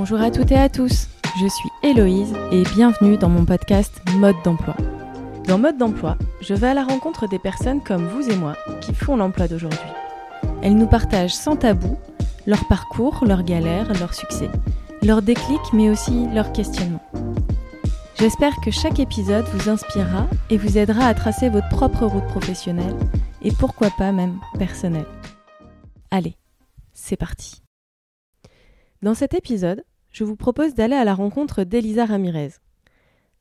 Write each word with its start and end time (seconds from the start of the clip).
Bonjour 0.00 0.20
à 0.20 0.30
toutes 0.30 0.52
et 0.52 0.56
à 0.56 0.68
tous, 0.68 1.08
je 1.40 1.48
suis 1.48 1.68
Héloïse 1.82 2.32
et 2.52 2.62
bienvenue 2.62 3.16
dans 3.16 3.28
mon 3.28 3.44
podcast 3.44 4.00
Mode 4.14 4.36
d'emploi. 4.44 4.76
Dans 5.48 5.58
Mode 5.58 5.76
d'emploi, 5.76 6.16
je 6.40 6.54
vais 6.54 6.68
à 6.68 6.74
la 6.74 6.84
rencontre 6.84 7.26
des 7.26 7.40
personnes 7.40 7.82
comme 7.82 8.06
vous 8.06 8.30
et 8.30 8.36
moi 8.36 8.56
qui 8.80 8.94
font 8.94 9.16
l'emploi 9.16 9.48
d'aujourd'hui. 9.48 9.90
Elles 10.62 10.76
nous 10.76 10.86
partagent 10.86 11.34
sans 11.34 11.56
tabou 11.56 11.98
leur 12.46 12.68
parcours, 12.68 13.24
leurs 13.26 13.42
galères, 13.42 13.92
leurs 13.98 14.14
succès, 14.14 14.48
leurs 15.02 15.20
déclics 15.20 15.72
mais 15.72 15.90
aussi 15.90 16.28
leurs 16.32 16.52
questionnements. 16.52 17.04
J'espère 18.20 18.54
que 18.60 18.70
chaque 18.70 19.00
épisode 19.00 19.46
vous 19.52 19.68
inspirera 19.68 20.28
et 20.48 20.58
vous 20.58 20.78
aidera 20.78 21.06
à 21.06 21.14
tracer 21.14 21.48
votre 21.48 21.70
propre 21.70 22.06
route 22.06 22.26
professionnelle 22.28 22.94
et 23.42 23.50
pourquoi 23.50 23.90
pas 23.90 24.12
même 24.12 24.38
personnelle. 24.60 25.08
Allez, 26.12 26.36
c'est 26.92 27.16
parti. 27.16 27.62
Dans 29.00 29.14
cet 29.14 29.32
épisode, 29.34 29.84
je 30.12 30.24
vous 30.24 30.36
propose 30.36 30.74
d'aller 30.74 30.96
à 30.96 31.04
la 31.04 31.14
rencontre 31.14 31.64
d'Elisa 31.64 32.04
Ramirez. 32.04 32.50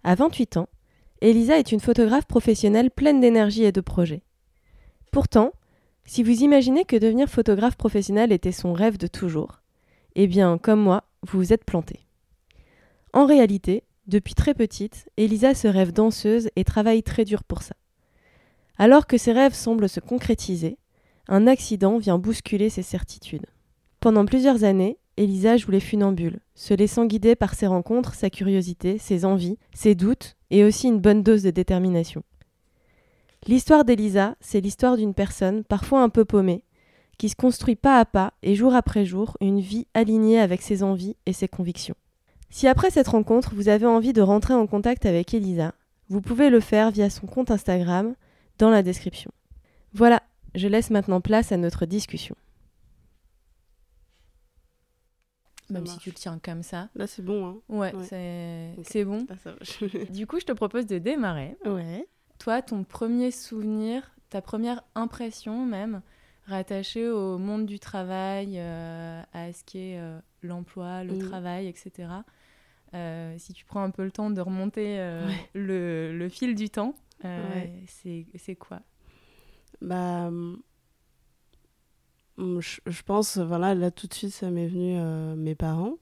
À 0.04 0.16
28 0.16 0.58
ans, 0.58 0.70
Elisa 1.22 1.58
est 1.58 1.72
une 1.72 1.80
photographe 1.80 2.26
professionnelle 2.26 2.92
pleine 2.92 3.20
d'énergie 3.20 3.64
et 3.64 3.72
de 3.72 3.82
projets. 3.82 4.24
Pourtant, 5.12 5.52
si 6.06 6.24
vous 6.24 6.44
imaginez 6.44 6.86
que 6.86 6.96
devenir 6.96 7.28
photographe 7.28 7.76
professionnel 7.76 8.32
était 8.32 8.52
son 8.52 8.74
rêve 8.74 8.98
de 8.98 9.08
toujours, 9.08 9.62
eh 10.16 10.28
bien, 10.28 10.58
comme 10.58 10.80
moi, 10.80 11.04
vous 11.24 11.40
vous 11.40 11.54
êtes 11.54 11.66
planté. 11.66 12.06
En 13.14 13.26
réalité, 13.26 13.84
depuis 14.06 14.36
très 14.36 14.54
petite, 14.54 15.10
Elisa 15.18 15.54
se 15.54 15.68
rêve 15.68 15.92
danseuse 15.92 16.50
et 16.56 16.64
travaille 16.64 17.04
très 17.04 17.26
dur 17.26 17.44
pour 17.44 17.62
ça. 17.62 17.76
Alors 18.78 19.08
que 19.08 19.18
ses 19.18 19.34
rêves 19.34 19.54
semblent 19.54 19.90
se 19.90 20.00
concrétiser, 20.00 20.78
un 21.28 21.48
accident 21.48 21.98
vient 21.98 22.20
bousculer 22.20 22.70
ses 22.70 22.84
certitudes. 22.84 23.48
Pendant 24.00 24.26
plusieurs 24.26 24.64
années, 24.64 24.98
Elisa 25.18 25.58
joue 25.58 25.72
les 25.72 25.80
funambules, 25.80 26.40
se 26.54 26.74
laissant 26.74 27.06
guider 27.06 27.36
par 27.36 27.56
ses 27.56 27.68
rencontres, 27.68 28.14
sa 28.14 28.30
curiosité, 28.30 29.00
ses 29.00 29.26
envies, 29.26 29.58
ses 29.74 29.96
doutes 29.96 30.36
et 30.52 30.64
aussi 30.64 30.88
une 30.88 31.00
bonne 31.00 31.24
dose 31.24 31.44
de 31.44 31.50
détermination. 31.50 32.24
L'histoire 33.48 33.84
d'Elisa, 33.84 34.36
c'est 34.40 34.62
l'histoire 34.62 34.96
d'une 34.96 35.14
personne, 35.14 35.64
parfois 35.64 36.04
un 36.04 36.10
peu 36.10 36.24
paumée, 36.24 36.64
qui 37.18 37.30
se 37.30 37.36
construit 37.36 37.76
pas 37.76 38.00
à 38.00 38.06
pas 38.06 38.34
et 38.44 38.56
jour 38.56 38.76
après 38.76 39.06
jour 39.06 39.38
une 39.42 39.60
vie 39.60 39.88
alignée 39.94 40.40
avec 40.40 40.62
ses 40.62 40.84
envies 40.84 41.16
et 41.26 41.34
ses 41.34 41.48
convictions. 41.48 41.96
Si 42.50 42.68
après 42.68 42.92
cette 42.92 43.08
rencontre, 43.08 43.54
vous 43.56 43.70
avez 43.70 43.86
envie 43.86 44.14
de 44.14 44.22
rentrer 44.22 44.54
en 44.54 44.68
contact 44.68 45.06
avec 45.06 45.34
Elisa, 45.34 45.74
vous 46.10 46.22
pouvez 46.22 46.50
le 46.50 46.60
faire 46.60 46.92
via 46.92 47.10
son 47.10 47.28
compte 47.28 47.52
Instagram 47.52 48.16
dans 48.60 48.70
la 48.70 48.84
description. 48.84 49.32
Voilà, 49.94 50.22
je 50.56 50.68
laisse 50.68 50.90
maintenant 50.90 51.22
place 51.22 51.52
à 51.52 51.58
notre 51.58 51.86
discussion. 51.86 52.36
Même 55.70 55.86
si 55.86 55.98
tu 55.98 56.10
le 56.10 56.16
tiens 56.16 56.40
comme 56.42 56.64
ça. 56.64 56.90
Là, 56.96 57.08
c'est 57.08 57.22
bon. 57.22 57.48
Hein. 57.48 57.58
Ouais, 57.70 57.94
c'est 58.84 59.06
bon. 59.06 59.26
du 60.10 60.28
coup, 60.28 60.40
je 60.40 60.46
te 60.46 60.52
propose 60.52 60.86
de 60.86 60.98
démarrer. 60.98 61.58
Ouais. 61.66 62.08
Toi, 62.40 62.62
ton 62.62 62.84
premier 62.84 63.32
souvenir, 63.32 64.12
ta 64.30 64.42
première 64.42 64.84
impression 64.96 65.66
même, 65.66 66.02
rattachée 66.46 67.10
au 67.10 67.38
monde 67.38 67.66
du 67.66 67.80
travail, 67.80 68.54
euh, 68.58 69.22
à 69.34 69.52
ce 69.52 69.64
qu'est 69.64 69.98
euh, 69.98 70.20
l'emploi, 70.42 71.04
le 71.04 71.18
travail, 71.18 71.68
etc. 71.68 72.10
Euh, 72.94 73.36
si 73.38 73.54
tu 73.54 73.66
prends 73.66 73.84
un 73.84 73.90
peu 73.90 74.04
le 74.04 74.12
temps 74.12 74.30
de 74.30 74.40
remonter 74.40 74.98
le, 75.54 76.18
le, 76.18 76.30
fil 76.30 76.56
du 76.56 76.70
temps, 76.70 76.96
c'est 77.88 78.56
quoi? 78.56 78.82
Bah 79.82 80.32
Hum, 82.38 82.62
je, 82.62 83.02
pense, 83.02 83.38
voilà, 83.38 83.74
là 83.74 83.90
tout 83.90 84.06
de 84.08 84.14
suite, 84.14 84.32
ça 84.32 84.52
m'est 84.52 84.68
venu 84.68 84.96
euh, 84.98 85.36
mes 85.36 85.56
parents. 85.56 85.96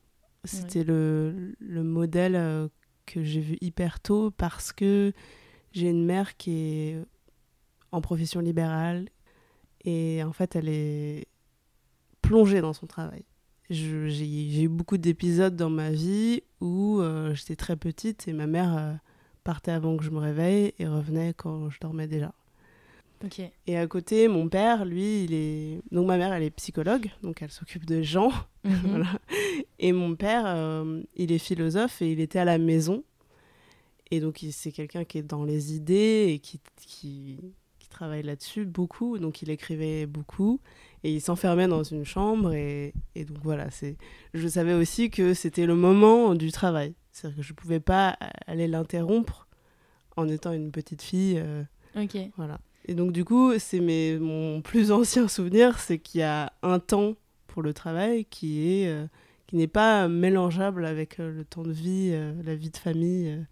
C'était 0.43 0.83
le, 0.83 1.55
le, 1.59 1.83
modèle 1.83 2.35
euh, 2.35 2.67
que 3.07 3.23
j'ai 3.23 3.39
vu 3.39 3.57
hyper 3.61 3.99
tôt 3.99 4.29
parce 4.29 4.71
que 4.71 5.11
j'ai 5.71 5.89
une 5.89 6.05
mère 6.05 6.37
qui 6.37 6.51
est 6.51 7.01
en 7.91 7.99
profession 7.99 8.41
libérale 8.41 9.09
et 9.85 10.23
en 10.23 10.33
fait, 10.33 10.55
elle 10.55 10.69
est 10.69 11.25
plongée 12.21 12.61
dans 12.61 12.73
son 12.73 12.85
travail. 12.85 13.25
J'ai 13.71 14.61
eu 14.61 14.67
beaucoup 14.67 14.97
d'épisodes 14.97 15.55
dans 15.55 15.71
ma 15.71 15.89
vie 15.89 16.43
où 16.61 16.99
euh, 16.99 17.33
j'étais 17.33 17.55
très 17.55 17.75
petite 17.75 18.27
et 18.27 18.33
ma 18.33 18.45
mère 18.45 18.99
partait 19.43 19.71
avant 19.71 19.97
que 19.97 20.03
je 20.03 20.11
me 20.11 20.19
réveille 20.19 20.73
et 20.77 20.85
revenait 20.85 21.33
quand 21.33 21.71
je 21.71 21.79
dormais 21.79 22.07
déjà. 22.07 22.35
Et 23.67 23.77
à 23.77 23.87
côté, 23.87 24.27
mon 24.27 24.49
père, 24.49 24.85
lui, 24.85 25.23
il 25.23 25.33
est. 25.33 25.81
Donc 25.91 26.07
ma 26.07 26.17
mère, 26.17 26.33
elle 26.33 26.43
est 26.43 26.51
psychologue, 26.51 27.09
donc 27.23 27.41
elle 27.41 27.51
s'occupe 27.51 27.85
de 27.85 28.01
gens. 28.01 28.31
Mhm. 28.63 29.05
Et 29.79 29.91
mon 29.91 30.15
père, 30.15 30.43
euh, 30.45 31.01
il 31.15 31.31
est 31.31 31.37
philosophe 31.37 32.01
et 32.01 32.11
il 32.11 32.19
était 32.19 32.39
à 32.39 32.45
la 32.45 32.57
maison. 32.57 33.03
Et 34.11 34.19
donc 34.19 34.43
c'est 34.51 34.71
quelqu'un 34.71 35.03
qui 35.03 35.17
est 35.17 35.23
dans 35.23 35.43
les 35.43 35.75
idées 35.75 36.27
et 36.29 36.39
qui, 36.39 36.61
qui, 36.77 37.39
qui 37.79 37.89
travaille 37.89 38.23
là-dessus 38.23 38.65
beaucoup. 38.65 39.19
Donc 39.19 39.41
il 39.41 39.49
écrivait 39.49 40.05
beaucoup 40.05 40.61
et 41.03 41.11
il 41.11 41.21
s'enfermait 41.21 41.67
dans 41.67 41.83
une 41.83 42.05
chambre. 42.05 42.53
Et, 42.53 42.93
et 43.15 43.25
donc 43.25 43.37
voilà, 43.43 43.69
c'est. 43.71 43.97
je 44.33 44.47
savais 44.47 44.73
aussi 44.73 45.09
que 45.09 45.33
c'était 45.33 45.65
le 45.65 45.75
moment 45.75 46.35
du 46.35 46.51
travail. 46.51 46.93
C'est-à-dire 47.11 47.37
que 47.37 47.43
je 47.43 47.53
ne 47.53 47.55
pouvais 47.55 47.79
pas 47.79 48.17
aller 48.47 48.67
l'interrompre 48.67 49.47
en 50.17 50.27
étant 50.27 50.53
une 50.53 50.71
petite 50.71 51.01
fille. 51.01 51.37
Euh, 51.37 51.63
ok. 51.95 52.17
Voilà. 52.37 52.59
Et 52.87 52.93
donc, 52.93 53.11
du 53.11 53.25
coup, 53.25 53.57
c'est 53.57 53.79
mon 54.19 54.61
plus 54.61 54.91
ancien 54.91 55.27
souvenir, 55.27 55.79
c'est 55.79 55.97
qu'il 55.97 56.21
y 56.21 56.23
a 56.23 56.53
un 56.61 56.79
temps 56.79 57.15
pour 57.47 57.63
le 57.63 57.73
travail 57.73 58.25
qui 58.25 58.81
est 58.81 58.87
euh, 58.87 59.05
qui 59.47 59.55
n'est 59.55 59.67
pas 59.67 60.07
mélangeable 60.07 60.85
avec 60.85 61.19
euh, 61.19 61.31
le 61.31 61.45
temps 61.45 61.63
de 61.63 61.71
vie, 61.71 62.11
euh, 62.13 62.33
la 62.43 62.55
vie 62.55 62.69
de 62.69 62.77
famille. 62.77 63.45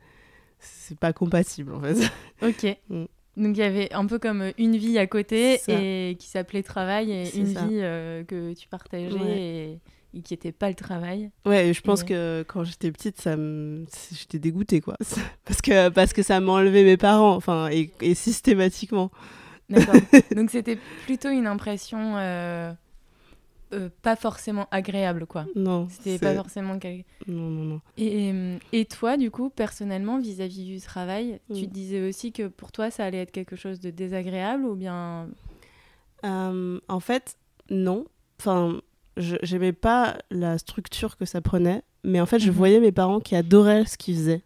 c'est 0.59 0.97
pas 0.97 1.13
compatible, 1.13 1.73
en 1.73 1.81
fait. 1.81 1.95
Ok. 2.41 2.77
Mm. 2.89 3.05
Donc, 3.35 3.57
il 3.57 3.59
y 3.59 3.63
avait 3.63 3.91
un 3.93 4.05
peu 4.05 4.19
comme 4.19 4.51
une 4.59 4.77
vie 4.77 4.99
à 4.99 5.07
côté 5.07 5.59
et 5.67 6.15
qui 6.19 6.27
s'appelait 6.27 6.61
travail 6.61 7.11
et 7.11 7.35
une 7.35 7.45
vie 7.45 7.79
que 8.27 8.53
tu 8.53 8.67
partageais 8.67 9.17
et 9.17 9.79
qui 10.21 10.33
n'était 10.33 10.51
pas 10.51 10.69
le 10.69 10.75
travail. 10.75 11.31
Ouais, 11.45 11.73
je 11.73 11.81
pense 11.81 12.03
que 12.03 12.43
quand 12.47 12.63
j'étais 12.63 12.91
petite, 12.91 13.19
ça 13.19 13.35
j'étais 14.11 14.39
dégoûtée, 14.39 14.81
quoi. 14.81 14.95
parce, 15.45 15.61
que, 15.61 15.89
parce 15.89 16.13
que 16.13 16.21
ça 16.21 16.39
m'enlevait 16.39 16.83
mes 16.83 16.97
parents, 16.97 17.35
enfin, 17.35 17.69
et, 17.69 18.13
systématiquement. 18.13 19.11
D'accord. 19.69 19.95
Donc 20.35 20.51
c'était 20.51 20.77
plutôt 21.05 21.29
une 21.29 21.47
impression 21.47 22.17
euh, 22.17 22.73
euh, 23.73 23.89
pas 24.01 24.15
forcément 24.15 24.67
agréable, 24.71 25.25
quoi. 25.25 25.45
Non. 25.55 25.87
C'était 25.89 26.19
pas 26.19 26.35
forcément... 26.35 26.77
Non, 27.27 27.49
non, 27.49 27.63
non. 27.63 27.81
Et, 27.97 28.31
et 28.71 28.85
toi, 28.85 29.17
du 29.17 29.31
coup, 29.31 29.49
personnellement, 29.49 30.19
vis-à-vis 30.19 30.65
du 30.65 30.79
travail, 30.79 31.39
tu 31.53 31.63
mm. 31.63 31.67
disais 31.67 32.07
aussi 32.07 32.31
que 32.31 32.47
pour 32.47 32.71
toi, 32.71 32.91
ça 32.91 33.05
allait 33.05 33.19
être 33.19 33.31
quelque 33.31 33.55
chose 33.55 33.79
de 33.79 33.89
désagréable 33.89 34.65
ou 34.65 34.75
bien... 34.75 35.27
Euh, 36.23 36.79
en 36.87 36.99
fait, 36.99 37.37
non. 37.69 38.05
Enfin, 38.39 38.79
j'aimais 39.17 39.73
pas 39.73 40.17
la 40.31 40.57
structure 40.57 41.17
que 41.17 41.25
ça 41.25 41.41
prenait, 41.41 41.83
mais 42.03 42.19
en 42.19 42.25
fait, 42.25 42.39
je 42.39 42.49
mhm. 42.49 42.55
voyais 42.55 42.79
mes 42.79 42.91
parents 42.91 43.19
qui 43.19 43.35
adoraient 43.35 43.85
ce 43.85 43.97
qu'ils 43.97 44.15
faisaient. 44.15 44.41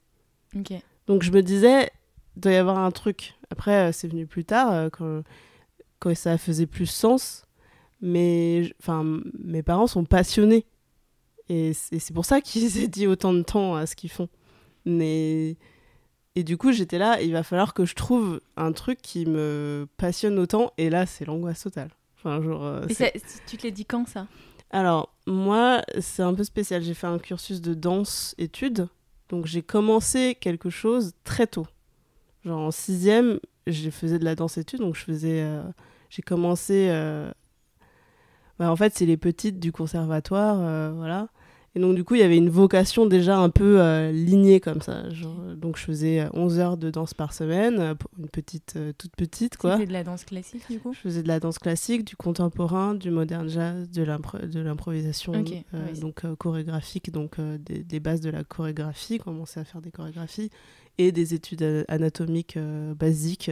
Donc 1.08 1.24
je 1.24 1.32
me 1.32 1.42
disais, 1.42 1.90
il 2.36 2.42
doit 2.42 2.52
y 2.52 2.56
avoir 2.56 2.80
un 2.80 2.92
truc. 2.92 3.36
Après, 3.50 3.90
euh, 3.90 3.92
c'est 3.92 4.08
venu 4.08 4.26
plus 4.26 4.46
tard, 4.46 4.72
euh, 4.72 4.90
quand, 4.90 5.24
quand 6.00 6.16
ça 6.16 6.38
faisait 6.38 6.66
plus 6.66 6.86
sens. 6.86 7.46
Mais 8.02 8.74
enfin, 8.82 9.22
mes 9.40 9.64
parents 9.64 9.88
sont 9.88 10.06
passionnés. 10.06 10.66
Et 11.50 11.74
c'est 11.74 12.14
pour 12.14 12.26
ça 12.26 12.42
qu'ils 12.42 12.90
dit 12.90 13.08
autant 13.08 13.34
de 13.34 13.42
temps 13.42 13.76
à 13.76 13.86
ce 13.86 13.96
qu'ils 13.96 14.12
font. 14.12 14.30
Mais... 14.86 15.58
Et 16.36 16.44
du 16.44 16.56
coup, 16.56 16.72
j'étais 16.72 17.00
là, 17.00 17.20
il 17.20 17.34
va 17.34 17.42
falloir 17.42 17.74
que 17.74 17.84
je 17.84 17.96
trouve 17.96 18.42
un 18.58 18.72
truc 18.72 19.02
qui 19.02 19.26
me 19.26 19.88
passionne 19.98 20.38
autant. 20.38 20.72
Et 20.78 20.92
là, 20.92 21.08
c'est 21.08 21.26
l'angoisse 21.26 21.64
totale. 21.64 21.90
Enfin, 22.18 22.44
genre, 22.44 22.64
euh, 22.64 22.86
tu 23.48 23.58
te 23.58 23.66
l'as 23.66 23.72
dit 23.72 23.86
quand 23.86 24.08
ça? 24.08 24.28
Alors, 24.70 25.14
moi, 25.26 25.82
c'est 26.00 26.24
un 26.24 26.34
peu 26.34 26.44
spécial. 26.44 26.82
J'ai 26.84 26.94
fait 26.94 27.08
un 27.08 27.20
cursus 27.20 27.62
de 27.62 27.74
danse-études. 27.74 28.88
Donc, 29.30 29.46
j'ai 29.46 29.62
commencé 29.62 30.36
quelque 30.40 30.70
chose 30.70 31.14
très 31.24 31.48
tôt. 31.48 31.68
Genre, 32.44 32.60
en 32.60 32.72
sixième, 32.72 33.40
je 33.66 33.90
faisais 33.90 34.20
de 34.20 34.26
la 34.26 34.36
danse-études. 34.36 34.80
Donc, 34.80 34.96
je 34.96 35.04
faisais. 35.04 35.42
Euh, 35.42 35.64
j'ai 36.10 36.22
commencé. 36.22 36.88
Euh, 36.90 37.32
bah, 38.60 38.72
en 38.72 38.76
fait, 38.76 38.94
c'est 38.96 39.06
les 39.06 39.18
petites 39.18 39.60
du 39.60 39.72
conservatoire. 39.72 40.58
Euh, 40.60 40.92
voilà. 40.94 41.30
Et 41.76 41.80
donc, 41.80 41.96
du 41.96 42.04
coup, 42.04 42.16
il 42.16 42.22
y 42.22 42.24
avait 42.24 42.38
une 42.38 42.50
vocation 42.50 43.06
déjà 43.06 43.38
un 43.38 43.50
peu 43.50 43.80
euh, 43.80 44.12
lignée 44.12 44.60
comme 44.60 44.82
ça. 44.82 45.04
donc, 45.56 45.78
je 45.78 45.84
faisais 45.84 46.28
11 46.34 46.58
euh, 46.58 46.62
heures 46.62 46.78
de 46.78 46.90
danse 46.90 47.14
par 47.14 47.34
semaine, 47.34 47.80
euh, 47.80 47.94
une 48.18 48.30
petite, 48.30 48.80
toute 48.98 49.16
petite, 49.16 49.58
quoi. 49.58 49.72
Tu 49.72 49.76
faisais 49.78 49.88
de 49.88 49.94
la 49.94 50.04
danse 50.04 50.26
classique, 50.26 50.64
du 50.70 50.80
coup? 50.80 50.94
Je 50.94 51.00
faisais 51.00 51.22
de 51.22 51.28
la 51.28 51.40
danse 51.40 51.60
classique, 51.60 52.04
du 52.04 52.16
contemporain, 52.16 52.96
du 52.96 53.12
modern 53.12 53.48
jazz, 53.48 53.90
de 53.92 54.04
l'improvisation, 54.62 55.34
donc 56.02 56.24
chorégraphique, 56.38 57.12
donc 57.12 57.36
des, 57.40 58.00
bases 58.00 58.22
de 58.22 58.30
la 58.30 58.44
chorégraphie, 58.44 59.20
commencer 59.20 59.60
à 59.60 59.64
faire 59.64 59.82
des 59.82 59.92
chorégraphies, 59.92 60.50
et 60.98 61.12
des 61.12 61.34
études 61.34 61.86
anatomiques 61.88 62.58
basiques, 62.96 63.52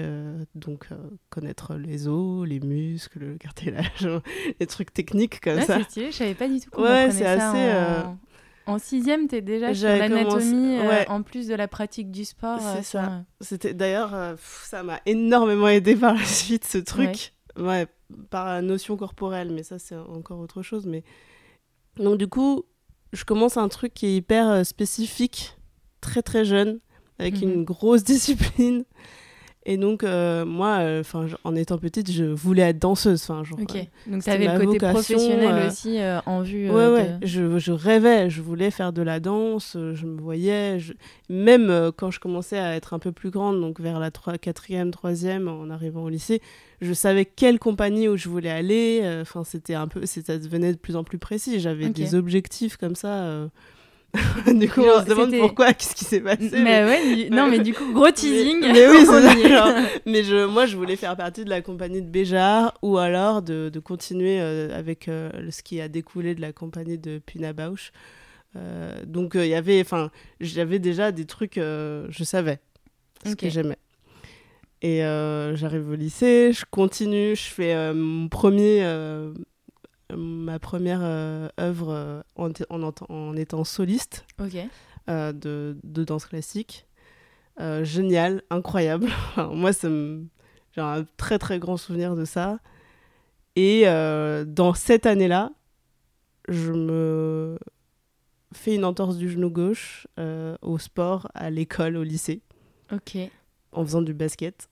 donc 0.55 0.87
connaître 1.29 1.75
les 1.75 2.07
os, 2.07 2.47
les 2.47 2.59
muscles, 2.59 3.19
le 3.19 3.37
cartilage, 3.37 4.09
les 4.59 4.67
trucs 4.67 4.93
techniques 4.93 5.41
comme 5.41 5.59
ah, 5.59 5.65
ça. 5.65 5.77
C'est 5.77 5.83
stylé, 5.83 6.11
je 6.11 6.17
savais 6.17 6.33
pas 6.33 6.47
du 6.47 6.59
tout 6.59 6.69
comment 6.71 6.87
ouais, 6.87 7.11
c'est 7.11 7.25
assez. 7.25 7.71
En 8.67 8.79
sixième, 8.79 9.27
tu 9.27 9.35
es 9.35 9.41
déjà 9.41 9.73
sur 9.75 9.87
l'anatomie, 9.87 10.79
euh, 10.79 11.03
en 11.07 11.21
plus 11.21 11.47
de 11.47 11.53
la 11.53 11.67
pratique 11.67 12.09
du 12.09 12.25
sport. 12.25 12.59
C'est 12.59 12.83
ça. 12.83 13.23
C'était 13.39 13.73
D'ailleurs, 13.73 14.35
ça 14.39 14.81
m'a 14.81 15.01
énormément 15.05 15.67
aidé 15.67 15.95
par 15.95 16.15
la 16.15 16.25
suite, 16.25 16.65
ce 16.65 16.79
truc. 16.79 17.33
Ouais. 17.57 17.87
par 18.29 18.47
la 18.47 18.61
notion 18.61 18.97
corporelle, 18.97 19.51
mais 19.51 19.63
ça, 19.63 19.77
c'est 19.77 19.95
encore 19.95 20.39
autre 20.39 20.63
chose. 20.63 20.87
Mais... 20.87 21.03
Donc, 21.97 22.17
du 22.17 22.27
coup, 22.27 22.63
je 23.13 23.23
commence 23.23 23.55
un 23.57 23.69
truc 23.69 23.93
qui 23.93 24.07
est 24.07 24.15
hyper 24.15 24.65
spécifique, 24.65 25.55
très 26.01 26.23
très 26.23 26.43
jeune, 26.43 26.79
avec 27.19 27.41
mhm. 27.41 27.51
une 27.51 27.63
grosse 27.63 28.03
discipline. 28.05 28.83
Et 29.67 29.77
donc, 29.77 30.03
euh, 30.03 30.45
moi, 30.45 30.77
euh, 30.81 31.03
en 31.43 31.55
étant 31.55 31.79
petite, 31.79 32.11
je 32.11 32.23
voulais 32.23 32.61
être 32.61 32.77
danseuse. 32.77 33.23
Enfin, 33.23 33.43
genre, 33.43 33.59
ok. 33.59 33.87
Donc, 34.05 34.23
tu 34.23 34.29
avais 34.29 34.47
le 34.47 34.63
côté 34.63 34.77
professionnel 34.77 35.49
euh, 35.51 35.67
aussi 35.67 35.97
en 36.27 36.43
vue. 36.43 36.69
ouais, 36.69 36.87
ouais. 36.87 37.17
Je, 37.23 37.57
je, 37.57 37.71
rêvais, 37.71 38.29
je 38.29 38.43
voulais 38.43 38.69
faire 38.69 38.93
de 38.93 39.01
la 39.01 39.19
danse, 39.19 39.75
je 39.75 40.05
me 40.05 40.21
voyais. 40.21 40.77
Même 41.29 41.91
quand 41.97 42.11
je 42.11 42.19
commençais 42.19 42.59
à 42.59 42.75
être 42.75 42.93
un 42.93 42.99
peu 42.99 43.11
plus 43.11 43.31
grande, 43.31 43.59
donc 43.59 43.81
vers 43.81 43.99
la 43.99 44.11
3, 44.11 44.35
4e, 44.35 44.91
3e, 44.91 45.47
en 45.47 45.71
arrivant 45.71 46.03
au 46.03 46.09
lycée, 46.09 46.41
je 46.81 46.93
savais 46.93 47.25
quelle 47.25 47.57
compagnie 47.57 48.07
où 48.07 48.17
je 48.17 48.29
voulais 48.29 48.51
aller. 48.51 49.01
Enfin, 49.21 49.43
c'était 49.43 49.73
un 49.73 49.87
peu, 49.87 50.05
ça 50.05 50.37
devenait 50.37 50.73
de 50.73 50.77
plus 50.77 50.95
en 50.95 51.03
plus 51.03 51.17
précis. 51.17 51.59
J'avais 51.59 51.89
des 51.89 52.13
objectifs 52.13 52.77
comme 52.77 52.95
ça. 52.95 53.49
du 54.53 54.69
coup, 54.69 54.81
on 54.81 55.01
se 55.01 55.09
demande 55.09 55.35
pourquoi, 55.37 55.73
qu'est-ce 55.73 55.95
qui 55.95 56.05
s'est 56.05 56.19
passé. 56.19 56.51
Mais, 56.51 56.83
ouais, 56.83 57.29
non, 57.29 57.47
mais 57.47 57.59
du 57.59 57.73
coup, 57.73 57.91
gros 57.93 58.11
teasing. 58.11 58.59
Mais, 58.61 58.87
oui, 58.89 59.05
c'est 59.05 60.01
mais 60.05 60.23
je, 60.23 60.45
moi, 60.45 60.65
je 60.65 60.75
voulais 60.75 60.95
faire 60.95 61.15
partie 61.15 61.45
de 61.45 61.49
la 61.49 61.61
compagnie 61.61 62.01
de 62.01 62.09
Béjar 62.09 62.77
ou 62.81 62.97
alors 62.97 63.41
de, 63.41 63.69
de 63.69 63.79
continuer 63.79 64.39
euh, 64.39 64.77
avec 64.77 65.07
euh, 65.07 65.29
ce 65.51 65.61
qui 65.63 65.81
a 65.81 65.87
découlé 65.87 66.35
de 66.35 66.41
la 66.41 66.53
compagnie 66.53 66.97
de 66.97 67.19
Puna 67.19 67.53
Bausch. 67.53 67.91
Euh, 68.55 69.03
donc, 69.05 69.33
il 69.35 69.47
y 69.47 69.55
avait, 69.55 69.81
enfin, 69.81 70.11
j'avais 70.39 70.79
déjà 70.79 71.11
des 71.11 71.25
trucs, 71.25 71.55
je 71.55 72.23
savais 72.23 72.59
ce 73.25 73.35
que 73.35 73.49
j'aimais. 73.49 73.77
Et 74.81 74.99
j'arrive 74.99 75.89
au 75.89 75.95
lycée, 75.95 76.51
je 76.53 76.63
continue, 76.69 77.35
je 77.35 77.49
fais 77.49 77.93
mon 77.93 78.27
premier 78.29 78.83
ma 80.13 80.59
première 80.59 81.01
euh, 81.01 81.47
œuvre 81.59 81.89
euh, 81.89 82.21
en, 82.35 82.51
en, 83.09 83.35
étant 83.35 83.63
soliste 83.63 84.25
euh, 85.09 85.33
de, 85.33 85.77
de, 85.83 86.03
danse 86.03 86.25
classique. 86.25 86.87
génial, 87.81 88.43
incroyable. 88.49 89.09
moi, 89.51 89.71
j'ai 89.71 90.81
un 90.81 91.05
très 91.17 91.39
très 91.39 91.59
grand 91.59 91.77
souvenir 91.77 92.15
de 92.15 92.25
ça. 92.25 92.59
Et 93.55 93.85
dans 93.85 94.73
cette 94.73 95.05
année-là, 95.05 95.51
je 96.49 96.71
me 96.71 97.57
fais 98.53 98.75
une 98.75 98.85
entorse 98.85 99.17
du 99.17 99.29
genou 99.29 99.49
gauche 99.49 100.07
au 100.61 100.77
sport, 100.77 101.29
à 101.33 101.49
l'école, 101.49 101.97
au 101.97 102.03
lycée. 102.03 102.41
Ok. 102.91 103.17
En 103.71 103.83
faisant 103.85 104.01
du 104.01 104.13
basket. 104.13 104.69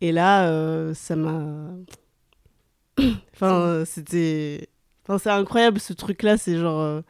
Et 0.00 0.12
là, 0.12 0.92
ça 0.94 1.16
m'a 1.16 1.70
enfin, 3.34 3.84
c'était. 3.86 4.68
Enfin, 5.02 5.18
c'est 5.18 5.30
incroyable 5.30 5.80
ce 5.80 5.92
truc-là, 5.92 6.36
c'est 6.36 6.58
genre. 6.58 6.80
Euh, 6.80 7.00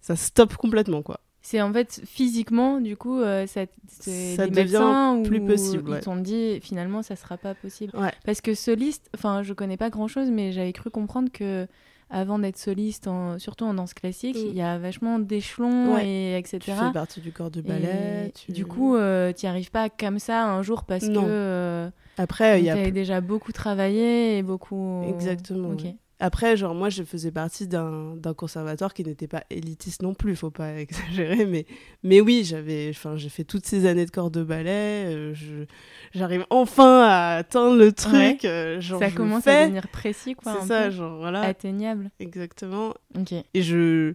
ça 0.00 0.16
stoppe 0.16 0.56
complètement, 0.56 1.02
quoi. 1.02 1.20
C'est 1.42 1.60
en 1.60 1.72
fait 1.72 2.00
physiquement, 2.04 2.80
du 2.80 2.96
coup, 2.96 3.18
euh, 3.18 3.48
ça, 3.48 3.62
ça 3.88 4.46
devient 4.46 5.22
plus 5.24 5.44
possible. 5.44 5.94
Ils 5.96 6.00
t'ont 6.00 6.16
dit 6.16 6.60
finalement 6.60 7.02
ça 7.02 7.16
sera 7.16 7.36
pas 7.36 7.54
possible. 7.54 7.92
Parce 8.24 8.40
que 8.40 8.54
soliste, 8.54 9.10
enfin 9.14 9.42
je 9.42 9.52
connais 9.52 9.76
pas 9.76 9.90
grand 9.90 10.06
chose, 10.06 10.30
mais 10.30 10.52
j'avais 10.52 10.72
cru 10.72 10.90
comprendre 10.90 11.30
que 11.32 11.66
avant 12.10 12.38
d'être 12.38 12.58
soliste, 12.58 13.08
en, 13.08 13.38
surtout 13.40 13.64
en 13.64 13.74
danse 13.74 13.94
classique, 13.94 14.36
mm. 14.36 14.48
il 14.50 14.54
y 14.54 14.62
a 14.62 14.78
vachement 14.78 15.18
d'échelons 15.18 15.98
et 15.98 16.36
etc. 16.38 16.58
Tu 16.60 16.70
fais 16.70 16.92
partie 16.92 17.20
du 17.20 17.32
corps 17.32 17.50
de 17.50 17.60
ballet. 17.60 18.32
Du 18.48 18.64
coup, 18.64 18.94
euh, 18.94 19.32
tu 19.32 19.46
n'y 19.46 19.50
arrives 19.50 19.72
pas 19.72 19.88
comme 19.88 20.20
ça 20.20 20.44
un 20.44 20.62
jour 20.62 20.84
parce 20.84 21.08
que 21.08 21.90
après, 22.18 22.60
il 22.60 22.64
y 22.64 22.70
a. 22.70 22.90
déjà 22.90 23.20
beaucoup 23.20 23.52
travaillé 23.52 24.38
et 24.38 24.42
beaucoup. 24.42 25.02
Exactement. 25.08 25.76
Après, 26.24 26.56
genre, 26.56 26.72
moi, 26.72 26.88
je 26.88 27.02
faisais 27.02 27.32
partie 27.32 27.66
d'un 27.66 28.14
conservatoire 28.36 28.94
qui 28.94 29.02
n'était 29.02 29.26
pas 29.26 29.42
élitiste 29.50 30.02
non 30.02 30.14
plus, 30.14 30.36
faut 30.36 30.52
pas 30.52 30.74
exagérer. 30.78 31.46
Mais, 31.46 31.66
mais 32.04 32.20
oui, 32.20 32.44
j'avais, 32.44 32.92
j'ai 33.16 33.28
fait 33.28 33.42
toutes 33.42 33.66
ces 33.66 33.86
années 33.86 34.06
de 34.06 34.10
corps 34.12 34.30
de 34.30 34.44
ballet. 34.44 35.04
Euh, 35.06 35.34
J'arrive 36.14 36.46
enfin 36.50 37.02
à 37.02 37.36
atteindre 37.38 37.76
le 37.76 37.90
truc. 37.90 38.44
Euh, 38.44 38.80
genre, 38.80 39.00
ça 39.00 39.10
commence 39.10 39.48
à 39.48 39.64
devenir 39.64 39.88
précis, 39.88 40.34
quoi. 40.34 40.58
C'est 40.60 40.68
ça, 40.68 40.90
genre, 40.90 41.18
voilà. 41.18 41.40
Atteignable. 41.40 42.12
Exactement. 42.20 42.94
Et 43.52 43.62
je 43.62 44.14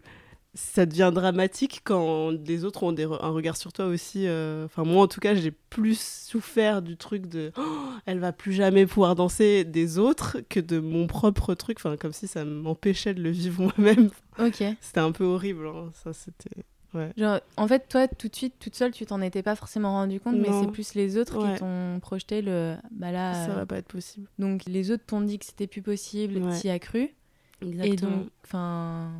ça 0.57 0.87
devient 0.87 1.11
dramatique 1.13 1.81
quand 1.83 2.31
les 2.31 2.65
autres 2.65 2.81
ont 2.81 2.95
un 2.97 3.29
regard 3.29 3.55
sur 3.55 3.71
toi 3.71 3.85
aussi. 3.85 4.27
Euh, 4.27 4.65
enfin, 4.65 4.83
moi, 4.83 5.03
en 5.03 5.07
tout 5.07 5.19
cas, 5.19 5.35
j'ai 5.35 5.51
plus 5.51 5.99
souffert 5.99 6.81
du 6.81 6.97
truc 6.97 7.27
de 7.27 7.51
oh, 7.57 7.61
elle 8.07 8.19
va 8.19 8.31
plus 8.31 8.53
jamais 8.53 8.87
pouvoir 8.87 9.13
danser 9.13 9.63
des 9.63 9.99
autres 9.99 10.37
que 10.49 10.59
de 10.59 10.79
mon 10.79 11.05
propre 11.05 11.53
truc. 11.53 11.77
Enfin, 11.79 11.95
comme 11.95 12.11
si 12.11 12.27
ça 12.27 12.43
m'empêchait 12.43 13.13
de 13.13 13.21
le 13.21 13.29
vivre 13.29 13.61
moi-même. 13.61 14.09
Ok. 14.39 14.63
C'était 14.81 14.99
un 14.99 15.11
peu 15.11 15.25
horrible. 15.25 15.67
Hein. 15.67 15.91
Ça, 16.03 16.11
c'était. 16.11 16.63
Ouais. 16.95 17.11
Genre, 17.17 17.39
en 17.57 17.67
fait, 17.67 17.87
toi, 17.87 18.07
tout 18.07 18.27
de 18.27 18.35
suite, 18.35 18.55
toute 18.59 18.73
seule, 18.73 18.91
tu 18.91 19.05
t'en 19.05 19.21
étais 19.21 19.43
pas 19.43 19.55
forcément 19.55 19.91
rendu 19.91 20.19
compte, 20.19 20.37
mais 20.37 20.49
c'est 20.59 20.71
plus 20.71 20.95
les 20.95 21.19
autres 21.19 21.37
qui 21.37 21.59
t'ont 21.59 21.99
projeté 22.01 22.41
le. 22.41 22.75
Bah 22.91 23.11
là. 23.11 23.45
Ça 23.45 23.53
va 23.53 23.67
pas 23.67 23.77
être 23.77 23.87
possible. 23.87 24.27
Donc, 24.39 24.63
les 24.65 24.89
autres 24.89 25.03
t'ont 25.05 25.21
dit 25.21 25.37
que 25.37 25.45
c'était 25.45 25.67
plus 25.67 25.83
possible, 25.83 26.39
ouais. 26.39 26.59
tu 26.59 26.67
y 26.67 26.69
as 26.71 26.79
cru. 26.79 27.13
Exactement. 27.61 27.93
Et 27.93 27.95
donc, 27.95 28.29
enfin 28.43 29.11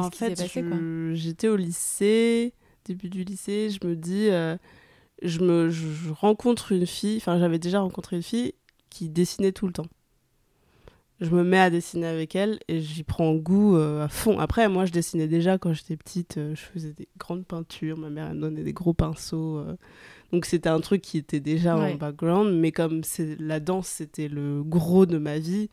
en 0.00 0.10
fait, 0.10 0.42
j'étais 1.14 1.48
au 1.48 1.56
lycée, 1.56 2.54
début 2.84 3.08
du 3.08 3.24
lycée, 3.24 3.70
je 3.70 3.86
me 3.86 3.96
dis, 3.96 4.28
euh, 4.30 4.56
je, 5.22 5.40
me, 5.40 5.70
je 5.70 6.10
rencontre 6.10 6.72
une 6.72 6.86
fille, 6.86 7.16
enfin 7.18 7.38
j'avais 7.38 7.58
déjà 7.58 7.80
rencontré 7.80 8.16
une 8.16 8.22
fille 8.22 8.54
qui 8.90 9.08
dessinait 9.08 9.52
tout 9.52 9.66
le 9.66 9.72
temps. 9.72 9.86
Je 11.20 11.30
me 11.30 11.44
mets 11.44 11.58
à 11.58 11.70
dessiner 11.70 12.06
avec 12.06 12.34
elle 12.34 12.58
et 12.66 12.80
j'y 12.80 13.04
prends 13.04 13.32
goût 13.34 13.76
euh, 13.76 14.04
à 14.04 14.08
fond. 14.08 14.40
Après, 14.40 14.68
moi, 14.68 14.86
je 14.86 14.92
dessinais 14.92 15.28
déjà 15.28 15.56
quand 15.56 15.72
j'étais 15.72 15.96
petite. 15.96 16.36
Euh, 16.36 16.56
je 16.56 16.60
faisais 16.62 16.92
des 16.92 17.06
grandes 17.16 17.46
peintures. 17.46 17.96
Ma 17.96 18.10
mère, 18.10 18.26
elle 18.30 18.38
me 18.38 18.40
donnait 18.40 18.64
des 18.64 18.72
gros 18.72 18.92
pinceaux. 18.92 19.64
donc, 20.32 20.46
c'était 20.46 20.68
un 20.68 20.80
truc 20.80 21.00
qui 21.00 21.18
était 21.18 21.38
déjà 21.38 21.76
en 21.76 21.94
background. 21.94 22.52
Mais 22.58 22.72
comme 22.72 23.02
la 23.38 23.60
danse, 23.60 23.86
c'était 23.86 24.26
le 24.26 24.64
gros 24.64 25.06
de 25.06 25.18
ma 25.18 25.38
vie, 25.38 25.70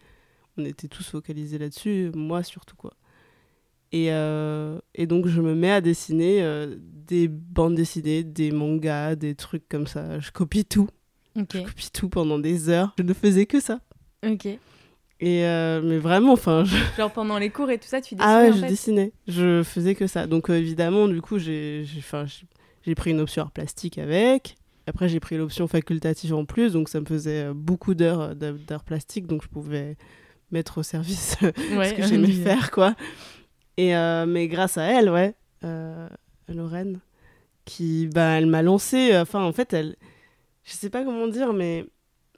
on 0.57 0.65
était 0.65 0.87
tous 0.87 1.09
focalisés 1.09 1.57
là-dessus. 1.57 2.11
Moi, 2.13 2.43
surtout, 2.43 2.75
quoi. 2.75 2.93
Et, 3.91 4.11
euh, 4.11 4.79
et, 4.93 5.07
donc, 5.07 5.27
je 5.27 5.41
me 5.41 5.55
mets 5.55 5.71
à 5.71 5.81
dessiner 5.81 6.43
euh, 6.43 6.75
des 6.79 7.27
bandes 7.27 7.75
dessinées, 7.75 8.23
des 8.23 8.51
mangas, 8.51 9.15
des 9.15 9.35
trucs 9.35 9.67
comme 9.67 9.87
ça. 9.87 10.19
Je 10.19 10.31
copie 10.31 10.65
tout. 10.65 10.89
Je 11.35 11.63
copie 11.63 11.91
tout 11.91 12.09
pendant 12.09 12.37
des 12.37 12.69
heures. 12.69 12.93
Je 12.97 13.03
ne 13.03 13.13
faisais 13.13 13.45
que 13.45 13.59
ça. 13.59 13.79
Ok. 14.25 14.45
Et 15.21 15.45
euh, 15.45 15.81
mais 15.83 15.97
vraiment, 15.97 16.33
enfin. 16.33 16.63
Genre 16.97 17.11
pendant 17.11 17.37
les 17.37 17.49
cours 17.49 17.69
et 17.71 17.77
tout 17.77 17.87
ça, 17.87 17.99
tu 17.99 18.15
dessinais 18.15 18.33
Ah 18.33 18.41
ouais, 18.41 18.53
je 18.53 18.65
dessinais. 18.65 19.11
Je 19.27 19.63
faisais 19.63 19.95
que 19.95 20.07
ça. 20.07 20.27
Donc 20.27 20.49
évidemment, 20.49 21.07
du 21.07 21.21
coup, 21.21 21.39
j'ai 21.39 21.85
pris 22.95 23.11
une 23.11 23.19
option 23.19 23.43
art 23.43 23.51
plastique 23.51 23.97
avec. 23.97 24.55
Après, 24.87 25.09
j'ai 25.09 25.19
pris 25.19 25.37
l'option 25.37 25.67
facultative 25.67 26.33
en 26.33 26.45
plus. 26.45 26.73
Donc 26.73 26.89
ça 26.89 26.99
me 26.99 27.05
faisait 27.05 27.53
beaucoup 27.53 27.95
d'heures 27.95 28.35
d'art 28.35 28.83
plastique. 28.83 29.27
Donc 29.27 29.43
je 29.43 29.49
pouvais 29.49 29.97
mettre 30.51 30.79
au 30.79 30.83
service 30.83 31.37
ce 31.41 31.95
que 31.95 32.03
j'aimais 32.07 32.27
faire, 32.31 32.71
quoi. 32.71 32.95
Et, 33.79 33.95
euh, 33.95 34.25
mais 34.25 34.49
grâce 34.49 34.77
à 34.77 34.83
elle, 34.83 35.09
ouais, 35.09 35.35
euh, 35.63 36.09
Lorraine, 36.49 36.99
qui, 37.63 38.07
bah, 38.07 38.31
elle 38.31 38.45
m'a 38.45 38.61
lancé. 38.61 39.17
Enfin, 39.17 39.41
en 39.41 39.53
fait, 39.53 39.71
elle. 39.71 39.95
Je 40.65 40.73
sais 40.73 40.89
pas 40.89 41.05
comment 41.05 41.27
dire, 41.27 41.53
mais 41.53 41.85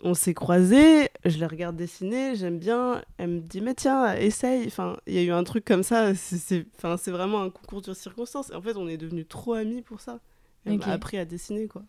on 0.03 0.13
s'est 0.13 0.35
croisés, 0.35 1.09
je 1.25 1.39
les 1.39 1.47
regarde 1.47 1.75
dessiner, 1.75 2.35
j'aime 2.35 2.59
bien. 2.59 3.01
Elle 3.17 3.29
me 3.29 3.39
dit, 3.39 3.59
mais 3.59 3.73
tiens, 3.73 4.13
essaye. 4.13 4.67
Enfin, 4.67 4.97
il 5.07 5.15
y 5.15 5.17
a 5.17 5.23
eu 5.23 5.31
un 5.31 5.43
truc 5.43 5.65
comme 5.65 5.81
ça. 5.81 6.13
C'est 6.13 6.67
enfin, 6.77 6.95
vraiment 7.11 7.41
un 7.41 7.49
concours 7.49 7.81
de 7.81 7.95
circonstances. 7.95 8.51
Et 8.51 8.55
en 8.55 8.61
fait, 8.61 8.77
on 8.77 8.87
est 8.87 8.97
devenus 8.97 9.27
trop 9.27 9.53
amis 9.53 9.81
pour 9.81 9.99
ça. 9.99 10.19
Elle 10.67 10.77
m'a 10.77 10.89
appris 10.89 11.17
à 11.17 11.25
dessiner, 11.25 11.67
quoi. 11.67 11.81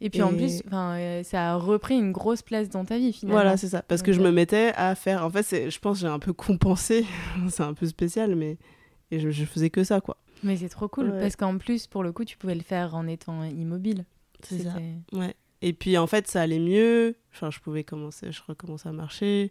Et 0.00 0.10
puis 0.10 0.22
en 0.22 0.32
plus, 0.32 0.62
euh, 0.72 1.22
ça 1.24 1.52
a 1.52 1.56
repris 1.56 1.94
une 1.94 2.12
grosse 2.12 2.42
place 2.42 2.68
dans 2.68 2.84
ta 2.84 2.98
vie 2.98 3.12
finalement. 3.12 3.40
Voilà, 3.40 3.56
c'est 3.56 3.68
ça. 3.68 3.82
Parce 3.82 4.02
que 4.02 4.12
je 4.12 4.20
me 4.20 4.30
mettais 4.30 4.72
à 4.76 4.94
faire. 4.94 5.24
En 5.24 5.30
fait, 5.30 5.70
je 5.70 5.78
pense 5.78 5.98
que 5.98 6.00
j'ai 6.02 6.12
un 6.12 6.18
peu 6.18 6.32
compensé. 6.32 7.04
c'est 7.48 7.62
un 7.62 7.74
peu 7.74 7.86
spécial, 7.86 8.36
mais. 8.36 8.58
Et 9.10 9.20
je, 9.20 9.30
je, 9.30 9.44
faisais 9.44 9.70
que 9.70 9.84
ça, 9.84 10.00
quoi. 10.00 10.18
Mais 10.42 10.56
c'est 10.56 10.68
trop 10.68 10.86
cool. 10.86 11.12
Parce 11.18 11.34
qu'en 11.34 11.56
plus, 11.56 11.86
pour 11.86 12.02
le 12.02 12.12
coup, 12.12 12.24
tu 12.24 12.36
pouvais 12.36 12.54
le 12.54 12.62
faire 12.62 12.94
en 12.94 13.06
étant 13.06 13.42
immobile. 13.42 14.04
C'est 14.42 14.60
ça. 14.60 14.74
Ouais. 15.12 15.34
Et 15.62 15.72
puis 15.72 15.98
en 15.98 16.06
fait, 16.06 16.28
ça 16.28 16.42
allait 16.42 16.60
mieux. 16.60 17.16
Enfin, 17.34 17.50
je 17.50 17.58
pouvais 17.58 17.82
commencer, 17.84 18.30
je 18.30 18.40
recommençais 18.46 18.88
à 18.88 18.92
marcher. 18.92 19.50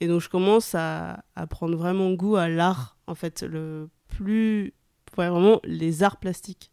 Et 0.00 0.08
donc, 0.08 0.20
je 0.20 0.28
commence 0.28 0.74
à, 0.74 1.24
à 1.36 1.46
prendre 1.46 1.76
vraiment 1.76 2.12
goût 2.12 2.36
à 2.36 2.48
l'art. 2.48 2.96
En 3.06 3.14
fait, 3.14 3.42
le 3.42 3.88
plus. 4.08 4.74
Ouais, 5.16 5.28
vraiment, 5.28 5.60
les 5.64 6.02
arts 6.02 6.18
plastiques. 6.18 6.70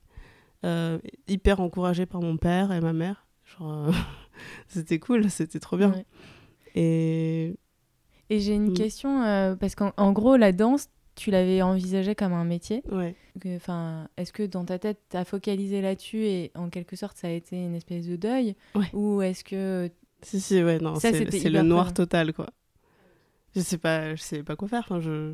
Euh, 0.66 1.00
hyper 1.28 1.60
encouragée 1.60 2.06
par 2.06 2.22
mon 2.22 2.38
père 2.38 2.72
et 2.72 2.80
ma 2.80 2.94
mère. 2.94 3.28
Genre, 3.44 3.88
euh, 3.88 3.92
c'était 4.68 5.00
cool, 5.00 5.30
c'était 5.30 5.60
trop 5.60 5.78
bien. 5.78 5.94
Et. 6.76 7.56
Et 8.30 8.40
j'ai 8.40 8.56
une 8.56 8.72
mm. 8.72 8.74
question, 8.74 9.24
euh, 9.24 9.56
parce 9.56 9.76
qu'en 9.76 10.12
gros, 10.14 10.38
la 10.38 10.54
danse, 10.54 10.88
tu 11.16 11.30
l'avais 11.30 11.62
envisagé 11.62 12.16
comme 12.16 12.34
un 12.34 12.46
métier. 12.46 12.82
Ouais. 12.92 13.16
Enfin, 13.46 14.08
est-ce 14.18 14.32
que 14.32 14.44
dans 14.44 14.66
ta 14.66 14.80
tête, 14.80 15.00
tu 15.10 15.18
as 15.18 15.26
focalisé 15.26 15.82
là-dessus 15.82 16.26
et 16.26 16.52
en 16.56 16.70
quelque 16.70 16.96
sorte, 16.96 17.18
ça 17.18 17.28
a 17.28 17.32
été 17.32 17.58
une 17.58 17.76
espèce 17.76 18.08
de 18.08 18.16
deuil 18.16 18.56
Ouais. 18.76 18.90
Ou 18.94 19.22
est-ce 19.22 19.44
que. 19.44 19.92
Si, 20.22 20.40
si, 20.40 20.64
ouais, 20.64 20.80
non, 20.80 20.96
c'est 20.96 21.50
le 21.50 21.62
noir 21.62 21.94
total, 21.94 22.34
quoi. 22.34 22.48
Je 23.56 23.62
sais 23.62 23.78
pas, 23.78 24.16
je 24.16 24.22
sais 24.22 24.42
pas 24.42 24.56
quoi 24.56 24.68
faire. 24.68 24.80
Enfin, 24.80 25.00
je... 25.00 25.34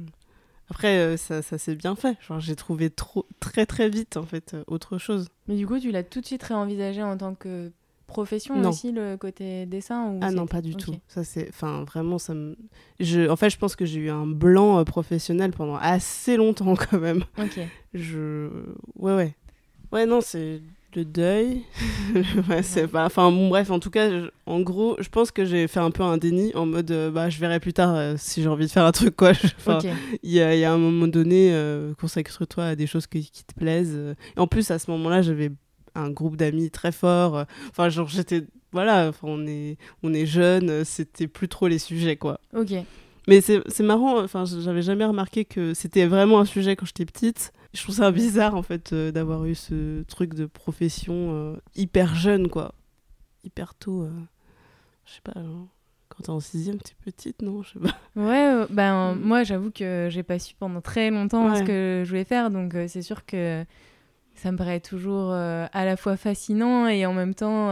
Après, 0.70 1.00
euh, 1.00 1.18
ça, 1.18 1.42
ça 1.42 1.58
s'est 1.58 1.76
bien 1.76 1.96
fait. 1.96 2.18
Genre, 2.22 2.40
j'ai 2.40 2.56
trouvé 2.56 2.90
trop, 2.90 3.26
très, 3.40 3.66
très 3.66 3.90
vite, 3.90 4.18
en 4.18 4.24
fait, 4.24 4.54
euh, 4.54 4.64
autre 4.68 4.98
chose. 4.98 5.28
Mais 5.48 5.56
du 5.56 5.66
coup, 5.66 5.80
tu 5.80 5.92
l'as 5.92 6.04
tout 6.04 6.22
de 6.22 6.26
suite 6.26 6.44
réenvisagé 6.44 7.02
en 7.02 7.18
tant 7.18 7.34
que 7.34 7.72
profession 8.06 8.56
Non. 8.56 8.70
aussi, 8.70 8.92
le 8.92 9.18
côté 9.18 9.66
dessin 9.66 10.08
ou 10.12 10.20
Ah 10.22 10.32
non, 10.32 10.48
pas 10.48 10.62
du 10.62 10.76
tout. 10.76 10.96
Ça, 11.08 11.24
c'est... 11.24 11.48
Enfin, 11.50 11.84
vraiment, 11.84 12.18
ça 12.18 12.34
me... 12.34 12.56
Je... 13.00 13.30
En 13.30 13.36
fait, 13.36 13.50
je 13.50 13.58
pense 13.58 13.76
que 13.76 13.86
j'ai 13.86 14.00
eu 14.00 14.10
un 14.10 14.26
blanc 14.28 14.80
euh, 14.80 14.84
professionnel 14.84 15.52
pendant 15.52 15.76
assez 15.76 16.38
longtemps, 16.38 16.76
quand 16.90 17.00
même. 17.00 17.24
Ok. 17.38 17.60
Je... 17.94 18.50
Ouais, 18.96 19.16
ouais. 19.16 19.36
Ouais, 19.92 20.06
non, 20.06 20.22
c'est 20.22 20.62
le 20.96 21.06
deuil. 21.06 21.64
ouais, 22.50 22.64
c'est 22.64 22.88
pas... 22.88 23.06
Enfin, 23.06 23.32
bon, 23.32 23.50
bref, 23.50 23.70
en 23.72 23.80
tout 23.80 23.90
cas, 23.90 24.10
je- 24.10 24.30
en 24.46 24.60
gros, 24.62 24.96
je 25.00 25.10
pense 25.10 25.32
que 25.32 25.46
j'ai 25.46 25.68
fait 25.68 25.80
un 25.80 25.92
peu 25.92 26.04
un 26.04 26.18
déni 26.18 26.52
en 26.56 26.66
mode, 26.66 26.90
euh, 26.92 27.12
bah, 27.12 27.30
je 27.30 27.40
verrai 27.40 27.60
plus 27.60 27.74
tard 27.74 27.94
euh, 27.96 28.16
si 28.18 28.42
j'ai 28.42 28.48
envie 28.48 28.66
de 28.66 28.72
faire 28.72 28.86
un 28.86 28.92
truc, 28.92 29.16
quoi. 29.16 29.32
Il 30.24 30.32
y, 30.32 30.42
a, 30.42 30.56
il 30.56 30.60
y 30.60 30.66
a 30.66 30.72
un 30.74 30.78
moment 30.78 31.08
donné, 31.08 31.50
euh, 31.54 31.94
consacre-toi 32.00 32.64
à 32.66 32.76
des 32.76 32.88
choses 32.88 33.08
qui, 33.08 33.30
qui 33.30 33.44
te 33.44 33.54
plaisent. 33.54 33.94
euh. 33.96 34.14
Et 34.36 34.40
en 34.40 34.48
plus, 34.48 34.72
à 34.72 34.80
ce 34.80 34.90
moment-là, 34.92 35.22
j'avais 35.22 35.52
un 35.96 36.10
groupe 36.10 36.36
d'amis 36.38 36.72
très 36.72 36.92
fort. 36.92 37.46
Enfin, 37.70 37.90
genre, 37.90 38.08
j'étais... 38.10 38.44
Voilà, 38.72 39.12
on 39.24 39.48
est, 39.48 39.78
on 40.04 40.14
est 40.14 40.26
jeunes, 40.28 40.70
euh, 40.70 40.84
c'était 40.86 41.28
plus 41.28 41.48
trop 41.48 41.68
les 41.68 41.80
sujets, 41.80 42.18
quoi. 42.18 42.40
Ok. 42.56 42.72
Mais 43.28 43.42
c'est 43.42 43.62
c'est 43.68 43.84
marrant, 43.84 44.24
enfin, 44.24 44.44
j'avais 44.46 44.82
jamais 44.82 45.06
remarqué 45.06 45.44
que 45.46 45.74
c'était 45.76 46.06
vraiment 46.08 46.40
un 46.40 46.46
sujet 46.46 46.76
quand 46.76 46.86
j'étais 46.86 47.06
petite. 47.06 47.52
Je 47.74 47.84
trouve 47.84 47.96
ça 47.96 48.12
bizarre, 48.12 48.56
en 48.56 48.64
fait, 48.64 48.94
euh, 48.94 49.12
d'avoir 49.12 49.46
eu 49.46 49.54
ce 49.56 50.02
truc 50.04 50.34
de 50.34 50.46
profession 50.48 51.14
euh, 51.36 51.56
hyper 51.76 52.16
jeune, 52.16 52.48
quoi. 52.50 52.74
Hyper 53.44 53.76
tôt. 53.76 54.04
euh. 54.04 54.12
Je 55.06 55.14
sais 55.14 55.22
pas, 55.24 55.34
genre, 55.40 55.68
quand 56.10 56.24
t'es 56.24 56.30
en 56.32 56.40
sixième, 56.40 56.78
t'es 56.80 56.94
petite, 57.06 57.42
non 57.44 57.62
Je 57.64 57.74
sais 57.74 57.80
pas. 57.80 57.96
Ouais, 58.16 58.66
ben 58.72 59.14
Mm. 59.16 59.20
moi 59.22 59.44
j'avoue 59.44 59.72
que 59.72 60.08
j'ai 60.10 60.24
pas 60.24 60.40
su 60.40 60.56
pendant 60.56 60.82
très 60.82 61.10
longtemps 61.12 61.56
ce 61.56 61.64
que 61.64 62.02
je 62.06 62.10
voulais 62.10 62.24
faire, 62.26 62.50
donc 62.52 62.74
c'est 62.88 63.02
sûr 63.04 63.26
que 63.26 63.64
ça 64.36 64.52
me 64.52 64.58
paraît 64.58 64.80
toujours 64.80 65.32
à 65.32 65.86
la 65.86 65.96
fois 65.98 66.18
fascinant 66.18 66.88
et 66.88 67.06
en 67.06 67.14
même 67.14 67.34
temps 67.36 67.70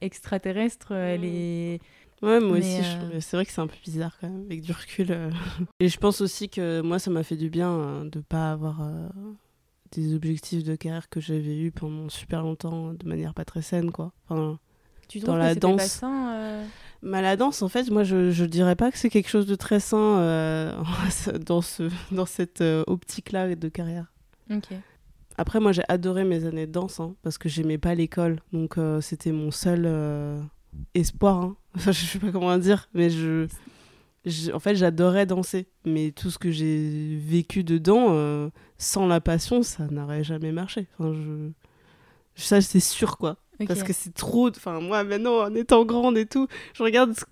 extraterrestre. 0.00 0.92
Elle 0.92 1.22
Mm. 1.22 1.24
est... 1.24 1.80
Ouais, 2.22 2.40
moi 2.40 2.54
Mais, 2.54 2.58
aussi, 2.58 2.80
euh, 2.82 3.20
c'est 3.20 3.36
vrai 3.36 3.46
que 3.46 3.52
c'est 3.52 3.60
un 3.60 3.66
peu 3.68 3.76
bizarre 3.84 4.16
quand 4.20 4.28
même, 4.28 4.44
avec 4.46 4.62
du 4.62 4.72
recul. 4.72 5.06
euh. 5.10 5.30
Et 5.80 5.88
je 5.88 5.98
pense 5.98 6.20
aussi 6.20 6.48
que 6.48 6.80
moi, 6.80 6.98
ça 6.98 7.10
m'a 7.10 7.22
fait 7.22 7.36
du 7.36 7.48
bien 7.48 7.70
euh, 7.70 8.08
de 8.10 8.20
pas 8.20 8.50
avoir 8.52 8.82
euh, 8.82 9.08
des 9.92 10.14
objectifs 10.14 10.64
de 10.64 10.74
carrière 10.74 11.08
que 11.08 11.20
j'avais 11.20 11.56
eu 11.56 11.70
pendant 11.70 12.08
super 12.08 12.42
longtemps 12.42 12.92
de 12.92 13.06
manière 13.08 13.34
pas 13.34 13.44
très 13.44 13.62
saine, 13.62 13.92
quoi. 13.92 14.12
Enfin, 14.28 14.58
Tu 15.08 15.20
Dans 15.20 15.36
la 15.36 15.48
que 15.48 15.54
c'était 15.54 15.60
pas 15.68 15.76
danse. 15.76 15.82
sain, 15.86 16.64
mais 17.02 17.22
la 17.22 17.36
danse, 17.36 17.62
en 17.62 17.68
fait, 17.68 17.88
moi, 17.90 18.02
je, 18.02 18.30
je 18.32 18.44
dirais 18.44 18.74
pas 18.74 18.90
que 18.90 18.98
c'est 18.98 19.10
quelque 19.10 19.28
chose 19.30 19.46
de 19.46 19.54
très 19.54 19.78
sain 19.78 20.74
dans, 21.46 21.62
ce, 21.62 21.88
dans 22.10 22.26
cette 22.26 22.62
optique-là 22.88 23.54
de 23.54 23.68
carrière. 23.68 24.12
Ok. 24.50 24.66
Après, 25.36 25.60
moi, 25.60 25.70
j'ai 25.70 25.84
adoré 25.88 26.24
mes 26.24 26.44
années 26.46 26.66
de 26.66 26.72
danse 26.72 26.98
hein, 26.98 27.14
parce 27.22 27.38
que 27.38 27.48
j'aimais 27.48 27.78
pas 27.78 27.94
l'école. 27.94 28.40
Donc, 28.52 28.74
c'était 29.00 29.30
mon 29.30 29.52
seul 29.52 29.86
espoir. 30.94 31.36
hein. 31.42 31.56
Enfin, 31.76 31.92
je 31.92 32.04
sais 32.04 32.18
pas 32.18 32.32
comment 32.32 32.56
dire, 32.58 32.88
mais 32.94 33.08
je. 33.10 33.46
je- 34.24 34.50
En 34.52 34.58
fait, 34.58 34.74
j'adorais 34.74 35.26
danser. 35.26 35.66
Mais 35.84 36.10
tout 36.12 36.30
ce 36.30 36.38
que 36.38 36.50
j'ai 36.50 37.16
vécu 37.16 37.62
dedans, 37.64 38.08
euh, 38.10 38.48
sans 38.78 39.06
la 39.06 39.20
passion, 39.20 39.62
ça 39.62 39.86
n'aurait 39.88 40.24
jamais 40.24 40.52
marché. 40.52 40.86
Enfin, 40.98 41.12
je. 41.14 41.50
Ça, 42.34 42.60
c'est 42.60 42.80
sûr, 42.80 43.16
quoi. 43.18 43.36
Parce 43.66 43.80
que 43.86 43.92
c'est 43.92 44.14
trop. 44.14 44.48
Enfin, 44.50 44.80
moi, 44.80 45.02
maintenant, 45.04 45.42
en 45.44 45.54
étant 45.54 45.84
grande 45.84 46.16
et 46.18 46.26
tout, 46.26 46.46
je 46.74 46.82
regarde 46.84 47.12
ce 47.14 47.24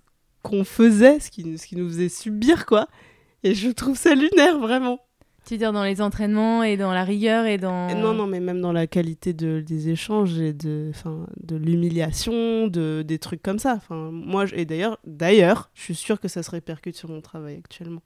qu'on 0.43 0.63
faisait, 0.65 1.19
ce 1.21 1.29
qui, 1.31 1.57
ce 1.57 1.65
qui 1.67 1.75
nous 1.77 1.87
faisait 1.87 2.09
subir, 2.09 2.65
quoi. 2.65 2.87
Et 3.43 3.53
je 3.53 3.69
trouve 3.69 3.97
ça 3.97 4.13
lunaire, 4.15 4.59
vraiment. 4.59 4.99
Tu 5.47 5.53
veux 5.53 5.59
dire 5.59 5.71
dans 5.71 5.85
les 5.85 6.01
entraînements 6.01 6.61
et 6.61 6.75
dans 6.75 6.91
la 6.91 7.05
rigueur 7.05 7.45
et 7.45 7.57
dans... 7.57 7.87
Non, 7.95 8.13
non, 8.13 8.27
mais 8.27 8.41
même 8.41 8.59
dans 8.59 8.73
la 8.73 8.85
qualité 8.85 9.31
de, 9.31 9.61
des 9.65 9.87
échanges 9.87 10.37
et 10.41 10.51
de, 10.51 10.91
de 11.41 11.55
l'humiliation, 11.55 12.67
de, 12.67 13.01
des 13.01 13.17
trucs 13.17 13.41
comme 13.41 13.57
ça. 13.57 13.75
Enfin, 13.77 14.09
moi, 14.11 14.43
et 14.53 14.65
d'ailleurs, 14.65 14.99
d'ailleurs, 15.05 15.69
je 15.73 15.83
suis 15.83 15.95
sûre 15.95 16.19
que 16.19 16.27
ça 16.27 16.43
se 16.43 16.51
répercute 16.51 16.97
sur 16.97 17.07
mon 17.07 17.21
travail 17.21 17.55
actuellement. 17.55 18.01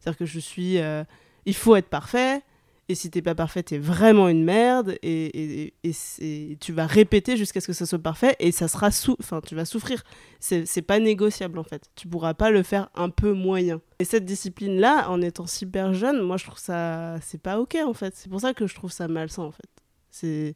C'est-à-dire 0.00 0.18
que 0.18 0.24
je 0.24 0.40
suis... 0.40 0.78
euh, 0.78 1.04
il 1.46 1.54
faut 1.54 1.76
être 1.76 1.88
parfait, 1.88 2.42
et 2.90 2.94
si 2.94 3.08
t'es 3.10 3.22
pas 3.22 3.34
parfait, 3.34 3.62
t'es 3.62 3.78
vraiment 3.78 4.28
une 4.28 4.42
merde, 4.44 4.96
et, 5.02 5.64
et, 5.64 5.74
et, 5.84 5.92
c'est- 5.92 6.56
tu 6.60 6.72
vas 6.72 6.86
répéter 6.86 7.36
jusqu'à 7.36 7.60
ce 7.60 7.68
que 7.68 7.72
ça 7.72 7.86
soit 7.86 7.98
parfait, 8.00 8.34
et 8.40 8.50
ça 8.52 8.66
sera 8.68 8.90
sou... 8.90 9.16
Enfin, 9.20 9.40
tu 9.46 9.54
vas 9.54 9.64
souffrir. 9.64 10.02
C'est 10.40 10.82
pas 10.82 10.98
négociable, 10.98 11.58
en 11.58 11.62
fait. 11.64 11.88
Tu 11.94 12.08
pourras 12.08 12.34
pas 12.34 12.50
le 12.50 12.62
faire 12.62 12.90
un 12.94 13.08
peu 13.10 13.32
moyen. 13.32 13.80
Et 14.00 14.04
cette 14.04 14.24
discipline-là, 14.24 15.08
en 15.10 15.22
étant 15.22 15.46
super 15.46 15.94
jeune, 15.94 16.20
moi, 16.22 16.36
je 16.36 16.44
trouve 16.46 16.58
ça... 16.58 17.16
C'est 17.22 17.40
pas 17.40 17.58
OK, 17.60 17.76
en 17.86 17.94
fait. 17.94 18.14
C'est 18.16 18.28
pour 18.28 18.40
ça 18.40 18.52
que 18.54 18.66
je 18.66 18.74
trouve 18.74 18.90
ça 18.92 19.06
malsain, 19.08 19.42
en 19.44 19.52
fait. 19.52 19.70
C'est... 20.10 20.54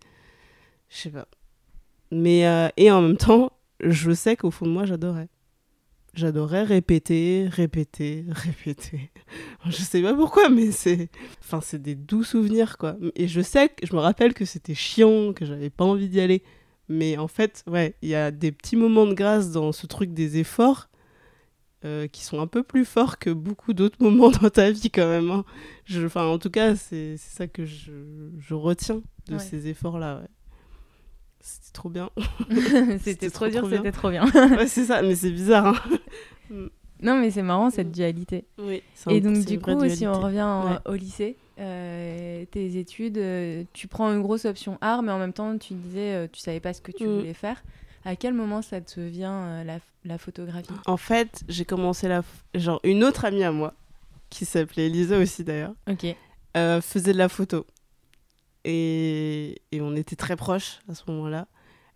Je 0.89 0.97
sais 0.97 1.11
pas. 1.11 1.29
Mais... 2.11 2.47
euh, 2.47 2.69
Et 2.77 2.91
en 2.91 3.01
même 3.03 3.17
temps, 3.17 3.53
je 3.81 4.13
sais 4.13 4.37
qu'au 4.37 4.51
fond 4.51 4.67
de 4.67 4.71
moi, 4.73 4.85
j'adorais. 4.85 5.29
J'adorais 6.15 6.63
répéter, 6.63 7.49
répéter, 7.51 8.25
répéter. 8.29 9.11
Je 9.67 9.73
sais 9.73 10.01
pas 10.01 10.15
pourquoi, 10.15 10.49
mais 10.49 10.71
c'est... 10.71 11.09
Enfin, 11.41 11.61
c'est 11.61 11.83
des 11.83 11.95
doux 11.97 12.23
souvenirs, 12.23 12.79
quoi. 12.79 12.97
Et 13.17 13.27
je 13.27 13.41
sais 13.41 13.69
que... 13.71 13.85
Je 13.87 13.95
me 13.95 14.01
rappelle 14.01 14.33
que 14.33 14.45
c'était 14.45 14.75
chiant, 14.75 15.33
que 15.33 15.45
j'avais 15.45 15.71
pas 15.71 15.85
envie 15.85 16.09
d'y 16.09 16.21
aller. 16.21 16.43
Mais 16.89 17.17
en 17.19 17.27
fait, 17.29 17.65
ouais, 17.67 17.97
il 18.03 18.11
y 18.11 18.15
a 18.15 18.31
des 18.31 18.53
petits 18.53 18.77
moments 18.77 19.07
de 19.07 19.15
grâce 19.15 19.51
dans 19.51 19.73
ce 19.73 19.87
truc 19.87 20.13
des 20.15 20.39
efforts 20.39 20.89
euh, 21.85 22.07
qui 22.07 22.23
sont 22.23 22.41
un 22.41 22.47
peu 22.47 22.63
plus 22.63 22.85
forts 22.85 23.19
que 23.19 23.31
beaucoup 23.31 23.73
d'autres 23.73 23.97
moments 24.03 24.31
dans 24.31 24.51
ta 24.51 24.71
vie, 24.71 24.91
quand 24.91 25.09
même. 25.09 25.31
hein. 25.31 25.45
Je, 25.85 26.07
enfin, 26.07 26.27
en 26.27 26.39
tout 26.39 26.51
cas, 26.51 26.77
c'est 26.77 27.17
ça 27.17 27.47
que 27.49 27.65
je, 27.65 27.91
je 28.39 28.55
retiens 28.55 29.03
de 29.29 29.35
Ouais. 29.35 29.39
ces 29.41 29.67
efforts-là, 29.69 30.21
ouais. 30.21 30.29
C'était 31.47 31.73
trop 31.75 31.91
bien. 31.91 32.09
c'était 33.03 33.29
trop 33.31 33.49
trop, 33.51 33.61
dur, 33.61 33.69
c'était 33.71 33.93
trop 33.93 34.11
bien. 34.11 34.25
ouais, 34.57 34.67
c'est 34.67 34.85
ça, 34.87 35.03
mais 35.03 35.15
c'est 35.15 35.31
bizarre, 35.31 35.67
hein. 35.91 35.99
non, 37.03 37.17
mais 37.21 37.31
c'est 37.31 37.43
marrant 37.43 37.69
cette 37.69 37.93
dualité. 37.93 38.47
Oui. 38.59 38.83
Et 39.11 39.21
donc, 39.21 39.45
du 39.45 39.59
coup, 39.61 39.87
si 39.91 40.07
on 40.07 40.19
revient 40.21 40.41
en- 40.43 40.71
Ouais. 40.73 40.79
au 40.87 40.95
lycée, 40.95 41.37
euh, 41.59 42.47
tes 42.51 42.79
études, 42.79 43.19
euh, 43.19 43.65
tu 43.75 43.89
prends 43.89 44.11
une 44.13 44.23
grosse 44.23 44.47
option 44.47 44.79
art, 44.81 45.03
mais 45.03 45.13
en 45.13 45.19
même 45.19 45.35
temps, 45.35 45.59
tu 45.59 45.75
disais, 45.75 46.15
euh, 46.15 46.27
tu 46.33 46.41
savais 46.41 46.61
pas 46.61 46.73
ce 46.73 46.81
que 46.81 46.93
tu 46.93 47.07
Mm. 47.07 47.19
voulais 47.19 47.35
faire. 47.35 47.63
À 48.07 48.17
quel 48.17 48.33
moment 48.33 48.63
ça 48.63 48.81
te 48.81 49.01
vient 49.01 49.35
euh, 49.35 49.65
la, 49.65 49.79
la 50.07 50.17
photographie? 50.19 50.69
En 50.87 50.97
fait, 50.97 51.43
j'ai 51.49 51.65
commencé 51.67 52.09
la... 52.09 52.23
Genre, 52.55 52.81
une 52.85 53.05
autre 53.05 53.27
amie 53.27 53.45
à 53.45 53.53
moi, 53.53 53.75
qui 54.31 54.47
s'appelait 54.47 54.87
Elisa 54.87 55.19
aussi 55.19 55.45
d'ailleurs, 55.45 55.75
Ok. 55.91 56.07
euh, 56.57 56.81
faisait 56.81 57.13
de 57.13 57.19
la 57.19 57.29
photo. 57.29 57.67
Et... 58.65 59.63
et 59.73 59.81
on 59.81 59.95
était 59.97 60.17
très 60.17 60.37
proches 60.37 60.79
à 60.89 60.95
ce 60.95 61.03
moment-là. 61.09 61.47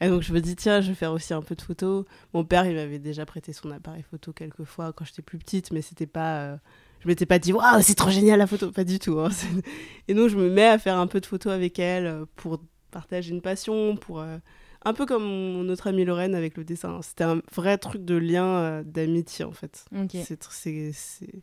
Et 0.01 0.09
donc 0.09 0.23
je 0.23 0.33
me 0.33 0.41
dis, 0.41 0.55
tiens, 0.55 0.81
je 0.81 0.89
vais 0.91 0.95
faire 0.95 1.13
aussi 1.13 1.35
un 1.35 1.43
peu 1.43 1.55
de 1.57 1.63
photo. 1.63 2.07
Mon 2.33 2.45
père, 2.45 2.67
il 2.67 2.75
m'avait 2.77 3.01
déjà 3.01 3.27
prêté 3.27 3.53
son 3.53 3.71
appareil 3.73 4.05
photo 4.09 4.33
quelques 4.33 4.65
fois 4.65 4.93
quand 4.93 5.05
j'étais 5.05 5.23
plus 5.23 5.39
petite, 5.39 5.73
mais 5.73 5.83
c'était 5.83 6.07
pas... 6.07 6.41
euh, 6.43 6.57
Je 7.01 7.09
m'étais 7.09 7.27
pas 7.27 7.39
dit, 7.41 7.53
waouh, 7.53 7.83
c'est 7.83 7.95
trop 7.97 8.11
génial 8.11 8.39
la 8.39 8.47
photo. 8.47 8.71
Pas 8.71 8.85
du 8.85 8.99
tout. 9.01 9.19
hein. 9.19 9.31
Et 10.09 10.15
donc 10.15 10.29
je 10.29 10.37
me 10.37 10.49
mets 10.51 10.67
à 10.69 10.79
faire 10.79 10.99
un 10.99 11.09
peu 11.09 11.21
de 11.21 11.27
photos 11.27 11.53
avec 11.53 11.79
elle 11.81 12.07
euh, 12.07 12.25
pour 12.37 12.61
partager 12.93 13.31
une 13.33 13.43
passion, 13.43 13.97
pour... 13.97 14.21
euh, 14.21 14.39
Un 14.85 14.95
peu 14.95 15.05
comme 15.05 15.25
mon 15.25 15.69
autre 15.69 15.89
amie 15.89 16.05
Lorraine 16.05 16.37
avec 16.37 16.57
le 16.57 16.63
dessin. 16.63 17.01
C'était 17.03 17.25
un 17.25 17.43
vrai 17.53 17.77
truc 17.77 18.05
de 18.05 18.15
lien, 18.15 18.45
euh, 18.47 18.83
d'amitié 18.85 19.45
en 19.45 19.53
fait. 19.53 19.85
C'est- 20.93 21.43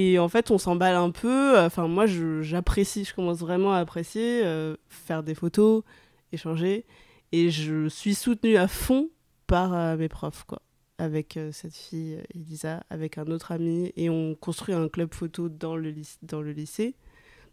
Et 0.00 0.18
en 0.20 0.28
fait, 0.28 0.52
on 0.52 0.58
s'emballe 0.58 0.94
un 0.94 1.10
peu. 1.10 1.58
Enfin, 1.58 1.88
moi, 1.88 2.04
j'apprécie, 2.06 3.04
je 3.04 3.12
commence 3.14 3.38
vraiment 3.38 3.72
à 3.72 3.78
apprécier 3.78 4.42
euh, 4.44 4.76
faire 4.88 5.24
des 5.24 5.34
photos, 5.34 5.82
échanger. 6.30 6.84
Et 7.32 7.50
je 7.50 7.88
suis 7.88 8.14
soutenue 8.14 8.56
à 8.56 8.68
fond 8.68 9.08
par 9.48 9.74
euh, 9.74 9.96
mes 9.96 10.08
profs, 10.08 10.44
quoi. 10.44 10.62
Avec 10.98 11.36
euh, 11.36 11.50
cette 11.52 11.74
fille, 11.74 12.18
Elisa, 12.32 12.84
avec 12.90 13.18
un 13.18 13.26
autre 13.26 13.50
ami. 13.50 13.92
Et 13.96 14.08
on 14.08 14.36
construit 14.36 14.74
un 14.74 14.88
club 14.88 15.12
photo 15.12 15.48
dans 15.48 15.74
le, 15.74 15.90
lyc- 15.90 16.18
dans 16.22 16.42
le 16.42 16.52
lycée. 16.52 16.94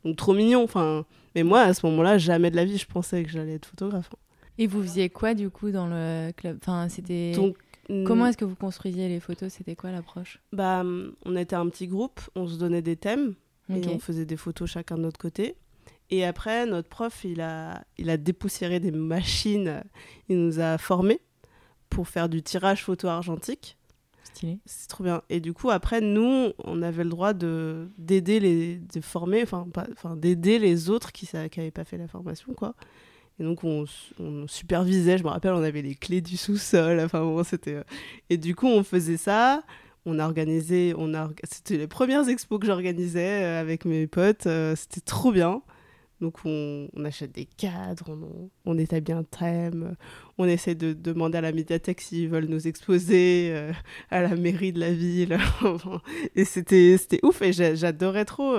Donc, 0.03 0.15
trop 0.17 0.35
mignon. 0.35 0.63
Enfin, 0.63 1.05
mais 1.33 1.41
moi, 1.41 1.61
à 1.61 1.73
ce 1.73 1.83
moment-là, 1.87 2.19
jamais 2.19 2.51
de 2.51 2.55
la 2.57 2.65
vie, 2.65 2.77
je 2.77 2.85
pensais 2.85 3.23
que 3.23 3.29
j'allais 3.31 3.55
être 3.55 3.65
photographe. 3.65 4.09
hein. 4.13 4.19
Et 4.57 4.67
vous 4.67 4.81
faisiez 4.83 5.09
quoi 5.09 5.33
du 5.33 5.49
coup 5.49 5.71
dans 5.71 5.87
le 5.87 6.31
club? 6.31 6.57
Enfin, 6.61 6.87
c'était. 6.89 7.33
Donc, 7.33 7.57
Comment 7.87 8.27
est-ce 8.27 8.37
que 8.37 8.45
vous 8.45 8.55
construisiez 8.55 9.07
les 9.07 9.19
photos? 9.19 9.53
C'était 9.53 9.75
quoi 9.75 9.91
l'approche? 9.91 10.39
Bah, 10.51 10.83
on 11.25 11.35
était 11.35 11.55
un 11.55 11.69
petit 11.69 11.87
groupe, 11.87 12.19
on 12.35 12.47
se 12.47 12.57
donnait 12.57 12.81
des 12.81 12.95
thèmes. 12.95 13.35
Et 13.69 13.87
on 13.87 13.97
faisait 13.97 14.25
des 14.25 14.37
photos 14.37 14.69
chacun 14.69 14.95
de 14.95 15.01
notre 15.01 15.17
côté. 15.19 15.55
Et 16.11 16.23
après, 16.23 16.67
notre 16.67 16.87
prof, 16.87 17.23
il 17.23 17.41
a, 17.41 17.83
il 17.97 18.11
a 18.11 18.17
dépoussiéré 18.17 18.79
des 18.79 18.91
machines, 18.91 19.83
il 20.29 20.37
nous 20.37 20.59
a 20.59 20.77
formés 20.77 21.19
pour 21.89 22.07
faire 22.07 22.29
du 22.29 22.43
tirage 22.43 22.83
photo 22.83 23.07
argentique. 23.07 23.77
Stylé. 24.23 24.59
C'est 24.65 24.87
trop 24.87 25.03
bien. 25.03 25.23
Et 25.29 25.39
du 25.39 25.53
coup, 25.53 25.71
après, 25.71 26.01
nous, 26.01 26.51
on 26.63 26.81
avait 26.83 27.03
le 27.03 27.09
droit 27.09 27.33
de 27.33 27.89
d'aider 27.97 28.39
les, 28.39 28.75
de 28.77 29.01
former, 29.01 29.43
enfin, 29.43 30.15
d'aider 30.15 30.59
les 30.59 30.91
autres 30.91 31.11
qui 31.11 31.27
n'avaient 31.33 31.71
pas 31.71 31.85
fait 31.85 31.97
la 31.97 32.07
formation, 32.07 32.53
quoi. 32.53 32.75
Et 33.39 33.43
donc, 33.43 33.63
on, 33.63 33.85
supervisait. 34.47 35.17
Je 35.17 35.23
me 35.23 35.29
rappelle, 35.29 35.53
on 35.53 35.63
avait 35.63 35.81
les 35.81 35.95
clés 35.95 36.21
du 36.21 36.37
sous-sol. 36.37 36.99
Enfin, 37.01 37.21
bon, 37.21 37.43
c'était. 37.43 37.75
euh, 37.75 37.83
Et 38.29 38.37
du 38.37 38.55
coup, 38.55 38.67
on 38.67 38.83
faisait 38.83 39.17
ça. 39.17 39.63
On 40.05 40.19
a 40.19 40.25
organisé. 40.25 40.93
On 40.97 41.13
a... 41.13 41.29
C'était 41.43 41.77
les 41.77 41.87
premières 41.87 42.27
expos 42.29 42.59
que 42.59 42.65
j'organisais 42.67 43.43
euh, 43.43 43.61
avec 43.61 43.85
mes 43.85 44.07
potes. 44.07 44.47
euh, 44.47 44.75
C'était 44.75 45.01
trop 45.01 45.31
bien. 45.31 45.61
Donc, 46.21 46.37
on, 46.45 46.87
achète 47.03 47.33
des 47.33 47.43
cadres, 47.45 48.17
on, 48.65 48.77
établit 48.77 49.11
un 49.11 49.23
thème, 49.23 49.97
on 50.37 50.47
essaie 50.47 50.73
de 50.73 50.93
demander 50.93 51.39
à 51.39 51.41
la 51.41 51.51
médiathèque 51.51 51.99
s'ils 51.99 52.29
veulent 52.29 52.45
nous 52.45 52.67
exposer, 52.69 53.53
à 54.11 54.21
la 54.21 54.33
mairie 54.37 54.71
de 54.71 54.79
la 54.79 54.93
ville. 54.93 55.37
Et 56.35 56.45
c'était 56.45 56.97
ouf 57.21 57.41
et 57.41 57.51
j'a- 57.51 57.75
j'adorais 57.75 58.23
trop. 58.23 58.55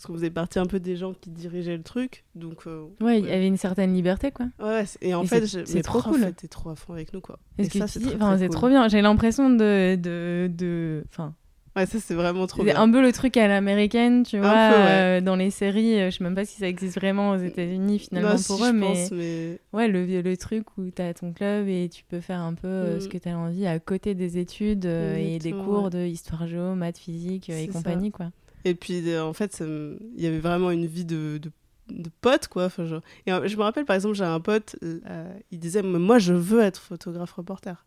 Parce 0.00 0.06
qu'on 0.06 0.14
faisait 0.14 0.30
partie 0.30 0.58
un 0.58 0.64
peu 0.64 0.80
des 0.80 0.96
gens 0.96 1.12
qui 1.12 1.28
dirigeaient 1.28 1.76
le 1.76 1.82
truc. 1.82 2.24
Donc, 2.34 2.66
euh, 2.66 2.84
Ouais, 3.02 3.18
il 3.20 3.26
y 3.26 3.30
avait 3.32 3.46
une 3.46 3.58
certaine 3.58 3.92
liberté, 3.92 4.30
quoi. 4.30 4.46
ouais, 4.58 4.84
et 5.02 5.14
en 5.14 5.24
Et 5.24 5.26
fait, 5.26 5.46
c'est- 5.46 5.82
trop 5.82 6.00
cool. 6.00 6.24
étaient 6.24 6.48
trop 6.48 6.70
à 6.70 6.74
fond 6.74 6.94
avec 6.94 7.12
nous, 7.12 7.20
quoi. 7.20 7.38
Et 7.58 7.64
ça, 7.64 7.86
c'est 7.86 8.00
cool. 8.00 8.48
trop 8.48 8.68
bien. 8.70 8.88
J'ai 8.88 9.02
l'impression 9.02 9.50
de, 9.50 9.96
de, 9.96 10.50
de, 10.56 11.04
enfin, 11.10 11.34
Ouais, 11.76 11.86
ça, 11.86 12.00
c'est 12.00 12.14
vraiment 12.14 12.48
trop 12.48 12.62
c'est 12.62 12.72
bien. 12.72 12.80
un 12.80 12.90
peu 12.90 13.00
le 13.00 13.12
truc 13.12 13.36
à 13.36 13.46
l'américaine, 13.46 14.24
tu 14.24 14.38
Un 14.38 14.40
vois, 14.40 14.50
peu, 14.50 14.74
ouais. 14.82 14.88
euh, 14.88 15.20
dans 15.20 15.36
les 15.36 15.50
séries. 15.50 16.00
euh, 16.00 16.10
Je 16.10 16.16
sais 16.16 16.24
même 16.24 16.34
pas 16.34 16.44
si 16.44 16.56
ça 16.58 16.66
existe 16.66 16.96
vraiment 16.96 17.30
aux 17.30 17.36
États-Unis 17.36 18.00
finalement 18.00 18.30
pour 18.44 18.56
si, 18.56 18.64
eux, 18.64 18.72
mais 18.72 18.86
pense, 18.86 19.10
mais... 19.12 19.58
ouais, 19.72 19.86
le, 19.86 20.20
le 20.20 20.36
truc 20.36 20.64
où 20.78 20.90
tu 20.90 21.00
as 21.00 21.14
ton 21.14 21.32
club 21.32 21.68
et 21.68 21.88
tu 21.88 22.02
peux 22.08 22.20
faire 22.20 22.40
un 22.40 22.54
peu 22.54 22.66
euh, 22.66 22.96
Mm. 22.96 23.00
ce 23.02 23.08
que 23.08 23.18
tu 23.18 23.28
as 23.28 23.38
envie 23.38 23.66
à 23.66 23.78
côté 23.78 24.14
des 24.16 24.36
études 24.38 24.84
euh, 24.86 25.14
et 25.16 25.38
des 25.38 25.52
cours 25.52 25.84
ouais. 25.84 25.90
de 25.90 25.98
histoire 26.06 26.48
géo, 26.48 26.74
maths, 26.74 26.98
physique 26.98 27.48
et 27.50 27.66
ça. 27.66 27.72
compagnie, 27.72 28.10
quoi. 28.10 28.30
Et 28.64 28.74
puis, 28.74 29.08
euh, 29.10 29.24
en 29.24 29.32
fait, 29.32 29.62
il 29.62 30.20
y 30.22 30.26
avait 30.26 30.38
vraiment 30.38 30.70
une 30.70 30.86
vie 30.86 31.04
de, 31.04 31.38
de, 31.38 31.50
de 31.90 32.10
pote, 32.20 32.48
quoi. 32.48 32.66
Enfin, 32.66 32.84
euh, 32.84 33.00
je 33.26 33.56
me 33.56 33.62
rappelle, 33.62 33.84
par 33.84 33.96
exemple, 33.96 34.14
j'ai 34.14 34.24
un 34.24 34.40
pote, 34.40 34.76
euh, 34.82 35.32
il 35.50 35.58
disait, 35.58 35.82
moi, 35.82 36.18
je 36.18 36.32
veux 36.32 36.60
être 36.60 36.80
photographe-reporter. 36.80 37.84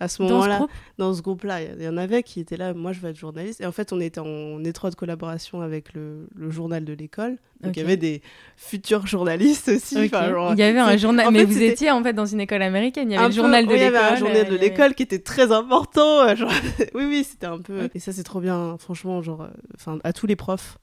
À 0.00 0.08
ce 0.08 0.22
moment-là, 0.22 0.66
dans 0.98 1.14
ce 1.14 1.22
groupe-là, 1.22 1.62
il 1.62 1.80
y 1.82 1.88
en 1.88 1.96
avait 1.96 2.24
qui 2.24 2.40
étaient 2.40 2.56
là, 2.56 2.74
moi 2.74 2.92
je 2.92 2.98
veux 3.00 3.10
être 3.10 3.16
journaliste. 3.16 3.60
Et 3.60 3.66
en 3.66 3.70
fait, 3.72 3.92
on 3.92 4.00
était 4.00 4.20
en 4.20 4.62
étroite 4.64 4.96
collaboration 4.96 5.60
avec 5.60 5.94
le, 5.94 6.26
le 6.34 6.50
journal 6.50 6.84
de 6.84 6.92
l'école. 6.92 7.36
Donc 7.60 7.76
il 7.76 7.80
y 7.80 7.82
avait 7.82 7.96
des 7.96 8.20
futurs 8.56 9.06
journalistes 9.06 9.68
aussi. 9.68 10.08
Genre, 10.08 10.52
il 10.52 10.58
y 10.58 10.62
avait 10.64 10.80
un 10.80 10.96
journal, 10.96 11.28
en 11.28 11.30
mais 11.30 11.40
fait, 11.40 11.44
vous 11.46 11.62
étiez 11.62 11.90
en 11.92 12.02
fait 12.02 12.12
dans 12.12 12.26
une 12.26 12.40
école 12.40 12.62
américaine. 12.62 13.08
Il 13.10 13.14
y 13.14 13.16
avait 13.16 13.24
un 13.24 13.28
le 13.28 13.34
peu- 13.34 13.40
journal 13.40 13.66
de 13.66 13.70
oui, 13.70 13.76
il 13.76 13.82
y 13.82 13.84
l'école. 13.84 13.96
avait 14.00 14.12
un 14.12 14.16
journal 14.16 14.36
euh, 14.36 14.42
de 14.42 14.48
avait- 14.56 14.58
l'école 14.58 14.94
qui 14.94 15.02
était 15.04 15.20
très 15.20 15.52
important. 15.52 16.22
euh, 16.28 16.34
genre- 16.36 16.50
oui, 16.94 17.04
oui, 17.04 17.24
c'était 17.28 17.46
un 17.46 17.58
peu. 17.60 17.88
Et 17.94 18.00
ça, 18.00 18.12
c'est 18.12 18.24
trop 18.24 18.40
bien, 18.40 18.76
franchement, 18.78 19.22
genre, 19.22 19.42
euh, 19.42 19.48
enfin, 19.76 19.98
à 20.02 20.12
tous 20.12 20.26
les 20.26 20.36
profs. 20.36 20.78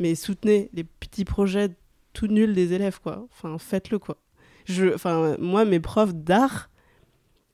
Mais 0.00 0.14
soutenez 0.14 0.70
les 0.72 0.84
petits 0.84 1.24
projets 1.26 1.68
tout 2.14 2.28
nuls 2.28 2.54
des 2.54 2.72
élèves, 2.72 2.98
quoi. 3.02 3.26
Enfin, 3.32 3.58
faites-le, 3.58 3.98
quoi. 3.98 4.16
Je, 4.64 4.94
enfin, 4.94 5.36
moi, 5.38 5.64
mes 5.66 5.80
profs 5.80 6.14
d'art, 6.14 6.70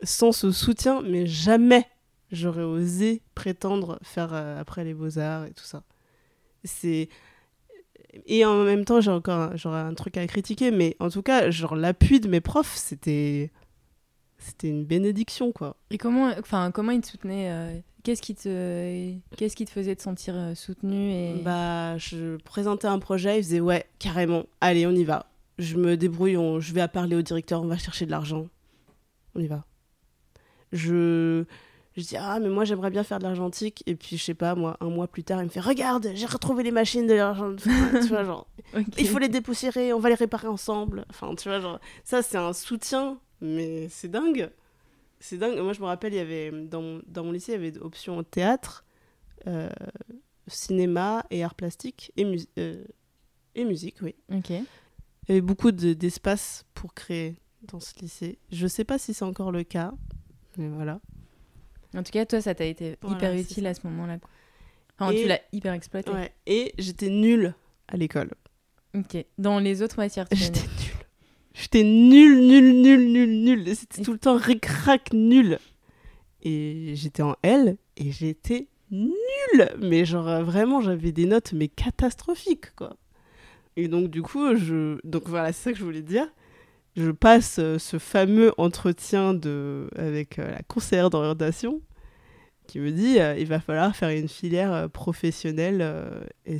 sans 0.05 0.33
ce 0.33 0.51
soutien, 0.51 1.03
mais 1.03 1.27
jamais 1.27 1.87
j'aurais 2.33 2.63
osé 2.63 3.23
prétendre 3.35 3.99
faire 4.03 4.33
euh, 4.35 4.61
après 4.61 4.85
les 4.85 4.95
beaux-arts 4.95 5.47
et 5.47 5.53
tout 5.53 5.65
ça. 5.65 5.83
C'est. 6.65 7.09
Et 8.27 8.45
en 8.45 8.63
même 8.65 8.85
temps, 8.85 9.01
j'ai 9.01 9.11
encore 9.11 9.39
un, 9.41 9.57
j'aurais 9.57 9.81
un 9.81 9.95
truc 9.95 10.17
à 10.17 10.27
critiquer, 10.27 10.71
mais 10.71 10.97
en 11.01 11.11
tout 11.11 11.23
cas, 11.23 11.51
genre, 11.51 11.75
l'appui 11.75 12.21
de 12.21 12.29
mes 12.29 12.41
profs, 12.41 12.75
c'était. 12.77 13.51
C'était 14.39 14.69
une 14.69 14.85
bénédiction, 14.85 15.53
quoi. 15.53 15.77
Et 15.91 15.97
comment, 15.99 16.31
enfin, 16.39 16.71
comment 16.71 16.93
ils 16.93 17.01
te 17.01 17.07
soutenaient 17.09 17.51
euh, 17.51 17.79
Qu'est-ce 18.03 18.21
qui 18.21 18.35
te, 18.35 19.15
qu'est-ce 19.37 19.57
qui 19.57 19.65
te 19.65 19.71
faisait 19.71 19.97
te 19.97 20.03
sentir 20.03 20.35
euh, 20.37 20.55
soutenu 20.55 21.11
et 21.13 21.41
Bah, 21.43 21.97
je 21.97 22.37
présentais 22.39 22.87
un 22.89 22.99
projet, 22.99 23.39
ils 23.39 23.43
faisaient 23.43 23.61
ouais, 23.61 23.87
carrément, 23.99 24.45
allez, 24.61 24.87
on 24.87 24.91
y 24.91 25.05
va. 25.05 25.27
Je 25.59 25.77
me 25.77 25.97
débrouille, 25.97 26.37
on- 26.37 26.61
je 26.61 26.75
vais 26.75 26.83
à 26.83 26.89
parler 26.89 27.17
au 27.17 27.23
directeur, 27.23 27.63
on 27.63 27.67
va 27.67 27.79
chercher 27.79 28.05
de 28.05 28.11
l'argent. 28.11 28.47
On 29.35 29.41
y 29.41 29.47
va. 29.47 29.65
Je, 30.75 31.45
je 31.97 32.03
dis 32.03 32.17
ah 32.19 32.39
mais 32.41 32.49
moi 32.51 32.65
j'aimerais 32.65 32.91
bien 32.91 33.03
faire 33.05 33.19
de 33.19 33.23
l'argentique. 33.25 33.83
Et 33.87 33.95
puis 33.95 34.17
je 34.19 34.23
sais 34.25 34.35
pas 34.35 34.55
moi 34.55 34.77
un 34.81 34.91
mois 34.91 35.07
plus 35.09 35.25
tard 35.25 35.41
il 35.41 35.45
me 35.45 35.49
fait 35.51 35.61
regarde 35.61 36.11
j'ai 36.15 36.27
retrouvé 36.27 36.63
les 36.65 36.71
machines 36.73 37.07
de 37.07 37.15
l'argent 37.15 37.53
Enfin, 37.55 37.71
tu 38.03 38.09
vois 38.09 38.25
genre 38.25 38.47
il 38.99 39.09
faut 39.09 39.19
les 39.19 39.29
dépoussiérer 39.29 39.93
on 39.93 40.01
va 40.01 40.09
les 40.11 40.15
réparer 40.17 40.49
ensemble. 40.49 41.07
Enfin 41.11 41.35
tu 41.37 41.49
vois 41.49 41.61
genre 41.61 41.81
ça 42.05 42.21
c'est 42.23 42.37
un 42.37 42.53
soutien 42.53 43.19
mais 43.41 43.89
c'est 43.89 44.09
dingue. 44.09 44.51
C'est 45.21 45.39
dingue. 45.39 45.59
Moi 45.61 45.73
je 45.73 45.81
me 45.81 45.87
rappelle 45.87 46.13
il 46.13 46.17
y 46.17 46.21
avait 46.21 46.51
dans 46.51 46.83
mon, 46.83 47.03
dans 47.07 47.25
mon 47.25 47.33
lycée 47.33 47.53
il 47.53 47.63
y 47.65 47.69
avait 47.69 47.79
option 47.79 48.23
théâtre 48.25 48.85
euh, 49.47 49.69
cinéma 50.49 51.25
et 51.31 51.43
arts 51.45 51.55
plastiques 51.55 52.13
et, 52.17 52.25
mus- 52.25 52.47
euh, 52.59 52.85
et 53.55 53.65
musique 53.65 53.97
oui. 54.03 54.15
Ok. 54.33 54.51
il 54.51 54.57
y 55.29 55.33
avait 55.33 55.41
beaucoup 55.41 55.73
de- 55.73 55.93
d'espace 55.95 56.65
pour 56.75 56.93
créer 56.95 57.37
dans 57.63 57.81
ce 57.81 57.95
lycée. 58.01 58.39
Je 58.53 58.67
sais 58.67 58.85
pas 58.85 58.99
si 58.99 59.15
c'est 59.15 59.25
encore 59.25 59.53
le 59.53 59.63
cas 59.63 59.93
mais 60.59 60.69
voilà 60.69 61.01
En 61.97 62.03
tout 62.03 62.11
cas, 62.13 62.25
toi, 62.27 62.41
ça 62.41 62.55
t'a 62.55 62.65
été 62.65 62.97
Voilà, 63.03 63.17
hyper 63.17 63.35
utile 63.35 63.65
ça. 63.65 63.71
à 63.71 63.75
ce 63.75 63.87
moment-là. 63.87 64.19
Enfin, 64.99 65.13
Et- 65.13 65.23
tu 65.23 65.29
l'as 65.29 65.41
hyper 65.53 65.73
exploité. 65.73 66.11
ouais. 66.11 66.33
et 66.47 66.73
j'étais 66.79 67.09
nulle 67.11 67.55
à 67.89 67.97
l'école 67.97 68.31
Ok. 68.97 69.17
Dans 69.39 69.59
les 69.59 69.83
autres 69.83 69.97
matières, 69.99 70.29
tu 70.29 70.37
J'étais 70.37 70.61
nulle. 70.61 71.05
J'étais 71.53 71.83
nulle, 71.85 72.47
nulle, 72.47 72.81
nulle, 72.83 73.13
nulle, 73.13 73.45
nulle. 73.45 73.77
C'était 73.77 74.01
Et- 74.03 74.05
tout 74.05 74.13
le 74.13 74.19
temps 74.19 74.37
ric-rac 74.37 75.13
nul. 75.13 75.59
Et 76.43 76.93
j'étais 76.95 77.23
en 77.23 77.37
L 77.43 77.77
et 77.97 78.13
j'étais 78.13 78.69
nulle. 78.91 79.13
Mais 79.81 80.05
genre 80.05 80.29
euh, 80.29 80.43
vraiment, 80.45 80.81
j'avais 80.81 81.11
des 81.13 81.27
notes 81.27 81.53
mais 81.53 81.69
catastrophiques 81.69 82.75
quoi. 82.77 82.97
Et 83.77 83.89
donc 83.89 84.09
du 84.11 84.23
coup, 84.23 84.55
je 84.57 84.99
donc 85.05 85.27
voilà, 85.29 85.53
c'est 85.53 85.63
ça 85.65 85.73
que 85.73 85.79
je 85.79 85.85
voulais 85.85 86.03
dire. 86.03 86.29
Je 86.97 87.11
passe 87.11 87.59
euh, 87.59 87.79
ce 87.79 87.99
fameux 87.99 88.53
entretien 88.57 89.35
de 89.35 89.89
avec 89.97 90.39
euh, 90.39 90.51
la 90.51 90.63
conseillère 90.63 91.11
d'orientation 91.11 91.81
qui 92.67 92.81
me 92.81 92.93
dit 92.93 93.19
euh, 93.21 93.37
il 93.39 93.47
va 93.47 93.61
falloir 93.61 93.95
faire 93.97 94.11
une 94.11 94.29
filière 94.29 94.73
euh, 94.73 94.89
professionnelle 94.89 95.81
euh, 95.83 96.25
et 96.47 96.59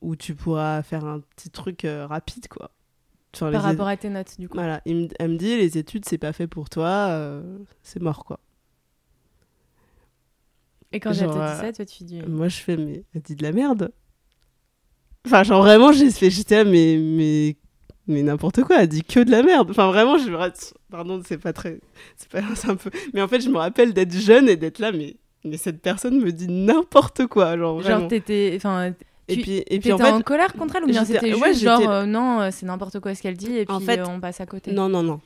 où 0.00 0.16
tu 0.16 0.34
pourras 0.34 0.82
faire 0.82 1.04
un 1.04 1.20
petit 1.20 1.50
truc 1.50 1.84
euh, 1.84 2.06
rapide 2.06 2.48
quoi. 2.48 2.70
Par 3.38 3.50
les 3.50 3.58
rapport 3.58 3.88
à 3.88 3.96
tes 3.96 4.10
notes, 4.10 4.38
du 4.38 4.48
coup. 4.48 4.54
voilà, 4.58 4.82
il 4.84 4.96
me- 4.96 5.08
elle 5.18 5.30
me 5.32 5.36
dit 5.38 5.56
les 5.56 5.78
études 5.78 6.04
c'est 6.04 6.18
pas 6.18 6.32
fait 6.32 6.46
pour 6.46 6.68
toi, 6.68 7.40
c'est 7.82 8.00
mort 8.02 8.24
quoi. 8.24 8.38
Et 10.92 11.00
quand 11.00 11.10
elle 11.10 11.16
te 11.16 11.22
Genre, 11.22 11.32
dit 11.54 11.60
ça, 11.60 11.72
toi, 11.72 11.84
tu 11.86 12.04
dis. 12.04 12.20
Moi 12.22 12.48
je 12.48 12.56
fais 12.60 12.76
mais 12.76 13.04
elle 13.14 13.22
dit 13.22 13.34
de 13.36 13.42
la 13.42 13.52
merde. 13.52 13.92
Enfin 15.26 15.42
genre 15.44 15.62
vraiment 15.62 15.92
j'étais 15.92 16.64
là 16.64 16.64
mais 16.70 16.98
mais 16.98 17.56
mais 18.12 18.22
n'importe 18.22 18.62
quoi, 18.62 18.82
elle 18.82 18.88
dit 18.88 19.02
que 19.02 19.20
de 19.20 19.30
la 19.30 19.42
merde. 19.42 19.70
Enfin 19.70 19.88
vraiment 19.88 20.18
je 20.18 20.30
me 20.30 20.38
pardon, 20.90 21.20
c'est 21.26 21.38
pas 21.38 21.52
très 21.52 21.80
c'est 22.16 22.30
pas 22.30 22.40
un 22.68 22.76
peu 22.76 22.90
mais 23.12 23.22
en 23.22 23.28
fait 23.28 23.40
je 23.40 23.48
me 23.48 23.58
rappelle 23.58 23.92
d'être 23.92 24.12
jeune 24.12 24.48
et 24.48 24.56
d'être 24.56 24.78
là 24.78 24.92
mais 24.92 25.16
mais 25.44 25.56
cette 25.56 25.82
personne 25.82 26.20
me 26.20 26.30
dit 26.30 26.48
n'importe 26.48 27.26
quoi 27.26 27.56
genre 27.56 27.80
vraiment. 27.80 28.00
Genre, 28.00 28.08
t'étais. 28.08 28.52
Enfin, 28.56 28.92
et 29.28 29.36
puis 29.36 29.56
et 29.58 29.78
puis 29.78 29.90
t'étais 29.90 29.92
en 29.92 30.14
en, 30.14 30.18
fait 30.18 30.24
colère 30.24 30.52
contre 30.52 30.76
elle 30.76 30.84
ou 30.84 30.88
bien 30.88 31.04
c'était 31.04 31.34
ouais, 31.34 31.48
juste 31.52 31.64
genre 31.64 31.88
euh, 31.88 32.06
non, 32.06 32.40
euh, 32.40 32.48
c'est 32.52 32.66
n'importe 32.66 33.00
quoi 33.00 33.14
ce 33.14 33.22
qu'elle 33.22 33.36
dit 33.36 33.56
et 33.56 33.64
puis 33.64 33.74
En 33.74 33.80
fait, 33.80 33.98
euh, 33.98 34.06
on 34.06 34.20
passe 34.20 34.40
à 34.40 34.46
côté 34.46 34.72
Non, 34.72 34.88
non, 34.88 35.02
non. 35.02 35.20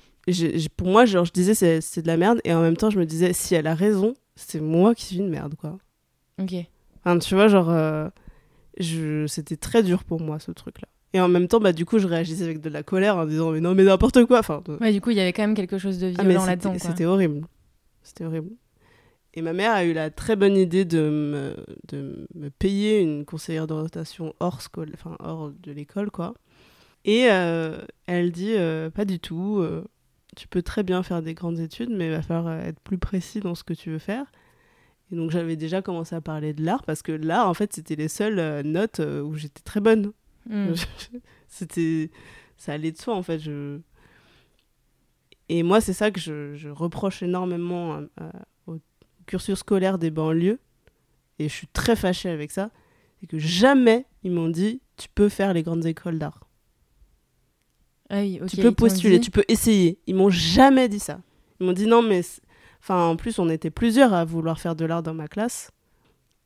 Pour 0.76 0.88
moi, 0.88 1.04
genre, 1.06 1.24
je 1.24 1.32
disais 1.32 1.54
c'est, 1.54 1.80
c'est 1.80 2.02
de 2.02 2.08
la 2.08 2.16
merde, 2.16 2.40
et 2.44 2.52
en 2.52 2.60
même 2.60 2.76
temps, 2.76 2.90
je 2.90 2.98
me 2.98 3.06
disais, 3.06 3.32
si 3.32 3.54
elle 3.54 3.66
a 3.66 3.74
raison, 3.74 4.14
c'est 4.34 4.60
moi 4.60 4.94
qui 4.94 5.04
suis 5.04 5.18
une 5.18 5.28
merde, 5.28 5.54
quoi. 5.54 5.78
Ok. 6.40 6.54
Enfin, 7.04 7.18
tu 7.18 7.34
vois, 7.34 7.46
genre, 7.46 7.70
euh, 7.70 8.08
je... 8.78 9.26
c'était 9.28 9.56
très 9.56 9.82
dur 9.82 10.02
pour 10.02 10.20
moi, 10.20 10.40
ce 10.40 10.50
truc-là. 10.50 10.88
Et 11.12 11.20
en 11.20 11.28
même 11.28 11.48
temps, 11.48 11.60
bah, 11.60 11.72
du 11.72 11.84
coup, 11.86 11.98
je 11.98 12.06
réagissais 12.06 12.44
avec 12.44 12.60
de 12.60 12.68
la 12.68 12.82
colère 12.82 13.16
en 13.16 13.26
disant, 13.26 13.50
mais 13.52 13.60
non, 13.60 13.74
mais 13.74 13.84
n'importe 13.84 14.24
quoi. 14.26 14.40
Enfin, 14.40 14.62
de- 14.64 14.76
Ouais, 14.80 14.92
du 14.92 15.00
coup, 15.00 15.10
il 15.10 15.16
y 15.16 15.20
avait 15.20 15.32
quand 15.32 15.42
même 15.42 15.54
quelque 15.54 15.78
chose 15.78 15.98
de 15.98 16.12
ah, 16.18 16.22
violent 16.22 16.44
là-dedans. 16.46 16.74
c'était 16.78 17.04
horrible. 17.04 17.46
C'était 18.02 18.24
horrible. 18.24 18.50
Et 19.34 19.42
ma 19.42 19.52
mère 19.52 19.72
a 19.72 19.84
eu 19.84 19.92
la 19.92 20.10
très 20.10 20.34
bonne 20.34 20.56
idée 20.56 20.84
de 20.84 21.00
me, 21.00 21.56
de 21.88 22.26
me 22.34 22.48
payer 22.48 23.00
une 23.00 23.24
conseillère 23.24 23.66
d'orientation 23.66 24.34
hors, 24.40 24.58
enfin, 24.94 25.16
hors 25.20 25.52
de 25.62 25.72
l'école, 25.72 26.10
quoi. 26.10 26.34
Et 27.04 27.26
euh, 27.30 27.78
elle 28.06 28.32
dit, 28.32 28.54
euh, 28.56 28.90
pas 28.90 29.04
du 29.04 29.20
tout, 29.20 29.58
euh, 29.60 29.84
tu 30.36 30.48
peux 30.48 30.62
très 30.62 30.82
bien 30.82 31.02
faire 31.02 31.22
des 31.22 31.34
grandes 31.34 31.60
études, 31.60 31.90
mais 31.90 32.06
il 32.06 32.12
va 32.12 32.22
falloir 32.22 32.52
être 32.60 32.80
plus 32.80 32.98
précis 32.98 33.40
dans 33.40 33.54
ce 33.54 33.62
que 33.62 33.74
tu 33.74 33.90
veux 33.90 33.98
faire. 33.98 34.24
Et 35.12 35.16
donc 35.16 35.30
j'avais 35.30 35.54
déjà 35.56 35.82
commencé 35.82 36.16
à 36.16 36.20
parler 36.20 36.52
de 36.52 36.64
l'art, 36.64 36.82
parce 36.82 37.02
que 37.02 37.12
l'art, 37.12 37.48
en 37.48 37.54
fait, 37.54 37.72
c'était 37.74 37.94
les 37.94 38.08
seules 38.08 38.62
notes 38.66 39.00
où 39.00 39.34
j'étais 39.34 39.62
très 39.62 39.80
bonne. 39.80 40.12
Hmm. 40.48 40.74
c'était 41.48 42.10
ça 42.56 42.72
allait 42.72 42.92
de 42.92 42.96
soi 42.98 43.14
en 43.14 43.22
fait 43.22 43.38
je 43.38 43.80
et 45.48 45.62
moi 45.62 45.80
c'est 45.80 45.92
ça 45.92 46.10
que 46.10 46.20
je, 46.20 46.54
je 46.54 46.68
reproche 46.68 47.22
énormément 47.22 47.94
à- 47.94 48.24
à- 48.24 48.32
au 48.66 48.78
cursus 49.26 49.58
scolaire 49.58 49.98
des 49.98 50.10
banlieues 50.10 50.60
et 51.38 51.48
je 51.48 51.52
suis 51.54 51.66
très 51.68 51.96
fâchée 51.96 52.28
avec 52.30 52.50
ça 52.50 52.70
c'est 53.20 53.26
que 53.26 53.38
jamais 53.38 54.06
ils 54.22 54.30
m'ont 54.30 54.48
dit 54.48 54.80
tu 54.96 55.08
peux 55.14 55.28
faire 55.28 55.52
les 55.52 55.62
grandes 55.62 55.84
écoles 55.86 56.18
d'art 56.18 56.48
Ah 58.08 58.20
oui, 58.20 58.40
tu 58.48 58.56
peux 58.58 58.72
postuler 58.72 59.20
tu 59.20 59.30
peux 59.30 59.44
essayer 59.48 59.98
ils 60.06 60.14
m'ont 60.14 60.30
jamais 60.30 60.88
dit 60.88 61.00
ça 61.00 61.20
ils 61.60 61.66
m'ont 61.66 61.72
dit 61.72 61.86
non 61.86 62.02
mais 62.02 62.22
Enfin, 62.82 63.06
en 63.06 63.16
plus, 63.16 63.40
on 63.40 63.48
était 63.48 63.70
plusieurs 63.70 64.14
à 64.14 64.24
vouloir 64.24 64.60
faire 64.60 64.76
de 64.76 64.84
l'art 64.84 65.02
dans 65.02 65.12
ma 65.14 65.26
classe. 65.26 65.72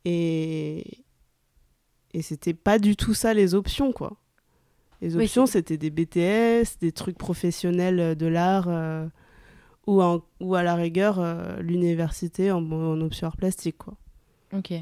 Et, 0.05 1.03
et 2.13 2.21
c'était 2.21 2.53
pas 2.53 2.79
du 2.79 2.95
tout 2.95 3.13
ça 3.13 3.33
les 3.33 3.55
options, 3.55 3.91
quoi. 3.91 4.17
Les 5.01 5.15
options, 5.15 5.47
c'était 5.47 5.77
des 5.77 5.89
BTS, 5.89 6.77
des 6.79 6.91
trucs 6.91 7.17
professionnels 7.17 8.15
de 8.15 8.25
l'art, 8.27 8.67
euh, 8.67 9.07
ou, 9.87 10.01
ou 10.39 10.55
à 10.55 10.61
la 10.61 10.75
rigueur, 10.75 11.19
euh, 11.19 11.59
l'université 11.59 12.51
en, 12.51 12.63
en, 12.71 13.01
option 13.01 13.27
art 13.27 13.37
plastique, 13.37 13.79
quoi. 13.79 13.95
Ok. 14.53 14.73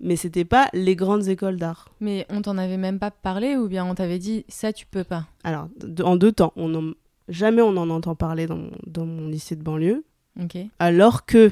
Mais 0.00 0.16
c'était 0.16 0.44
pas 0.44 0.68
les 0.74 0.94
grandes 0.94 1.28
écoles 1.28 1.56
d'art. 1.56 1.88
Mais 2.00 2.26
on 2.28 2.42
t'en 2.42 2.58
avait 2.58 2.76
même 2.76 2.98
pas 2.98 3.10
parlé, 3.10 3.56
ou 3.56 3.68
bien 3.68 3.86
on 3.86 3.94
t'avait 3.94 4.18
dit, 4.18 4.44
ça, 4.48 4.72
tu 4.72 4.84
peux 4.84 5.04
pas? 5.04 5.26
Alors, 5.42 5.68
en 6.02 6.16
deux 6.16 6.32
temps. 6.32 6.52
On 6.56 6.94
Jamais 7.28 7.62
on 7.62 7.76
en 7.78 7.88
entend 7.88 8.14
parler 8.14 8.46
dans, 8.46 8.68
dans 8.86 9.06
mon 9.06 9.28
lycée 9.28 9.56
de 9.56 9.62
banlieue. 9.62 10.04
Ok. 10.42 10.58
Alors 10.78 11.24
que 11.24 11.50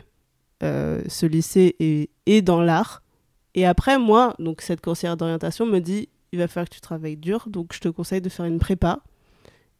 euh, 0.62 1.02
ce 1.08 1.26
lycée 1.26 1.76
est, 1.80 2.10
est 2.26 2.42
dans 2.42 2.60
l'art. 2.60 3.01
Et 3.54 3.66
après, 3.66 3.98
moi, 3.98 4.34
donc 4.38 4.62
cette 4.62 4.80
conseillère 4.80 5.16
d'orientation 5.16 5.66
me 5.66 5.80
dit 5.80 6.08
il 6.32 6.38
va 6.38 6.48
falloir 6.48 6.68
que 6.68 6.74
tu 6.74 6.80
travailles 6.80 7.16
dur, 7.16 7.44
donc 7.46 7.74
je 7.74 7.80
te 7.80 7.88
conseille 7.88 8.22
de 8.22 8.28
faire 8.28 8.46
une 8.46 8.58
prépa. 8.58 9.02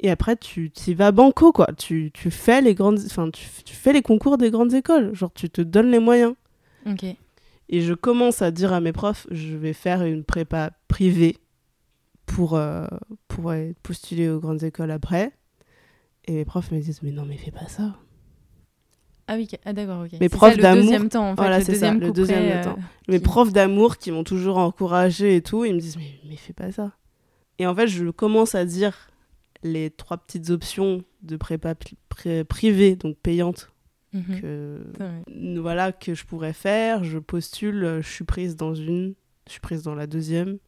Et 0.01 0.11
après, 0.11 0.37
tu 0.37 0.71
y 0.87 0.95
vas 0.95 1.13
banco, 1.13 1.53
quoi. 1.53 1.69
Tu, 1.79 2.11
tu 2.13 2.31
fais 2.31 2.61
les 2.61 2.75
grandes, 2.75 2.99
enfin, 3.07 3.31
tu, 3.31 3.47
tu, 3.65 3.75
fais 3.75 3.93
les 3.93 4.03
concours 4.03 4.37
des 4.37 4.51
grandes 4.51 4.75
écoles. 4.75 5.15
Genre, 5.15 5.33
tu 5.33 5.49
te 5.49 5.63
donnes 5.63 5.91
les 5.91 6.01
moyens. 6.01 6.35
Ok. 6.87 7.05
Et 7.69 7.81
je 7.81 7.95
commence 7.95 8.43
à 8.43 8.51
dire 8.51 8.73
à 8.73 8.81
mes 8.81 8.93
profs, 8.93 9.27
je 9.31 9.57
vais 9.57 9.73
faire 9.73 10.03
une 10.03 10.25
prépa 10.25 10.73
privée 10.89 11.39
pour, 12.27 12.55
euh, 12.55 12.87
pour 13.29 13.55
postuler 13.83 14.29
aux 14.29 14.41
grandes 14.41 14.65
écoles 14.65 14.91
après. 14.91 15.33
Et 16.27 16.33
mes 16.33 16.45
profs 16.45 16.71
me 16.73 16.81
disent, 16.81 17.03
mais 17.03 17.13
non, 17.13 17.25
mais 17.25 17.37
fais 17.37 17.51
pas 17.51 17.69
ça. 17.69 17.97
Ah 19.33 19.37
oui, 19.37 19.49
ah 19.64 19.73
d'accord, 19.73 20.05
ok. 20.05 20.21
Mes 20.21 20.29
profs 20.29 20.59
d'amour. 20.59 20.77
Le 20.77 20.83
deuxième 20.83 21.09
temps, 21.09 21.31
en 21.31 21.37
fait. 21.37 21.40
Voilà, 21.40 21.62
c'est 21.62 21.75
ça, 21.75 21.95
le 21.95 22.12
deuxième 22.12 22.62
temps. 22.62 22.77
Mes 23.09 23.18
profs 23.18 23.51
d'amour 23.51 23.97
qui 23.97 24.11
m'ont 24.11 24.25
toujours 24.25 24.59
encouragé 24.59 25.37
et 25.37 25.40
tout, 25.40 25.64
ils 25.64 25.75
me 25.75 25.81
disent, 25.81 25.97
mais, 25.97 26.21
mais 26.29 26.37
fais 26.37 26.53
pas 26.53 26.71
ça. 26.71 26.92
Et 27.59 27.66
en 27.66 27.75
fait, 27.75 27.87
je 27.87 28.11
commence 28.11 28.55
à 28.55 28.66
dire 28.66 29.11
les 29.62 29.88
trois 29.88 30.18
petites 30.18 30.51
options 30.51 31.03
de 31.23 31.37
prépa 31.37 31.75
privée, 32.47 32.97
donc 32.97 33.16
payante, 33.23 33.73
mhm. 34.12 34.40
que, 34.40 35.59
voilà, 35.61 35.92
que 35.92 36.14
je 36.14 36.27
pourrais 36.27 36.53
faire. 36.53 37.03
Je 37.03 37.18
postule, 37.18 38.01
je 38.03 38.09
suis 38.09 38.25
prise 38.25 38.55
dans 38.55 38.75
une, 38.75 39.14
je 39.47 39.53
suis 39.53 39.61
prise 39.61 39.83
dans 39.83 39.95
la 39.95 40.07
deuxième. 40.07 40.59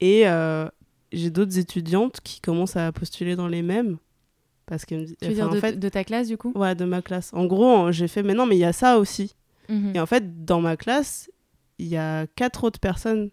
Et 0.00 0.28
euh, 0.28 0.68
j'ai 1.12 1.30
d'autres 1.30 1.58
étudiantes 1.58 2.20
qui 2.22 2.42
commencent 2.42 2.76
à 2.76 2.92
postuler 2.92 3.36
dans 3.36 3.48
les 3.48 3.62
mêmes. 3.62 3.96
Parce 4.66 4.84
que, 4.84 5.06
tu 5.06 5.28
veux 5.28 5.34
dire 5.34 5.48
de, 5.48 5.60
fait, 5.60 5.78
de, 5.78 5.88
ta 5.88 6.02
classe, 6.02 6.26
du 6.26 6.36
coup? 6.36 6.52
Ouais, 6.56 6.74
de 6.74 6.84
ma 6.84 7.00
classe. 7.00 7.32
En 7.32 7.46
gros, 7.46 7.92
j'ai 7.92 8.08
fait, 8.08 8.22
mais 8.22 8.34
non, 8.34 8.46
mais 8.46 8.56
il 8.56 8.60
y 8.60 8.64
a 8.64 8.72
ça 8.72 8.98
aussi. 8.98 9.34
Mhm. 9.68 9.92
Et 9.94 10.00
en 10.00 10.06
fait, 10.06 10.44
dans 10.44 10.60
ma 10.60 10.76
classe, 10.76 11.30
il 11.78 11.86
y 11.86 11.96
a 11.96 12.26
quatre 12.26 12.64
autres 12.64 12.80
personnes 12.80 13.30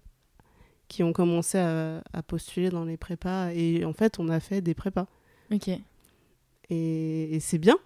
qui 0.88 1.02
ont 1.02 1.14
commencé 1.14 1.58
à, 1.58 2.04
à, 2.14 2.22
postuler 2.22 2.70
dans 2.70 2.86
les 2.86 2.98
prépas. 2.98 3.50
Et 3.54 3.84
en 3.84 3.94
fait, 3.94 4.20
on 4.20 4.30
a 4.30 4.40
fait 4.40 4.62
des 4.62 4.76
prépas. 4.76 5.08
Ok. 5.52 5.70
Et, 6.70 7.36
et 7.36 7.40
c'est 7.40 7.58
bien. 7.58 7.78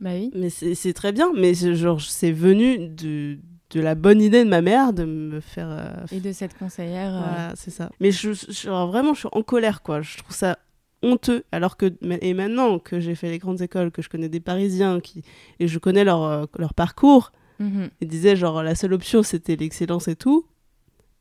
Bah 0.00 0.10
oui. 0.12 0.30
Mais 0.34 0.50
c'est 0.50 0.92
très 0.92 1.12
bien. 1.12 1.32
Mais 1.34 1.54
genre, 1.54 2.00
c'est 2.00 2.32
venu 2.32 2.88
de, 2.88 3.38
de 3.70 3.80
la 3.80 3.94
bonne 3.94 4.20
idée 4.20 4.44
de 4.44 4.50
ma 4.50 4.60
mère 4.60 4.92
de 4.92 5.04
me 5.04 5.40
faire. 5.40 5.68
Euh, 5.70 6.06
et 6.12 6.20
de 6.20 6.32
cette 6.32 6.58
conseillère. 6.58 7.14
Euh, 7.14 7.20
voilà, 7.20 7.52
c'est 7.56 7.70
ça. 7.70 7.90
Mais 8.00 8.10
je, 8.10 8.32
je, 8.32 8.68
vraiment, 8.68 9.14
je 9.14 9.20
suis 9.20 9.28
en 9.32 9.42
colère, 9.42 9.82
quoi. 9.82 10.02
Je 10.02 10.18
trouve 10.18 10.34
ça 10.34 10.58
honteux. 11.02 11.44
Alors 11.52 11.76
que, 11.76 11.92
et 12.20 12.34
maintenant 12.34 12.78
que 12.78 13.00
j'ai 13.00 13.14
fait 13.14 13.30
les 13.30 13.38
grandes 13.38 13.60
écoles, 13.60 13.90
que 13.90 14.02
je 14.02 14.08
connais 14.08 14.28
des 14.28 14.40
Parisiens 14.40 15.00
qui, 15.00 15.22
et 15.60 15.68
je 15.68 15.78
connais 15.78 16.04
leur, 16.04 16.22
euh, 16.22 16.46
leur 16.58 16.74
parcours, 16.74 17.32
mhm. 17.58 17.90
ils 18.00 18.08
disaient 18.08 18.36
genre 18.36 18.62
la 18.62 18.74
seule 18.74 18.92
option 18.92 19.22
c'était 19.22 19.56
l'excellence 19.56 20.08
et 20.08 20.16
tout, 20.16 20.46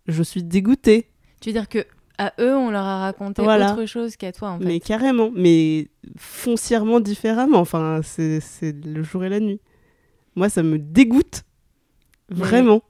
je 0.08 0.24
suis 0.24 0.44
dégoûtée. 0.44 1.10
Tu 1.40 1.50
veux 1.50 1.54
dire 1.54 1.70
que 1.70 1.86
à 2.18 2.34
eux, 2.40 2.56
on 2.56 2.70
leur 2.70 2.84
a 2.84 3.00
raconté 3.00 3.42
autre 3.42 3.86
chose 3.86 4.16
qu'à 4.16 4.32
toi, 4.32 4.52
en 4.52 4.60
fait. 4.60 4.66
Mais 4.66 4.80
carrément, 4.80 5.32
mais 5.34 5.88
foncièrement 6.16 7.00
différemment. 7.00 7.60
Enfin, 7.60 8.02
c'est 8.04 8.42
le 8.86 9.04
jour 9.04 9.24
et 9.24 9.30
la 9.30 9.40
nuit. 9.40 9.60
Moi, 10.36 10.50
ça 10.50 10.64
me 10.64 10.78
dégoûte. 10.78 11.44
Vraiment. 12.30 12.82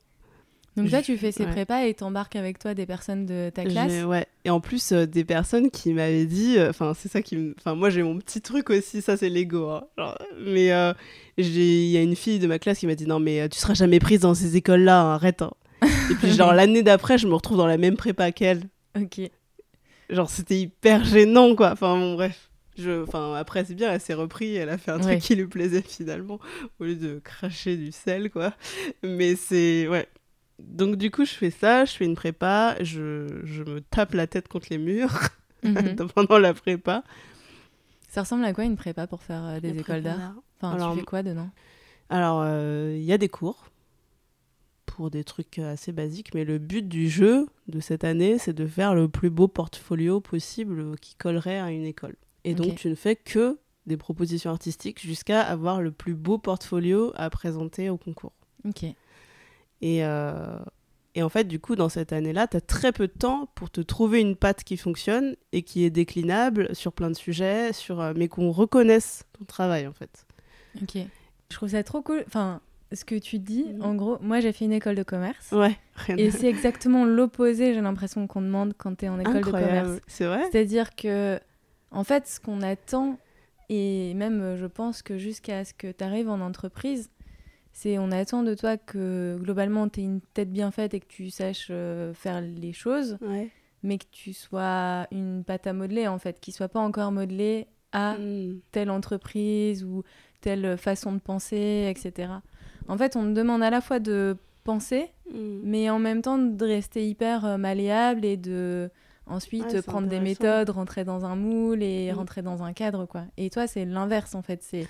Donc 0.76 0.90
toi, 0.90 1.02
tu 1.02 1.18
fais 1.18 1.32
ces 1.32 1.46
prépas 1.46 1.86
et 1.86 1.94
t'embarques 1.94 2.36
avec 2.36 2.58
toi 2.58 2.74
des 2.74 2.86
personnes 2.86 3.26
de 3.26 3.52
ta 3.54 3.64
classe 3.64 4.04
Ouais, 4.06 4.26
et 4.44 4.50
en 4.50 4.60
plus 4.60 4.92
euh, 4.92 5.06
des 5.06 5.24
personnes 5.24 5.70
qui 5.70 5.94
m'avaient 5.94 6.26
dit, 6.26 6.58
euh, 6.58 6.70
enfin 6.70 6.94
c'est 6.96 7.10
ça 7.10 7.22
qui. 7.22 7.54
Enfin 7.60 7.76
moi 7.76 7.90
j'ai 7.90 8.02
mon 8.02 8.18
petit 8.18 8.42
truc 8.42 8.72
aussi, 8.72 9.02
ça 9.02 9.16
c'est 9.16 9.30
l'ego. 9.30 9.70
Hein. 9.70 10.16
mais 10.40 10.72
euh, 10.72 10.94
il 11.38 11.86
y 11.90 11.98
a 11.98 12.02
une 12.02 12.16
fille 12.16 12.40
de 12.40 12.48
ma 12.48 12.58
classe 12.58 12.80
qui 12.80 12.88
m'a 12.88 12.96
dit 12.96 13.06
non 13.06 13.20
mais 13.20 13.48
tu 13.50 13.60
seras 13.60 13.76
jamais 13.76 14.00
prise 14.00 14.22
dans 14.22 14.34
ces 14.34 14.58
écoles-là, 14.58 15.00
hein, 15.00 15.14
arrête. 15.14 15.44
Hein. 15.44 15.52
et 16.12 16.16
puis 16.16 16.32
genre 16.32 16.54
l'année 16.54 16.82
d'après, 16.82 17.18
je 17.18 17.28
me 17.28 17.36
retrouve 17.36 17.58
dans 17.58 17.68
la 17.68 17.78
même 17.78 17.96
prépa 17.96 18.32
qu'elle. 18.32 18.64
Ok. 19.00 19.22
Genre 20.10 20.30
c'était 20.30 20.60
hyper 20.60 21.04
gênant 21.06 21.56
quoi, 21.56 21.72
enfin 21.72 21.96
bon 21.98 22.16
bref. 22.16 22.50
Je... 22.76 23.04
Enfin, 23.04 23.36
après, 23.36 23.66
c'est 23.66 23.76
bien, 23.76 23.92
elle 23.92 24.02
s'est 24.02 24.16
repris, 24.16 24.56
elle 24.56 24.70
a 24.70 24.80
fait 24.80 24.90
un 24.90 25.00
truc 25.00 25.20
qui 25.20 25.36
lui 25.36 25.46
plaisait 25.46 25.84
finalement, 25.84 26.40
au 26.80 26.86
lieu 26.86 26.96
de 26.96 27.20
cracher 27.24 27.78
du 27.78 27.92
sel, 27.92 28.32
quoi. 28.32 28.56
Mais 29.04 29.36
c'est. 29.36 29.88
Ouais, 29.88 30.08
donc 30.60 30.96
du 30.96 31.12
coup, 31.12 31.26
je 31.26 31.34
fais 31.34 31.52
ça, 31.52 31.86
je 31.86 31.94
fais 31.94 32.06
une 32.06 32.16
prépa, 32.16 32.76
je, 32.82 33.42
je 33.44 33.64
me 33.64 33.82
tape 33.82 34.14
la 34.14 34.28
tête 34.28 34.48
contre 34.48 34.68
les 34.70 34.78
murs 34.78 35.20
mhm. 35.64 35.96
pendant 36.14 36.38
la 36.38 36.54
prépa. 36.54 37.04
Ça 38.10 38.22
ressemble 38.22 38.46
à 38.46 38.54
quoi 38.54 38.64
une 38.64 38.76
prépa 38.76 39.08
pour 39.08 39.24
faire 39.24 39.44
euh, 39.46 39.60
des 39.60 39.78
écoles 39.78 40.04
d'art 40.04 40.36
Enfin, 40.62 40.76
alors, 40.76 40.94
tu 40.94 41.00
fais 41.00 41.06
quoi 41.06 41.24
dedans 41.24 41.50
Alors, 42.10 42.42
euh, 42.44 42.96
il 42.96 43.04
y 43.04 43.12
a 43.12 43.18
des 43.18 43.30
cours 43.30 43.66
pour 44.86 45.10
des 45.10 45.24
trucs 45.24 45.58
assez 45.58 45.92
basiques, 45.92 46.36
mais 46.36 46.46
le 46.46 46.60
but 46.60 46.88
du 46.88 47.10
jeu 47.10 47.48
de 47.68 47.80
cette 47.80 48.04
année, 48.04 48.38
c'est 48.38 48.54
de 48.54 48.68
faire 48.68 48.94
le 48.94 49.10
plus 49.10 49.32
beau 49.32 49.48
portfolio 49.48 50.22
possible 50.22 50.98
qui 51.00 51.16
collerait 51.16 51.60
à 51.60 51.72
une 51.72 51.86
école. 51.86 52.16
Et 52.44 52.54
donc, 52.54 52.76
tu 52.76 52.90
ne 52.90 52.96
fais 52.96 53.16
que 53.16 53.58
des 53.88 53.98
propositions 53.98 54.52
artistiques 54.52 55.02
jusqu'à 55.02 55.42
avoir 55.42 55.82
le 55.82 55.92
plus 55.92 56.14
beau 56.14 56.38
portfolio 56.38 57.12
à 57.16 57.30
présenter 57.30 57.90
au 57.90 57.98
concours. 57.98 58.34
Ok. 58.66 58.86
Et, 59.84 60.06
euh, 60.06 60.58
et 61.14 61.24
en 61.24 61.30
fait, 61.30 61.44
du 61.44 61.60
coup, 61.60 61.76
dans 61.76 61.90
cette 61.90 62.14
année-là, 62.14 62.48
tu 62.48 62.56
as 62.56 62.62
très 62.62 62.94
peu 62.94 63.08
de 63.08 63.12
temps 63.12 63.50
pour 63.54 63.70
te 63.70 63.82
trouver 63.82 64.22
une 64.22 64.38
patte 64.38 64.64
qui 64.64 64.78
fonctionne 64.78 65.36
et 65.52 65.62
qui 65.62 65.84
est 65.84 65.90
déclinable 65.90 66.74
sur 66.74 66.94
plein 66.94 67.10
de 67.10 67.16
sujets, 67.16 67.74
sur, 67.74 68.00
euh, 68.00 68.14
mais 68.16 68.30
qu'on 68.30 68.52
reconnaisse 68.52 69.26
ton 69.38 69.44
travail, 69.44 69.86
en 69.86 69.92
fait. 69.92 70.26
Ok. 70.82 71.06
Je 71.50 71.56
trouve 71.56 71.70
ça 71.70 71.84
trop 71.84 72.02
cool. 72.02 72.24
Enfin, 72.28 72.62
ce 72.94 73.04
que 73.04 73.16
tu 73.16 73.40
dis, 73.40 73.66
mhm. 73.74 73.82
en 73.82 73.96
gros, 73.96 74.18
moi 74.22 74.40
j'ai 74.40 74.54
fait 74.54 74.64
une 74.64 74.72
école 74.72 74.96
de 74.96 75.04
commerce. 75.04 75.52
Ouais. 75.52 75.78
Et 76.18 76.32
c'est 76.32 76.48
exactement 76.48 77.04
l'opposé, 77.04 77.74
j'ai 77.74 77.82
l'impression 77.82 78.26
qu'on 78.26 78.42
demande 78.42 78.74
quand 78.78 78.96
tu 78.96 79.06
es 79.06 79.10
en 79.10 79.20
école 79.20 79.42
de 79.42 79.52
commerce. 79.52 80.00
C'est 80.08 80.26
vrai? 80.26 80.48
C'est-à-dire 80.50 80.96
que, 80.96 81.40
en 81.92 82.06
fait, 82.06 82.26
ce 82.26 82.40
qu'on 82.40 82.62
attend, 82.62 83.20
et 83.68 84.14
même 84.14 84.56
je 84.56 84.66
pense 84.66 85.02
que 85.02 85.18
jusqu'à 85.18 85.66
ce 85.66 85.74
que 85.74 85.92
tu 85.92 86.04
arrives 86.06 86.30
en 86.30 86.40
entreprise, 86.40 87.10
c'est 87.74 87.98
on 87.98 88.12
attend 88.12 88.44
de 88.44 88.54
toi 88.54 88.78
que 88.78 89.38
globalement 89.42 89.90
tu 89.90 90.00
aies 90.00 90.04
une 90.04 90.22
tête 90.22 90.52
bien 90.52 90.70
faite 90.72 90.94
et 90.94 91.00
que 91.00 91.08
tu 91.08 91.32
saches 91.32 91.68
euh, 91.72 92.14
faire 92.14 92.40
les 92.40 92.72
choses, 92.72 93.18
mais 93.82 93.98
que 93.98 94.06
tu 94.12 94.32
sois 94.32 95.08
une 95.12 95.44
pâte 95.44 95.68
à 95.68 95.74
modeler 95.74 96.08
en 96.08 96.20
fait, 96.20 96.40
qui 96.40 96.52
soit 96.52 96.70
pas 96.70 96.80
encore 96.80 97.12
modelée 97.12 97.68
à 97.92 98.14
hmm. 98.14 98.60
telle 98.72 98.92
entreprise 98.92 99.84
ou 99.84 100.04
telle 100.40 100.78
façon 100.78 101.14
de 101.14 101.20
penser, 101.20 101.90
etc. 101.90 102.34
En 102.88 102.98
fait, 102.98 103.16
on 103.16 103.24
te 103.24 103.32
demande 103.32 103.64
à 103.64 103.70
la 103.70 103.82
fois 103.82 104.00
de 104.00 104.38
penser, 104.64 105.10
hmm. 105.32 105.60
mais 105.64 105.90
en 105.90 106.00
même 106.00 106.22
temps 106.22 106.38
de 106.38 106.66
rester 106.66 107.08
hyper 107.08 107.44
euh, 107.44 107.58
malléable 107.58 108.24
et 108.24 108.38
de 108.38 108.92
ensuite 109.26 109.82
prendre 109.82 110.08
des 110.08 110.20
méthodes, 110.20 110.70
rentrer 110.70 111.06
dans 111.06 111.26
un 111.26 111.36
moule 111.36 111.82
et 111.82 112.12
hmm. 112.12 112.16
rentrer 112.16 112.44
dans 112.44 112.62
un 112.62 112.74
cadre 112.74 113.08
quoi. 113.08 113.24
Et 113.38 113.50
toi, 113.50 113.66
c'est 113.66 113.86
l'inverse 113.86 114.36
en 114.36 114.44
fait, 114.44 114.62
c'est 114.62 114.88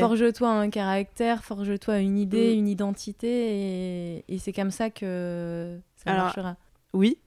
Forge-toi 0.00 0.48
un 0.48 0.70
caractère, 0.70 1.44
forge-toi 1.44 1.98
une 1.98 2.18
idée, 2.18 2.54
mm. 2.54 2.58
une 2.58 2.68
identité, 2.68 4.24
et, 4.28 4.38
c'est 4.38 4.52
comme 4.52 4.70
ça 4.70 4.90
que 4.90 5.78
ça 5.96 6.14
marchera. 6.14 6.56
Oui, 6.92 7.18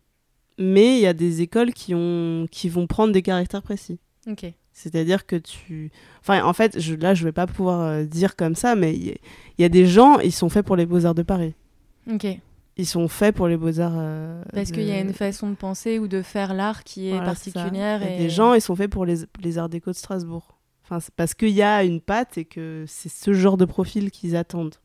mais 0.57 0.97
il 0.97 1.01
y 1.01 1.07
a 1.07 1.13
des 1.13 1.41
écoles 1.41 1.73
qui, 1.73 1.93
ont, 1.93 2.47
qui 2.51 2.69
vont 2.69 2.87
prendre 2.87 3.13
des 3.13 3.21
caractères 3.21 3.61
précis. 3.61 3.99
Ok. 4.27 4.45
C'est-à-dire 4.73 5.25
que 5.25 5.37
tu... 5.37 5.91
Enfin, 6.19 6.43
en 6.43 6.53
fait, 6.53 6.79
je, 6.79 6.95
là, 6.95 7.13
je 7.13 7.23
vais 7.23 7.31
pas 7.31 7.47
pouvoir 7.47 7.81
euh, 7.81 8.03
dire 8.03 8.35
comme 8.35 8.55
ça, 8.55 8.75
mais 8.75 8.93
il 8.93 9.17
y, 9.57 9.63
a 9.63 9.69
des 9.69 9.85
gens, 9.85 10.19
ils 10.19 10.33
sont 10.33 10.49
faits 10.49 10.65
pour 10.65 10.75
les 10.75 10.85
beaux-arts 10.85 11.15
de 11.15 11.23
Paris. 11.23 11.53
Ok. 12.11 12.27
Ils 12.77 12.85
sont 12.85 13.07
faits 13.07 13.33
pour 13.33 13.47
les 13.47 13.55
beaux-arts... 13.55 13.95
Euh, 13.95 14.43
Parce 14.53 14.71
qu'il 14.71 14.83
y 14.83 14.91
a 14.91 14.99
une 14.99 15.13
façon 15.13 15.49
de 15.49 15.55
penser 15.55 15.97
ou 15.97 16.09
de 16.09 16.21
faire 16.21 16.53
l'art 16.53 16.83
qui 16.83 17.09
est 17.09 17.19
particulière. 17.19 18.03
Et... 18.03 18.17
des 18.17 18.29
gens, 18.29 18.53
ils 18.53 18.61
sont 18.61 18.75
faits 18.75 18.91
pour 18.91 19.05
les, 19.05 19.19
les 19.41 19.57
arts 19.57 19.69
déco 19.69 19.91
de 19.91 19.95
Strasbourg. 19.95 20.54
Enfin, 20.87 20.99
parce 21.15 21.33
qu'il 21.33 21.49
y 21.49 21.61
a 21.63 21.83
une 21.83 21.99
patte 21.99 22.37
et 22.37 22.45
que 22.45 22.85
c'est 22.87 23.09
ce 23.09 23.33
genre 23.33 23.57
de 23.57 23.65
profil 23.65 24.11
qu'ils 24.11 24.35
attendent. 24.35 24.75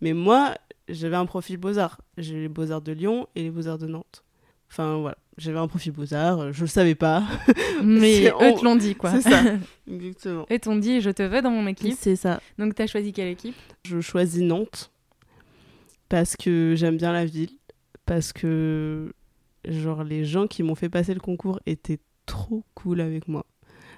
Mais 0.00 0.12
moi, 0.12 0.54
j'avais 0.88 1.16
un 1.16 1.26
profil 1.26 1.56
beaux-arts. 1.56 2.00
J'ai 2.16 2.40
les 2.40 2.48
beaux-arts 2.48 2.80
de 2.82 2.92
Lyon 2.92 3.26
et 3.34 3.42
les 3.42 3.50
beaux-arts 3.50 3.78
de 3.78 3.88
Nantes. 3.88 4.22
Enfin 4.70 4.98
voilà, 4.98 5.16
j'avais 5.38 5.58
un 5.58 5.66
profil 5.66 5.92
beaux-arts, 5.92 6.52
je 6.52 6.60
le 6.60 6.66
savais 6.66 6.94
pas. 6.94 7.24
Mais 7.82 8.14
C'est- 8.24 8.28
eux 8.28 8.34
on- 8.38 8.54
te 8.54 8.64
l'ont 8.64 8.76
dit, 8.76 8.94
quoi. 8.94 9.10
C'est 9.12 9.22
ça, 9.30 9.42
exactement. 9.90 10.46
Eux 10.52 10.58
t'ont 10.58 10.76
dit, 10.76 11.00
je 11.00 11.10
te 11.10 11.22
veux 11.22 11.40
dans 11.42 11.50
mon 11.50 11.66
équipe. 11.66 11.96
C'est 11.98 12.16
ça. 12.16 12.40
Donc 12.58 12.74
t'as 12.74 12.86
choisi 12.86 13.12
quelle 13.14 13.28
équipe? 13.28 13.54
Je 13.86 14.00
choisis 14.00 14.42
Nantes 14.42 14.90
parce 16.08 16.36
que 16.36 16.74
j'aime 16.76 16.96
bien 16.98 17.12
la 17.12 17.24
ville, 17.24 17.50
parce 18.06 18.32
que 18.32 19.12
genre 19.66 20.04
les 20.04 20.24
gens 20.24 20.46
qui 20.46 20.62
m'ont 20.62 20.74
fait 20.74 20.88
passer 20.88 21.14
le 21.14 21.20
concours 21.20 21.60
étaient 21.66 22.00
trop 22.26 22.62
cool 22.74 23.00
avec 23.00 23.26
moi. 23.28 23.44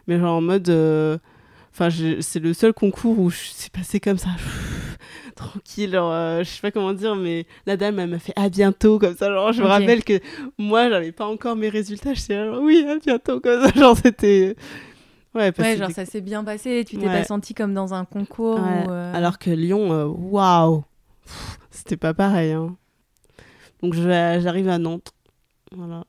Mais 0.07 0.19
genre 0.19 0.37
en 0.37 0.41
mode 0.41 0.69
euh, 0.71 1.19
enfin 1.73 1.89
c'est 2.21 2.41
le 2.41 2.53
seul 2.55 2.73
concours 2.73 3.19
où 3.19 3.31
suis 3.31 3.71
passé 3.71 4.01
comme 4.01 4.19
ça 4.19 4.31
tranquille 5.37 5.93
genre 5.93 6.13
euh, 6.13 6.39
je 6.41 6.49
sais 6.51 6.61
pas 6.61 6.71
comment 6.71 6.93
dire 6.93 7.15
mais 7.17 7.47
la 7.67 7.77
dame 7.77 7.99
elle 7.99 8.11
m'a 8.11 8.19
fait 8.19 8.33
à 8.37 8.49
bientôt 8.49 8.99
comme 8.99 9.17
ça 9.17 9.33
genre 9.33 9.53
je 9.53 9.63
me 9.63 9.67
rappelle 9.67 10.05
que 10.05 10.21
moi 10.59 10.89
j'avais 10.91 11.13
pas 11.13 11.27
encore 11.27 11.57
mes 11.57 11.69
résultats 11.69 12.15
j'étais 12.15 12.37
genre 12.45 12.61
oui 12.61 12.85
à 12.89 12.99
bientôt 12.99 13.41
comme 13.41 13.63
ça 13.67 13.73
genre 13.79 13.97
c'était 13.97 14.57
ouais 15.35 15.53
parce 15.53 15.69
Ouais, 15.69 15.75
que 15.77 15.81
genre 15.83 15.91
ça 15.93 16.05
s'est 16.05 16.21
bien 16.21 16.43
passé, 16.45 16.85
tu 16.87 16.97
t'es 16.99 17.07
Ouais. 17.07 17.21
pas 17.21 17.25
senti 17.25 17.55
comme 17.55 17.73
dans 17.73 17.95
un 17.95 18.05
concours. 18.05 18.57
Ouais. 18.57 18.85
euh, 18.89 19.15
Alors 19.15 19.39
que 19.39 19.51
Lyon, 19.51 19.93
euh, 19.93 20.05
waouh, 20.07 20.83
Pff, 21.25 21.59
c'était 21.71 21.97
pas 21.97 22.15
pareil. 22.15 22.51
hein. 22.53 22.77
Donc 23.81 23.95
j'arrive 23.95 24.69
à 24.69 24.79
Nantes. 24.79 25.13
Voilà. 25.71 26.05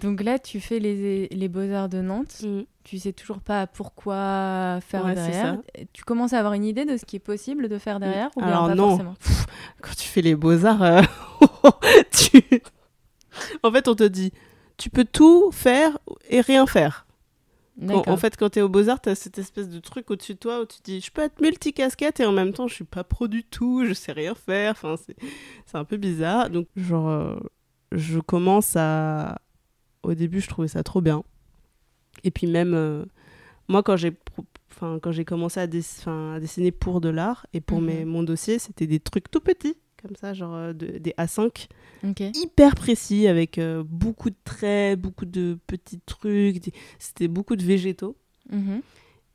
Donc 0.00 0.22
là, 0.22 0.38
tu 0.38 0.60
fais 0.60 0.78
les, 0.78 1.26
les 1.28 1.48
beaux-arts 1.48 1.88
de 1.88 2.00
Nantes. 2.00 2.44
Tu 2.90 2.98
sais 2.98 3.12
toujours 3.12 3.38
pas 3.38 3.68
pourquoi 3.68 4.80
faire 4.80 5.04
Ouais, 5.04 5.14
derrière. 5.14 5.58
Tu 5.92 6.02
commences 6.02 6.32
à 6.32 6.40
avoir 6.40 6.54
une 6.54 6.64
idée 6.64 6.84
de 6.84 6.96
ce 6.96 7.04
qui 7.04 7.14
est 7.14 7.20
possible 7.20 7.68
de 7.68 7.78
faire 7.78 8.00
derrière 8.00 8.30
ou 8.34 8.40
bien 8.40 8.48
Alors 8.48 8.66
pas 8.66 8.74
non. 8.74 8.88
forcément? 8.88 9.14
Quand 9.80 9.94
tu 9.96 10.08
fais 10.08 10.22
les 10.22 10.34
beaux-arts, 10.34 10.82
euh, 10.82 11.02
tu... 12.10 12.42
en 13.62 13.70
fait, 13.70 13.86
on 13.86 13.94
te 13.94 14.02
dit, 14.02 14.32
tu 14.76 14.90
peux 14.90 15.04
tout 15.04 15.52
faire 15.52 15.98
et 16.30 16.40
rien 16.40 16.66
faire. 16.66 17.06
Quand- 17.86 18.08
en 18.08 18.16
fait, 18.16 18.36
quand 18.36 18.50
t'es 18.50 18.60
aux 18.60 18.68
beaux-arts, 18.68 19.00
t'as 19.00 19.14
cette 19.14 19.38
espèce 19.38 19.68
de 19.68 19.78
truc 19.78 20.10
au-dessus 20.10 20.34
de 20.34 20.40
toi 20.40 20.60
où 20.60 20.64
tu 20.66 20.78
te 20.78 20.82
dis, 20.82 21.00
je 21.00 21.12
peux 21.12 21.22
être 21.22 21.40
multicasquette 21.40 22.18
et 22.18 22.26
en 22.26 22.32
même 22.32 22.52
temps, 22.52 22.66
je 22.66 22.74
suis 22.74 22.82
pas 22.82 23.04
pro 23.04 23.28
du 23.28 23.44
tout, 23.44 23.84
je 23.86 23.92
sais 23.92 24.10
rien 24.10 24.34
faire. 24.34 24.72
Enfin, 24.72 24.96
c'est 24.96 25.14
c'est 25.64 25.78
un 25.78 25.84
peu 25.84 25.96
bizarre. 25.96 26.50
Donc, 26.50 26.66
genre, 26.74 27.08
euh, 27.08 27.36
je 27.92 28.18
commence 28.18 28.74
à. 28.74 29.40
Au 30.02 30.14
début, 30.14 30.40
je 30.40 30.48
trouvais 30.48 30.66
ça 30.66 30.82
trop 30.82 31.00
bien. 31.00 31.22
Et 32.24 32.30
puis, 32.30 32.46
même, 32.46 32.74
euh, 32.74 33.04
moi, 33.68 33.82
quand 33.82 33.96
j'ai. 33.96 34.12
quand 34.80 35.12
j'ai 35.12 35.24
commencé 35.26 35.60
à, 35.60 35.66
dess- 35.66 35.98
enfin, 36.00 36.34
à 36.34 36.40
dessiner 36.40 36.70
pour 36.72 37.00
de 37.02 37.08
l'art 37.10 37.46
et 37.52 37.60
pour 37.60 37.80
Mhm. 37.80 37.86
mes, 37.86 38.04
mon 38.06 38.22
dossier, 38.22 38.58
c'était 38.58 38.86
des 38.86 38.98
trucs 39.00 39.30
tout 39.30 39.40
petits, 39.40 39.76
comme 40.00 40.16
ça, 40.16 40.32
genre 40.32 40.54
euh, 40.54 40.72
de- 40.72 40.96
des 40.98 41.12
A5 41.18 41.68
Ok. 42.02 42.20
hyper 42.34 42.74
précis 42.76 43.26
avec 43.26 43.58
euh, 43.58 43.82
beaucoup 43.86 44.30
de 44.30 44.36
traits, 44.44 44.98
beaucoup 44.98 45.26
de 45.26 45.58
petits 45.66 46.00
trucs. 46.06 46.60
des- 46.60 46.72
C'était 46.98 47.28
beaucoup 47.28 47.56
de 47.56 47.62
végétaux. 47.64 48.16
Mhm. 48.50 48.80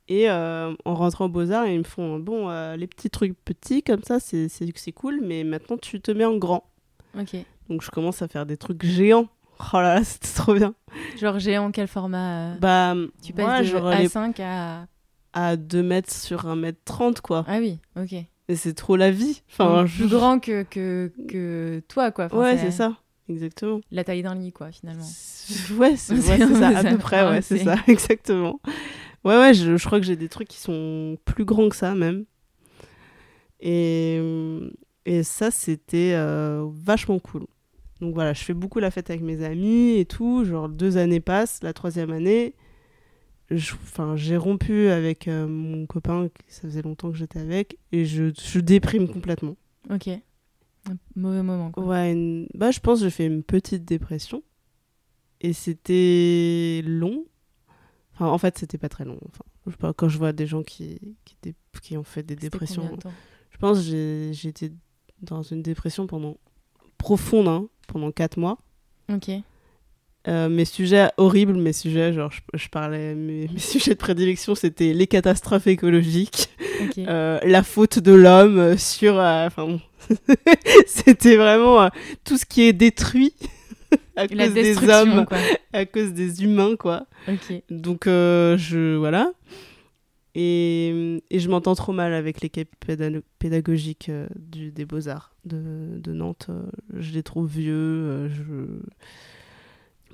Et 0.08 0.28
euh, 0.30 0.74
en 0.84 0.94
rentrant 0.94 1.26
aux 1.26 1.28
Beaux-Arts, 1.28 1.66
ils 1.68 1.78
me 1.78 1.84
font 1.84 2.18
Bon, 2.18 2.48
euh, 2.50 2.76
les 2.76 2.86
petits 2.88 3.10
trucs 3.10 3.36
petits 3.44 3.82
comme 3.82 4.02
ça, 4.02 4.18
c'est 4.20 4.92
cool, 4.94 5.20
mais 5.22 5.44
maintenant 5.44 5.76
tu 5.76 6.00
te 6.00 6.10
mets 6.10 6.24
en 6.24 6.36
grand. 6.36 6.64
Donc 7.68 7.82
je 7.82 7.90
commence 7.90 8.20
à 8.22 8.28
faire 8.28 8.46
des 8.46 8.56
trucs 8.56 8.84
géants. 8.84 9.28
Oh 9.58 9.76
là 9.80 9.94
là, 9.96 10.04
c'était 10.04 10.28
trop 10.34 10.54
bien. 10.54 10.74
Genre 11.18 11.38
géant, 11.38 11.70
quel 11.70 11.88
format 11.88 12.52
euh, 12.52 12.58
Bah, 12.58 12.94
Tu 13.22 13.32
moi, 13.34 13.46
passes 13.46 13.60
de 13.60 13.64
genre, 13.72 13.90
les- 13.90 14.08
A5 14.08 14.40
à... 14.42 14.86
à 15.32 15.56
2 15.56 15.82
mètres 15.82 16.12
sur 16.12 16.46
1 16.46 16.56
mètre 16.56 16.80
30, 16.84 17.20
quoi. 17.20 17.44
Ah 17.48 17.58
oui, 17.58 17.78
ok. 17.98 18.12
Et 18.48 18.54
c'est 18.56 18.74
trop 18.74 18.96
la 18.96 19.10
vie. 19.10 19.42
Enfin, 19.50 19.86
je- 19.86 19.96
plus 20.04 20.08
grand 20.16 20.38
que, 20.38 20.62
que, 20.64 21.10
que 21.28 21.82
toi, 21.88 22.10
quoi. 22.12 22.26
Enfin, 22.26 22.38
Ouais, 22.38 22.58
c'est 22.58 22.70
ça. 22.70 22.96
Exactement. 23.28 23.80
La 23.90 24.04
taille 24.04 24.22
d'un 24.22 24.36
lit, 24.36 24.52
quoi, 24.52 24.70
finalement. 24.70 25.08
Ouais, 25.78 25.96
c'est 25.96 26.14
ouais, 26.28 26.38
ça, 26.54 26.68
à 26.78 26.84
peu 26.84 26.98
près, 26.98 27.28
ouais, 27.28 27.42
c'est 27.42 27.58
c'est- 27.58 27.64
ça, 27.64 27.74
exactement. 27.88 28.60
Ouais, 29.24 29.36
ouais, 29.36 29.52
je, 29.54 29.76
je 29.76 29.84
crois 29.86 29.98
que 29.98 30.06
j'ai 30.06 30.14
des 30.16 30.28
trucs 30.28 30.46
qui 30.48 30.58
sont 30.60 31.16
plus 31.24 31.44
grands 31.44 31.68
que 31.68 31.74
ça, 31.76 31.94
même. 31.96 32.24
Et, 33.60 34.20
et 35.06 35.22
ça, 35.22 35.50
c'était 35.50 36.12
euh, 36.14 36.66
vachement 36.70 37.18
cool. 37.18 37.46
Donc 38.00 38.14
voilà, 38.14 38.32
je 38.34 38.42
fais 38.44 38.54
beaucoup 38.54 38.78
la 38.78 38.90
fête 38.90 39.08
avec 39.10 39.22
mes 39.22 39.42
amis 39.44 39.96
et 39.98 40.04
tout. 40.04 40.44
Genre, 40.44 40.68
deux 40.68 40.96
années 40.96 41.20
passent, 41.20 41.62
la 41.62 41.72
troisième 41.72 42.10
année, 42.12 42.54
enfin, 43.50 44.16
j'ai 44.16 44.36
rompu 44.36 44.88
avec 44.88 45.28
euh, 45.28 45.46
mon 45.46 45.86
copain, 45.86 46.28
ça 46.48 46.62
faisait 46.62 46.82
longtemps 46.82 47.10
que 47.10 47.16
j'étais 47.16 47.38
avec, 47.38 47.78
et 47.92 48.04
je, 48.04 48.32
je 48.38 48.60
déprime 48.60 49.08
complètement. 49.08 49.56
Ok. 49.90 50.08
Un 50.08 50.96
mauvais 51.16 51.42
moment, 51.42 51.70
quoi. 51.70 51.84
Ouais, 51.84 52.12
une- 52.12 52.48
bah, 52.54 52.70
je 52.70 52.80
pense 52.80 52.98
que 53.00 53.04
j'ai 53.06 53.10
fait 53.10 53.26
une 53.26 53.42
petite 53.42 53.84
dépression. 53.84 54.42
Et 55.40 55.52
c'était 55.52 56.82
long. 56.86 57.24
Enfin, 58.14 58.26
en 58.28 58.38
fait, 58.38 58.56
c'était 58.58 58.78
pas 58.78 58.88
très 58.88 59.04
long. 59.04 59.18
Enfin, 59.28 59.44
je 59.66 59.72
sais 59.72 59.76
pas, 59.76 59.92
quand 59.92 60.08
je 60.08 60.16
vois 60.18 60.32
des 60.32 60.46
gens 60.46 60.62
qui, 60.62 60.98
qui, 61.24 61.36
dé- 61.42 61.54
qui 61.82 61.96
ont 61.98 62.04
fait 62.04 62.22
des 62.22 62.34
dépressions, 62.36 62.82
je 63.50 63.58
pense 63.58 63.78
que 63.78 63.84
j'ai- 63.84 64.32
j'étais 64.32 64.72
dans 65.22 65.42
une 65.42 65.62
dépression 65.62 66.06
pendant 66.06 66.36
profonde, 66.98 67.48
hein, 67.48 67.66
pendant 67.88 68.10
4 68.10 68.36
mois. 68.38 68.58
Ok. 69.12 69.30
Euh, 70.28 70.48
mes 70.48 70.64
sujets 70.64 71.08
horribles, 71.18 71.54
mes 71.54 71.72
sujets, 71.72 72.12
genre, 72.12 72.32
je, 72.32 72.40
je 72.58 72.68
parlais, 72.68 73.14
mes, 73.14 73.48
mes 73.52 73.58
sujets 73.58 73.92
de 73.92 73.98
prédilection, 73.98 74.54
c'était 74.56 74.92
les 74.92 75.06
catastrophes 75.06 75.68
écologiques, 75.68 76.48
euh, 76.98 77.38
la 77.44 77.62
faute 77.62 78.00
de 78.00 78.12
l'homme 78.12 78.58
euh, 78.58 78.76
sur. 78.76 79.14
Enfin, 79.16 79.66
bon. 79.66 79.80
c'était 80.86 81.36
vraiment 81.36 81.88
tout 82.24 82.36
ce 82.36 82.44
qui 82.44 82.62
est 82.62 82.72
détruit 82.72 83.34
à 84.16 84.26
La 84.26 84.46
cause 84.46 84.54
des 84.54 84.88
hommes, 84.88 85.26
quoi. 85.26 85.38
à 85.72 85.84
cause 85.86 86.12
des 86.12 86.42
humains, 86.42 86.74
quoi. 86.76 87.06
Ok. 87.28 87.62
Donc, 87.70 88.02
je. 88.06 88.96
Voilà. 88.96 89.30
Et, 90.38 91.22
je 91.30 91.48
m'entends 91.48 91.74
trop 91.74 91.94
mal 91.94 92.12
avec 92.12 92.42
l'équipe 92.42 92.68
péda- 92.78 93.22
pédagogique 93.38 94.10
euh, 94.10 94.28
des 94.36 94.84
Beaux-Arts 94.84 95.34
de, 95.46 96.12
Nantes. 96.12 96.48
Euh, 96.50 96.66
Je 96.94 97.12
les 97.12 97.22
trouve 97.22 97.48
vieux. 97.48 97.72
euh. 97.74 98.28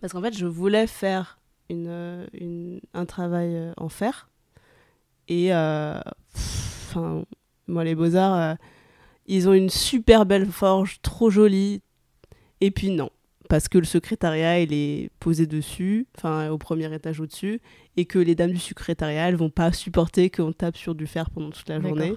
Parce 0.01 0.13
qu'en 0.13 0.23
fait, 0.23 0.33
je 0.37 0.47
voulais 0.47 0.87
faire 0.87 1.41
un 1.71 3.05
travail 3.07 3.73
en 3.77 3.89
fer. 3.89 4.29
Et. 5.27 5.51
moi, 7.67 7.85
les 7.85 7.97
Beaux-Arts, 7.97 8.57
ils 9.27 9.49
ont 9.49 9.55
une 9.55 9.71
super 9.71 10.25
belle 10.25 10.47
forge, 10.47 11.01
trop 11.03 11.31
jolie. 11.31 11.83
Et 12.61 12.71
puis, 12.71 12.91
non. 12.91 13.11
Parce 13.53 13.69
que 13.69 13.77
le 13.77 13.85
secrétariat, 13.85 14.61
il 14.61 14.73
est 14.73 15.11
posé 15.21 15.47
dessus, 15.47 16.07
enfin, 16.17 16.49
au 16.49 16.57
premier 16.57 16.91
étage 16.95 17.21
au-dessus 17.21 17.61
et 17.99 18.07
que 18.07 18.19
les 18.19 18.35
dames 18.35 18.53
du 18.53 18.59
secrétariat 18.59 19.29
elles 19.29 19.37
vont 19.37 19.51
pas 19.51 19.73
supporter 19.73 20.31
qu'on 20.31 20.55
tape 20.55 20.79
sur 20.79 20.95
du 20.95 21.07
fer 21.07 21.29
pendant 21.29 21.51
toute 21.51 21.69
la 21.69 21.79
journée. 21.79 22.15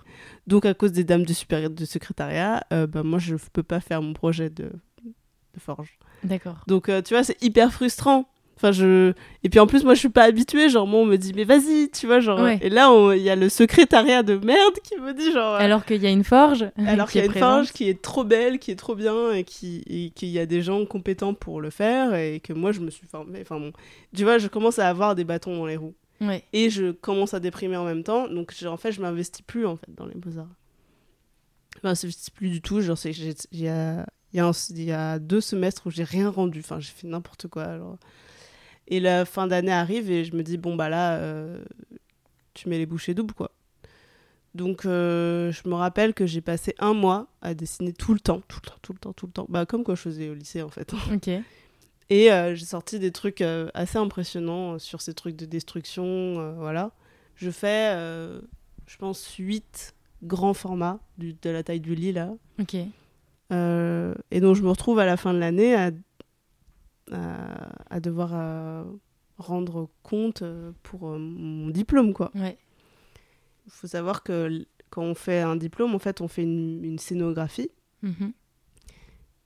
Donc 0.47 0.65
à 0.65 0.73
cause 0.73 0.93
des 0.93 1.03
dames 1.03 1.25
du, 1.25 1.33
du 1.71 1.85
secrétariat, 1.85 2.65
euh, 2.71 2.87
bah, 2.87 3.03
moi 3.03 3.19
je 3.19 3.35
peux 3.51 3.63
pas 3.63 3.81
faire 3.81 4.01
mon 4.01 4.13
projet 4.13 4.49
de, 4.49 4.71
de 5.03 5.59
forge. 5.59 5.99
D'accord. 6.23 6.63
Donc 6.67 6.87
euh, 6.87 7.01
tu 7.01 7.13
vois, 7.13 7.25
c'est 7.25 7.43
hyper 7.43 7.73
frustrant. 7.73 8.29
Enfin, 8.57 8.71
je... 8.71 9.11
Et 9.43 9.49
puis 9.49 9.59
en 9.59 9.67
plus, 9.67 9.83
moi 9.83 9.93
je 9.95 9.99
suis 9.99 10.09
pas 10.09 10.23
habituée. 10.23 10.69
Genre, 10.69 10.87
moi 10.87 11.01
on 11.01 11.05
me 11.05 11.17
dit, 11.17 11.33
mais 11.35 11.43
vas-y, 11.43 11.89
tu 11.91 12.05
vois. 12.07 12.21
Genre... 12.21 12.39
Ouais. 12.39 12.57
Et 12.61 12.69
là, 12.69 12.89
il 13.13 13.21
y 13.21 13.29
a 13.29 13.35
le 13.35 13.49
secrétariat 13.49 14.23
de 14.23 14.35
merde 14.37 14.75
qui 14.83 14.95
me 14.97 15.13
dit, 15.13 15.31
genre. 15.33 15.55
Alors 15.55 15.85
qu'il 15.85 16.01
y 16.01 16.07
a 16.07 16.09
une 16.09 16.23
forge. 16.23 16.65
alors 16.87 17.07
qui 17.07 17.13
qu'il 17.13 17.19
y 17.19 17.23
a 17.23 17.25
une 17.25 17.31
présente. 17.31 17.49
forge 17.49 17.71
qui 17.73 17.89
est 17.89 18.01
trop 18.01 18.23
belle, 18.23 18.57
qui 18.59 18.71
est 18.71 18.75
trop 18.77 18.95
bien 18.95 19.33
et 19.33 19.43
qui 19.43 20.11
qu'il 20.15 20.29
y 20.29 20.39
a 20.39 20.45
des 20.45 20.61
gens 20.61 20.85
compétents 20.85 21.33
pour 21.33 21.59
le 21.59 21.69
faire 21.69 22.15
et 22.15 22.39
que 22.39 22.53
moi 22.53 22.71
je 22.71 22.79
me 22.79 22.89
suis 22.89 23.05
formée. 23.07 23.39
Enfin 23.41 23.59
bon, 23.59 23.73
tu 24.15 24.23
vois, 24.23 24.37
je 24.37 24.47
commence 24.47 24.79
à 24.79 24.87
avoir 24.87 25.15
des 25.15 25.25
bâtons 25.25 25.55
dans 25.57 25.65
les 25.65 25.75
roues 25.77 25.95
Ouais. 26.21 26.45
et 26.53 26.69
je 26.69 26.91
commence 26.91 27.33
à 27.33 27.41
déprimer 27.41 27.75
en 27.75 27.83
même 27.83 28.03
temps. 28.03 28.29
Donc 28.29 28.53
je- 28.57 28.67
en 28.67 28.77
fait, 28.77 28.93
je 28.93 29.01
m'investis 29.01 29.41
plus 29.45 29.65
en 29.65 29.75
fait 29.75 29.93
dans 29.97 30.05
les 30.05 30.15
beaux 30.15 30.39
arts. 30.39 30.47
Je 31.75 31.79
m'investis 31.83 32.29
plus 32.29 32.49
du 32.49 32.61
tout. 32.61 32.79
Genre 32.81 32.97
il 33.03 33.59
y 33.59 33.67
a 33.67 34.05
y, 34.33 34.39
a 34.39 34.51
y 34.75 34.91
a 34.91 35.19
deux 35.19 35.41
semestres 35.41 35.87
où 35.87 35.91
j'ai 35.91 36.03
rien 36.05 36.29
rendu. 36.29 36.59
Enfin 36.59 36.79
j'ai 36.79 36.91
fait 36.95 37.07
n'importe 37.07 37.47
quoi. 37.47 37.63
Alors. 37.63 37.97
Et 38.87 38.99
la 38.99 39.25
fin 39.25 39.47
d'année 39.47 39.71
arrive 39.71 40.11
et 40.11 40.23
je 40.25 40.35
me 40.35 40.43
dis 40.43 40.57
bon 40.57 40.75
bah 40.75 40.89
là 40.89 41.17
euh, 41.17 41.63
tu 42.53 42.69
mets 42.69 42.77
les 42.77 42.85
bouchées 42.85 43.13
doubles 43.13 43.33
quoi. 43.33 43.51
Donc, 44.53 44.85
euh, 44.85 45.51
je 45.51 45.67
me 45.67 45.73
rappelle 45.75 46.13
que 46.13 46.25
j'ai 46.25 46.39
passé 46.39 46.75
un 46.79 46.93
mois 46.93 47.27
à 47.41 47.53
dessiner 47.53 47.91
tout 47.91 48.13
le 48.13 48.21
temps, 48.21 48.41
tout 48.47 48.59
le 48.63 48.69
temps, 48.69 48.77
tout 48.81 48.93
le 48.93 48.99
temps, 48.99 49.11
tout 49.11 49.25
le 49.25 49.31
temps. 49.33 49.45
Bah, 49.49 49.65
comme 49.65 49.83
quoi 49.83 49.95
je 49.95 50.01
faisais 50.03 50.29
au 50.29 50.33
lycée, 50.33 50.61
en 50.61 50.69
fait. 50.69 50.93
Ok. 51.13 51.27
Et 52.09 52.31
euh, 52.31 52.55
j'ai 52.55 52.63
sorti 52.65 52.97
des 52.97 53.11
trucs 53.11 53.41
assez 53.73 53.97
impressionnants 53.97 54.79
sur 54.79 55.01
ces 55.01 55.13
trucs 55.13 55.35
de 55.35 55.45
destruction, 55.45 56.53
voilà. 56.55 56.91
Je 57.35 57.49
fais, 57.51 57.91
je 58.87 58.97
pense, 58.97 59.27
8 59.37 59.93
grands 60.23 60.53
formats 60.53 60.99
du- 61.17 61.33
de 61.41 61.49
la 61.49 61.61
taille 61.63 61.81
du 61.81 61.93
lit, 61.93 62.13
là. 62.13 62.31
Ok. 62.61 62.75
Et 62.75 64.39
donc, 64.39 64.55
je 64.55 64.61
me 64.61 64.69
retrouve 64.69 64.99
à 64.99 65.05
la 65.05 65.17
fin 65.17 65.33
de 65.33 65.39
l'année 65.39 65.75
à, 65.75 65.91
à, 67.11 67.69
à 67.89 67.99
devoir 67.99 68.31
euh, 68.33 68.83
rendre 69.37 69.89
compte 70.03 70.41
euh, 70.41 70.71
pour 70.83 71.09
euh, 71.09 71.17
mon 71.17 71.69
diplôme, 71.69 72.13
quoi. 72.13 72.31
Ouais. 72.35 72.57
Il 73.65 73.71
faut 73.71 73.87
savoir 73.87 74.23
que 74.23 74.65
quand 74.89 75.03
on 75.03 75.15
fait 75.15 75.39
un 75.41 75.55
diplôme, 75.55 75.95
en 75.95 75.99
fait, 75.99 76.21
on 76.21 76.27
fait 76.27 76.43
une, 76.43 76.83
une 76.83 76.99
scénographie. 76.99 77.71
Mhm. 78.01 78.33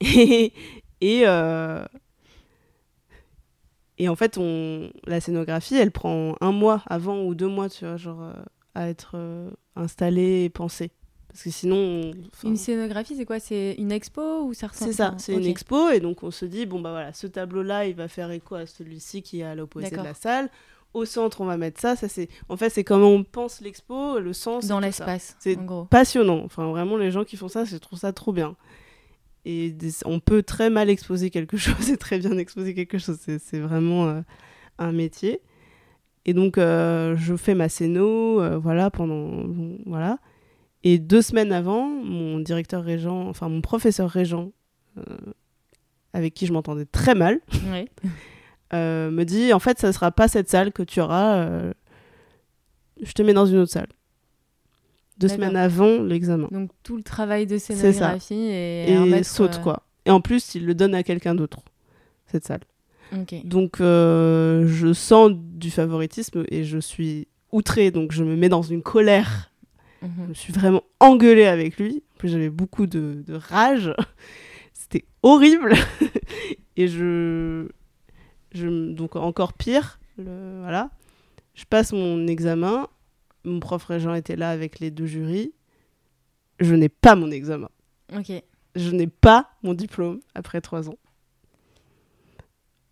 Et, 0.00 0.52
et, 1.02 1.22
euh, 1.26 1.84
Et 3.98 4.08
en 4.08 4.16
fait, 4.16 4.38
on... 4.38 4.90
la 5.06 5.20
scénographie, 5.20 5.74
elle 5.74 5.90
prend 5.90 6.36
un 6.40 6.52
mois 6.52 6.82
avant 6.86 7.22
ou 7.22 7.34
deux 7.34 7.48
mois, 7.48 7.68
tu 7.68 7.84
vois, 7.84 7.96
genre, 7.98 8.32
à 8.74 8.88
être 8.88 9.16
installée 9.76 10.44
et 10.44 10.50
pensée. 10.50 10.90
Parce 11.32 11.44
que 11.44 11.50
sinon. 11.50 12.10
Une 12.44 12.56
scénographie, 12.56 13.16
c'est 13.16 13.24
quoi? 13.24 13.40
C'est 13.40 13.74
une 13.78 13.92
expo 13.92 14.44
ou 14.44 14.54
ça 14.54 14.68
C'est 14.72 14.92
ça, 14.92 15.14
c'est 15.18 15.34
une 15.34 15.46
expo. 15.46 15.90
Et 15.90 16.00
donc, 16.00 16.22
on 16.22 16.30
se 16.30 16.44
dit, 16.44 16.66
bon, 16.66 16.80
bah 16.80 16.90
voilà, 16.90 17.12
ce 17.12 17.26
tableau-là, 17.26 17.86
il 17.86 17.94
va 17.94 18.08
faire 18.08 18.30
écho 18.30 18.56
à 18.56 18.66
celui-ci 18.66 19.22
qui 19.22 19.40
est 19.40 19.44
à 19.44 19.54
l'opposé 19.54 19.90
de 19.90 19.96
la 19.96 20.14
salle. 20.14 20.50
Au 20.92 21.04
centre, 21.04 21.40
on 21.40 21.44
va 21.44 21.56
mettre 21.56 21.80
ça. 21.80 21.94
ça 21.94 22.08
c'est 22.08 22.28
En 22.48 22.56
fait, 22.56 22.68
c'est 22.68 22.82
comment 22.82 23.10
on 23.10 23.22
pense 23.22 23.60
l'expo, 23.60 24.18
le 24.18 24.32
sens. 24.32 24.66
Dans 24.66 24.80
l'espace. 24.80 25.36
C'est 25.38 25.56
passionnant. 25.88 26.42
Enfin, 26.44 26.66
vraiment, 26.68 26.96
les 26.96 27.12
gens 27.12 27.24
qui 27.24 27.36
font 27.36 27.48
ça, 27.48 27.64
je 27.64 27.76
trouve 27.76 27.98
ça 27.98 28.12
trop 28.12 28.32
bien. 28.32 28.56
Et 29.44 29.74
on 30.04 30.20
peut 30.20 30.42
très 30.42 30.68
mal 30.68 30.90
exposer 30.90 31.30
quelque 31.30 31.56
chose 31.56 31.90
et 31.90 31.96
très 31.96 32.18
bien 32.18 32.36
exposer 32.38 32.74
quelque 32.74 32.98
chose. 32.98 33.18
C'est 33.20 33.60
vraiment 33.60 34.08
euh, 34.08 34.20
un 34.78 34.90
métier. 34.90 35.40
Et 36.26 36.34
donc, 36.34 36.58
euh, 36.58 37.16
je 37.16 37.36
fais 37.36 37.54
ma 37.54 37.68
scéno, 37.68 38.40
euh, 38.40 38.58
voilà, 38.58 38.90
pendant. 38.90 39.46
Voilà. 39.86 40.18
Et 40.82 40.98
deux 40.98 41.22
semaines 41.22 41.52
avant, 41.52 41.88
mon 41.88 42.38
directeur 42.38 42.82
régent, 42.82 43.28
enfin 43.28 43.48
mon 43.48 43.60
professeur 43.60 44.08
régent, 44.08 44.52
avec 46.12 46.34
qui 46.34 46.46
je 46.46 46.52
m'entendais 46.52 46.86
très 46.86 47.14
mal, 47.14 47.40
me 48.72 49.24
dit 49.24 49.52
en 49.52 49.58
fait, 49.58 49.78
ça 49.78 49.88
ne 49.88 49.92
sera 49.92 50.10
pas 50.10 50.28
cette 50.28 50.48
salle 50.48 50.72
que 50.72 50.82
tu 50.82 51.00
auras. 51.00 51.70
je 53.02 53.12
te 53.12 53.22
mets 53.22 53.34
dans 53.34 53.46
une 53.46 53.58
autre 53.58 53.72
salle 53.72 53.88
deux 55.20 55.28
semaines 55.28 55.56
avant 55.56 56.02
l'examen. 56.02 56.48
Donc 56.50 56.70
tout 56.82 56.96
le 56.96 57.02
travail 57.02 57.46
de 57.46 57.58
scénographie 57.58 58.34
et, 58.34 58.92
et 58.92 59.22
saute 59.22 59.56
euh, 59.56 59.62
quoi. 59.62 59.82
Et 60.06 60.10
en 60.10 60.20
plus, 60.20 60.54
il 60.54 60.64
le 60.64 60.74
donne 60.74 60.94
à 60.94 61.02
quelqu'un 61.02 61.34
d'autre, 61.34 61.62
cette 62.26 62.46
salle. 62.46 62.62
Donc 63.44 63.80
euh, 63.80 64.66
je 64.66 64.92
sens 64.92 65.32
du 65.34 65.70
favoritisme 65.70 66.44
et 66.48 66.64
je 66.64 66.78
suis 66.78 67.28
outrée, 67.52 67.90
donc 67.90 68.12
je 68.12 68.24
me 68.24 68.36
mets 68.36 68.48
dans 68.48 68.62
une 68.62 68.82
colère. 68.82 69.49
Mhm. 70.02 70.10
Je 70.18 70.28
me 70.28 70.34
suis 70.34 70.52
vraiment 70.52 70.82
engueulée 70.98 71.46
avec 71.46 71.78
lui. 71.78 72.02
En 72.14 72.18
plus, 72.18 72.28
j'avais 72.28 72.50
beaucoup 72.50 72.86
de, 72.86 73.22
de 73.26 73.34
rage. 73.34 73.92
C'était 74.72 75.04
horrible. 75.22 75.74
et 76.76 76.88
je, 76.88 77.68
je. 78.52 78.92
Donc 78.92 79.16
encore 79.16 79.52
pire. 79.52 80.00
Le, 80.18 80.60
voilà. 80.60 80.90
Je 81.54 81.64
passe 81.64 81.92
mon 81.92 82.26
examen 82.26 82.86
mon 83.44 83.60
prof 83.60 83.84
régent 83.84 84.14
était 84.14 84.36
là 84.36 84.50
avec 84.50 84.80
les 84.80 84.90
deux 84.90 85.06
jurys. 85.06 85.52
Je 86.58 86.74
n'ai 86.74 86.88
pas 86.88 87.14
mon 87.14 87.30
examen. 87.30 87.70
Ok. 88.14 88.32
Je 88.74 88.90
n'ai 88.90 89.06
pas 89.06 89.50
mon 89.62 89.74
diplôme 89.74 90.20
après 90.34 90.60
trois 90.60 90.88
ans. 90.88 90.98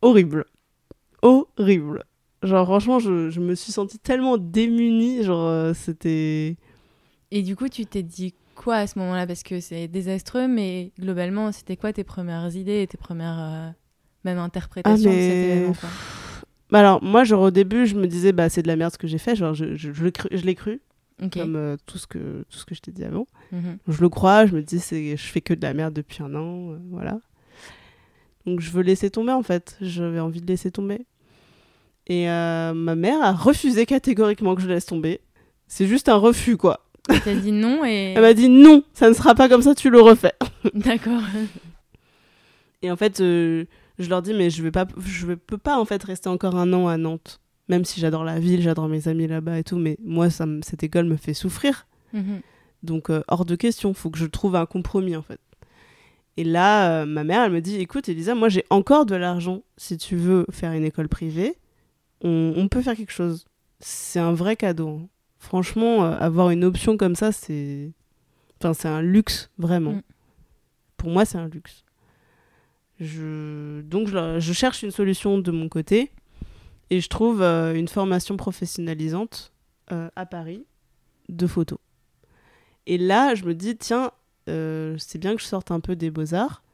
Horrible. 0.00 0.46
Horrible. 1.22 2.04
Genre, 2.42 2.66
franchement, 2.66 2.98
je, 2.98 3.40
me 3.40 3.54
suis 3.54 3.72
sentie 3.72 3.98
tellement 3.98 4.38
démunie. 4.38 5.22
Genre, 5.22 5.46
euh, 5.46 5.74
c'était. 5.74 6.56
Et 7.30 7.42
du 7.42 7.56
coup, 7.56 7.68
tu 7.68 7.86
t'es 7.86 8.02
dit 8.02 8.34
quoi 8.54 8.76
à 8.76 8.86
ce 8.86 8.98
moment-là? 8.98 9.26
Parce 9.26 9.42
que 9.42 9.60
c'est 9.60 9.88
désastreux, 9.88 10.48
mais 10.48 10.92
globalement, 10.98 11.52
c'était 11.52 11.76
quoi 11.76 11.92
tes 11.92 12.04
premières 12.04 12.54
idées 12.54 12.82
et 12.82 12.86
tes 12.86 12.98
premières. 12.98 13.38
Euh, 13.38 13.70
même 14.24 14.38
interprétations 14.38 15.10
de 15.10 15.14
cet 15.14 15.30
ah, 15.30 15.34
événement 15.34 15.74
bah 16.70 16.80
alors, 16.80 17.02
moi, 17.02 17.24
genre, 17.24 17.42
au 17.42 17.50
début, 17.50 17.86
je 17.86 17.94
me 17.94 18.06
disais, 18.06 18.32
bah, 18.32 18.50
c'est 18.50 18.62
de 18.62 18.68
la 18.68 18.76
merde 18.76 18.92
ce 18.92 18.98
que 18.98 19.06
j'ai 19.06 19.16
fait. 19.16 19.34
Genre, 19.34 19.54
je, 19.54 19.74
je, 19.74 19.90
je 19.90 20.44
l'ai 20.44 20.54
cru. 20.54 20.82
Comme 21.32 21.56
euh, 21.56 21.76
tout, 21.86 21.98
ce 21.98 22.06
que, 22.06 22.44
tout 22.50 22.58
ce 22.58 22.66
que 22.66 22.74
je 22.74 22.80
t'ai 22.80 22.92
dit 22.92 23.04
avant. 23.04 23.26
Mhm. 23.52 23.78
Je 23.88 24.00
le 24.00 24.08
crois, 24.08 24.44
je 24.44 24.54
me 24.54 24.62
dis, 24.62 24.78
je 24.78 25.16
fais 25.16 25.40
que 25.40 25.54
de 25.54 25.62
la 25.62 25.72
merde 25.72 25.94
depuis 25.94 26.22
un 26.22 26.34
an. 26.34 26.72
Euh, 26.72 26.78
voilà. 26.90 27.20
Donc, 28.44 28.60
je 28.60 28.70
veux 28.70 28.82
laisser 28.82 29.08
tomber, 29.08 29.32
en 29.32 29.42
fait. 29.42 29.76
J'avais 29.80 30.20
envie 30.20 30.42
de 30.42 30.46
laisser 30.46 30.70
tomber. 30.70 31.06
Et 32.06 32.26
ma 32.26 32.94
mère 32.94 33.22
a 33.22 33.32
refusé 33.32 33.86
catégoriquement 33.86 34.54
que 34.54 34.62
je 34.62 34.68
laisse 34.68 34.86
tomber. 34.86 35.20
C'est 35.66 35.86
juste 35.86 36.08
un 36.08 36.16
refus, 36.16 36.56
quoi. 36.56 36.87
Elle 37.08 37.20
t'a 37.20 37.34
dit 37.34 37.52
non 37.52 37.84
et. 37.84 38.12
Elle 38.16 38.22
m'a 38.22 38.34
dit 38.34 38.48
non, 38.48 38.82
ça 38.92 39.08
ne 39.08 39.14
sera 39.14 39.34
pas 39.34 39.48
comme 39.48 39.62
ça, 39.62 39.74
tu 39.74 39.90
le 39.90 40.00
refais. 40.00 40.32
D'accord. 40.74 41.22
Et 42.82 42.90
en 42.90 42.96
fait, 42.96 43.20
je 43.98 44.08
leur 44.08 44.22
dis 44.22 44.34
mais 44.34 44.50
je 44.50 44.62
vais 44.62 44.70
pas 44.70 44.86
je 45.04 45.26
peux 45.34 45.58
pas 45.58 45.78
en 45.78 45.84
fait 45.84 46.02
rester 46.02 46.28
encore 46.28 46.56
un 46.56 46.72
an 46.72 46.88
à 46.88 46.96
Nantes 46.96 47.40
même 47.68 47.84
si 47.84 48.00
j'adore 48.00 48.24
la 48.24 48.38
ville 48.38 48.62
j'adore 48.62 48.88
mes 48.88 49.08
amis 49.08 49.26
là-bas 49.26 49.58
et 49.58 49.64
tout 49.64 49.76
mais 49.76 49.96
moi 50.04 50.30
ça 50.30 50.46
cette 50.62 50.82
école 50.82 51.06
me 51.06 51.16
fait 51.16 51.34
souffrir 51.34 51.86
mhm. 52.12 52.40
donc 52.82 53.10
euh, 53.10 53.22
hors 53.28 53.44
de 53.44 53.56
question 53.56 53.94
faut 53.94 54.10
que 54.10 54.18
je 54.18 54.26
trouve 54.26 54.56
un 54.56 54.66
compromis 54.66 55.16
en 55.16 55.22
fait 55.22 55.40
et 56.36 56.44
là 56.44 57.02
euh, 57.02 57.06
ma 57.06 57.24
mère 57.24 57.42
elle 57.42 57.52
me 57.52 57.60
dit 57.60 57.76
écoute 57.76 58.08
Elisa 58.08 58.34
moi 58.34 58.48
j'ai 58.48 58.64
encore 58.70 59.06
de 59.06 59.16
l'argent 59.16 59.62
si 59.76 59.96
tu 59.96 60.16
veux 60.16 60.46
faire 60.50 60.72
une 60.72 60.84
école 60.84 61.08
privée 61.08 61.56
on, 62.20 62.66
peut 62.68 62.82
faire 62.82 62.96
quelque 62.96 63.12
chose 63.12 63.44
c'est 63.78 64.18
un 64.18 64.32
vrai 64.32 64.56
cadeau 64.56 64.88
hein. 64.88 65.08
Franchement 65.38 66.04
euh, 66.04 66.16
avoir 66.18 66.50
une 66.50 66.64
option 66.64 66.96
comme 66.96 67.14
ça 67.14 67.32
c'est 67.32 67.92
enfin 68.60 68.74
c'est 68.74 68.88
un 68.88 69.02
luxe 69.02 69.50
vraiment 69.58 69.92
mm. 69.92 70.02
pour 70.96 71.10
moi 71.10 71.24
c'est 71.24 71.38
un 71.38 71.48
luxe 71.48 71.84
je... 73.00 73.80
Donc 73.82 74.08
je, 74.08 74.52
cherche 74.52 74.82
une 74.82 74.90
solution 74.90 75.38
de 75.38 75.50
mon 75.52 75.68
côté 75.68 76.10
et 76.90 77.00
je 77.00 77.08
trouve 77.08 77.42
euh, 77.42 77.74
une 77.74 77.86
formation 77.86 78.36
professionnalisante 78.36 79.52
euh, 79.92 80.08
à 80.16 80.26
Paris 80.26 80.64
de 81.28 81.46
photo. 81.46 81.78
Et 82.86 82.98
là, 82.98 83.36
je 83.36 83.44
me 83.44 83.54
dis, 83.54 83.76
tiens, 83.76 84.10
c'est 84.46 85.18
bien 85.18 85.36
que 85.36 85.42
je 85.42 85.46
sorte 85.46 85.70
un 85.70 85.78
peu 85.78 85.94
des 85.94 86.10
beaux-arts. 86.10 86.64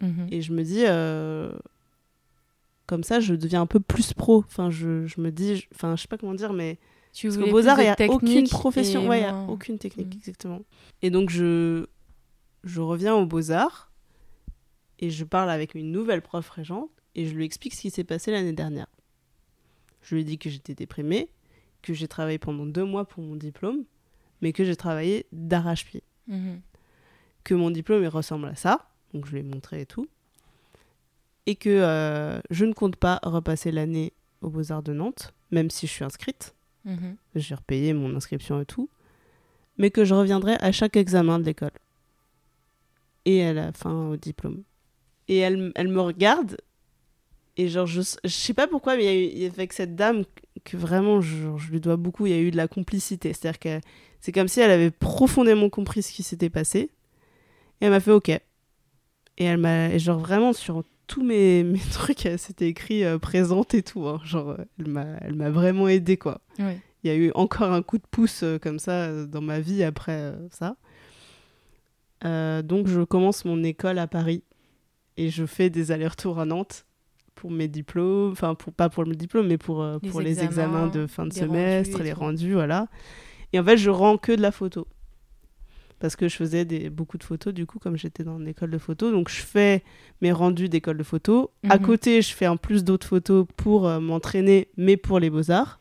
Mhm. 0.00 0.26
Et 0.30 0.42
je 0.42 0.52
me 0.52 0.62
dis, 0.62 0.82
comme 2.86 3.04
ça, 3.04 3.20
je 3.20 3.34
deviens 3.34 3.62
un 3.62 3.66
peu 3.66 3.80
plus 3.80 4.12
pro. 4.12 4.38
Enfin, 4.38 4.70
je, 4.70 5.06
je 5.06 5.20
me 5.20 5.30
dis, 5.30 5.66
enfin, 5.74 5.96
je 5.96 6.02
sais 6.02 6.08
pas 6.08 6.18
comment 6.18 6.34
dire, 6.34 6.52
mais... 6.52 6.78
Tu 7.12 7.28
parce 7.28 7.38
qu'aux 7.38 7.50
Beaux-Arts, 7.50 7.78
il 7.80 7.84
n'y 7.84 7.88
a 7.88 8.12
aucune 8.12 8.48
profession. 8.48 9.08
Ouais, 9.08 9.24
a 9.24 9.34
aucune 9.48 9.78
technique, 9.78 10.08
mhm. 10.08 10.18
exactement. 10.18 10.60
Et 11.02 11.10
donc, 11.10 11.30
je, 11.30 11.86
je 12.64 12.80
reviens 12.80 13.14
aux 13.14 13.26
Beaux-Arts 13.26 13.92
et 14.98 15.10
je 15.10 15.24
parle 15.24 15.50
avec 15.50 15.74
une 15.74 15.92
nouvelle 15.92 16.22
prof 16.22 16.48
régente 16.48 16.90
et 17.14 17.26
je 17.26 17.34
lui 17.34 17.44
explique 17.44 17.74
ce 17.74 17.82
qui 17.82 17.90
s'est 17.90 18.04
passé 18.04 18.30
l'année 18.30 18.52
dernière. 18.52 18.86
Je 20.00 20.14
lui 20.14 20.24
dis 20.24 20.38
que 20.38 20.48
j'étais 20.48 20.74
déprimée, 20.74 21.28
que 21.82 21.92
j'ai 21.92 22.08
travaillé 22.08 22.38
pendant 22.38 22.66
deux 22.66 22.84
mois 22.84 23.04
pour 23.04 23.22
mon 23.22 23.36
diplôme, 23.36 23.84
mais 24.40 24.52
que 24.52 24.64
j'ai 24.64 24.76
travaillé 24.76 25.26
d'arrache-pied. 25.32 26.02
Mhm. 26.28 26.60
Que 27.44 27.54
mon 27.54 27.70
diplôme 27.70 28.02
il 28.02 28.08
ressemble 28.08 28.46
à 28.46 28.54
ça, 28.54 28.88
donc 29.12 29.26
je 29.26 29.32
lui 29.32 29.40
ai 29.40 29.42
montré 29.42 29.82
et 29.82 29.86
tout. 29.86 30.08
Et 31.46 31.56
que 31.56 31.68
euh, 31.68 32.40
je 32.50 32.64
ne 32.64 32.72
compte 32.72 32.96
pas 32.96 33.20
repasser 33.22 33.72
l'année 33.72 34.12
aux 34.40 34.48
Beaux-Arts 34.48 34.82
de 34.82 34.92
Nantes, 34.92 35.34
même 35.50 35.70
si 35.70 35.86
je 35.86 35.92
suis 35.92 36.04
inscrite. 36.04 36.54
Mhm. 36.84 37.16
J'ai 37.34 37.54
repayé 37.54 37.92
mon 37.92 38.14
inscription 38.16 38.60
et 38.60 38.66
tout. 38.66 38.88
Mais 39.78 39.90
que 39.90 40.04
je 40.04 40.14
reviendrai 40.14 40.54
à 40.60 40.72
chaque 40.72 40.96
examen 40.96 41.38
de 41.38 41.44
l'école. 41.44 41.70
Et 43.24 43.44
à 43.44 43.52
la 43.52 43.72
fin 43.72 44.08
au 44.08 44.16
diplôme 44.16 44.64
et 45.28 45.38
elle, 45.38 45.72
elle 45.74 45.88
me 45.88 46.00
regarde 46.00 46.56
et 47.56 47.68
genre 47.68 47.86
je, 47.86 48.00
je 48.24 48.28
sais 48.28 48.54
pas 48.54 48.66
pourquoi 48.66 48.96
mais 48.96 49.26
il 49.28 49.38
y 49.38 49.44
a 49.44 49.46
eu 49.46 49.50
avec 49.50 49.72
cette 49.72 49.94
dame 49.94 50.24
que 50.64 50.76
vraiment 50.76 51.20
je, 51.20 51.56
je 51.56 51.70
lui 51.70 51.80
dois 51.80 51.96
beaucoup 51.96 52.26
il 52.26 52.32
y 52.32 52.34
a 52.34 52.38
eu 52.40 52.50
de 52.50 52.56
la 52.56 52.68
complicité 52.68 53.32
c'est 53.32 53.48
à 53.48 53.52
dire 53.52 53.58
que 53.58 53.80
c'est 54.20 54.32
comme 54.32 54.48
si 54.48 54.60
elle 54.60 54.70
avait 54.70 54.90
profondément 54.90 55.68
compris 55.68 56.02
ce 56.02 56.12
qui 56.12 56.22
s'était 56.22 56.50
passé 56.50 56.90
et 57.80 57.84
elle 57.86 57.90
m'a 57.90 58.00
fait 58.00 58.10
ok 58.10 58.28
et 58.30 58.40
elle 59.38 59.58
m'a 59.58 59.96
genre 59.98 60.18
vraiment 60.18 60.52
sur 60.52 60.82
tous 61.12 61.22
mes, 61.22 61.62
mes 61.64 61.78
trucs 61.78 62.28
c'était 62.36 62.68
écrit 62.68 63.04
euh, 63.04 63.18
présente 63.18 63.74
et 63.74 63.82
tout 63.82 64.06
hein. 64.06 64.20
genre 64.24 64.56
elle 64.78 64.88
m'a 64.88 65.06
elle 65.20 65.34
m'a 65.34 65.50
vraiment 65.50 65.88
aidé 65.88 66.16
quoi. 66.16 66.40
Il 66.58 67.08
y 67.08 67.10
a 67.10 67.16
eu 67.16 67.32
encore 67.34 67.72
un 67.72 67.82
coup 67.82 67.98
de 67.98 68.06
pouce 68.10 68.42
euh, 68.44 68.58
comme 68.58 68.78
ça 68.78 68.92
euh, 68.92 69.26
dans 69.26 69.40
ma 69.40 69.60
vie 69.60 69.82
après 69.82 70.34
ça. 70.50 70.76
Donc 72.24 72.86
je 72.86 73.02
commence 73.02 73.44
mon 73.44 73.64
école 73.64 73.98
à 73.98 74.06
Paris 74.06 74.44
et 75.16 75.28
je 75.28 75.44
fais 75.44 75.70
des 75.70 75.90
allers-retours 75.90 76.38
à 76.38 76.44
Nantes 76.44 76.86
pour 77.34 77.50
mes 77.50 77.68
diplômes, 77.68 78.32
enfin 78.32 78.54
pour 78.54 78.72
pas 78.72 78.88
pour 78.88 79.04
le 79.04 79.14
diplôme, 79.14 79.48
mais 79.48 79.58
pour 79.58 79.82
euh, 79.82 79.98
les 80.02 80.10
pour 80.10 80.22
examens, 80.22 80.40
les 80.40 80.44
examens 80.44 80.86
de 80.86 81.06
fin 81.06 81.26
de 81.26 81.32
semestre, 81.32 82.02
les 82.02 82.12
rendus, 82.12 82.52
voilà. 82.52 82.88
Et 83.52 83.60
en 83.60 83.64
fait, 83.64 83.76
je 83.76 83.90
rends 83.90 84.16
que 84.16 84.32
de 84.32 84.40
la 84.40 84.52
photo 84.52 84.86
parce 86.02 86.16
que 86.16 86.28
je 86.28 86.36
faisais 86.36 86.66
des, 86.66 86.90
beaucoup 86.90 87.16
de 87.16 87.24
photos 87.24 87.54
du 87.54 87.64
coup 87.64 87.78
comme 87.78 87.96
j'étais 87.96 88.24
dans 88.24 88.38
une 88.38 88.48
école 88.48 88.70
de 88.70 88.78
photo 88.78 89.10
donc 89.10 89.30
je 89.30 89.40
fais 89.40 89.82
mes 90.20 90.32
rendus 90.32 90.68
d'école 90.68 90.98
de 90.98 91.02
photo 91.02 91.50
à 91.68 91.78
mhm. 91.78 91.86
côté 91.86 92.20
je 92.20 92.34
fais 92.34 92.46
en 92.46 92.58
plus 92.58 92.84
d'autres 92.84 93.06
photos 93.06 93.46
pour 93.56 93.88
euh, 93.88 94.00
m'entraîner 94.00 94.68
mais 94.76 94.98
pour 94.98 95.18
les 95.18 95.30
beaux 95.30 95.50
arts 95.50 95.80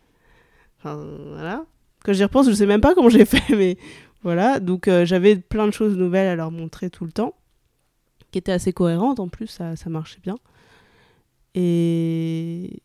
enfin, 0.79 1.03
voilà 1.33 1.65
quand 2.05 2.13
j'y 2.13 2.23
repense 2.23 2.47
je 2.47 2.53
sais 2.53 2.65
même 2.65 2.81
pas 2.81 2.95
comment 2.95 3.09
j'ai 3.09 3.25
fait 3.33 3.53
mais 3.55 3.77
voilà 4.23 4.61
donc 4.61 4.87
euh, 4.87 5.05
j'avais 5.05 5.35
plein 5.35 5.67
de 5.67 5.73
choses 5.73 5.97
nouvelles 5.97 6.29
à 6.29 6.35
leur 6.35 6.51
montrer 6.51 6.89
tout 6.89 7.03
le 7.03 7.11
temps 7.11 7.35
qui 8.31 8.37
était 8.37 8.51
assez 8.51 8.73
cohérente 8.73 9.19
en 9.19 9.27
plus, 9.27 9.47
ça, 9.47 9.75
ça 9.75 9.89
marchait 9.89 10.21
bien. 10.23 10.37
Et. 11.53 12.81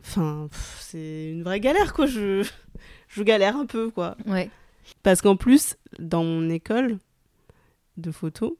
Enfin, 0.00 0.48
c'est 0.80 1.30
une 1.30 1.42
vraie 1.42 1.60
galère, 1.60 1.94
quoi. 1.94 2.06
Je, 2.06 2.46
je 3.08 3.22
galère 3.22 3.56
un 3.56 3.66
peu, 3.66 3.90
quoi. 3.90 4.16
Ouais. 4.26 4.50
Parce 5.02 5.22
qu'en 5.22 5.36
plus, 5.36 5.76
dans 5.98 6.24
mon 6.24 6.48
école 6.50 6.98
de 7.96 8.10
photo, 8.10 8.58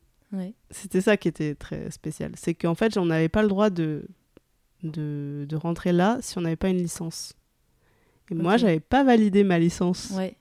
c'était 0.70 1.00
ça 1.00 1.16
qui 1.16 1.28
était 1.28 1.54
très 1.54 1.90
spécial. 1.90 2.32
C'est 2.36 2.54
qu'en 2.54 2.74
fait, 2.74 2.96
on 2.96 3.06
n'avait 3.06 3.28
pas 3.28 3.42
le 3.42 3.48
droit 3.48 3.70
de, 3.70 4.06
de, 4.82 5.44
de 5.48 5.56
rentrer 5.56 5.92
là 5.92 6.18
si 6.20 6.38
on 6.38 6.42
n'avait 6.42 6.56
pas 6.56 6.68
une 6.68 6.78
licence. 6.78 7.34
Et 8.30 8.34
moi, 8.34 8.56
j'avais 8.56 8.80
pas 8.80 9.04
validé 9.04 9.44
ma 9.44 9.58
licence. 9.58 10.10
Ouais. 10.16 10.36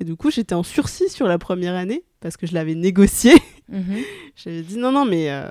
Et 0.00 0.04
du 0.04 0.16
coup, 0.16 0.30
j'étais 0.30 0.54
en 0.54 0.62
sursis 0.62 1.08
sur 1.08 1.26
la 1.28 1.38
première 1.38 1.74
année 1.74 2.04
parce 2.20 2.36
que 2.36 2.46
je 2.46 2.54
l'avais 2.54 2.74
négocié. 2.74 3.32
Mhm. 3.68 3.96
J'avais 4.36 4.62
dit 4.62 4.76
non, 4.76 4.92
non, 4.92 5.04
mais 5.04 5.28
euh, 5.28 5.48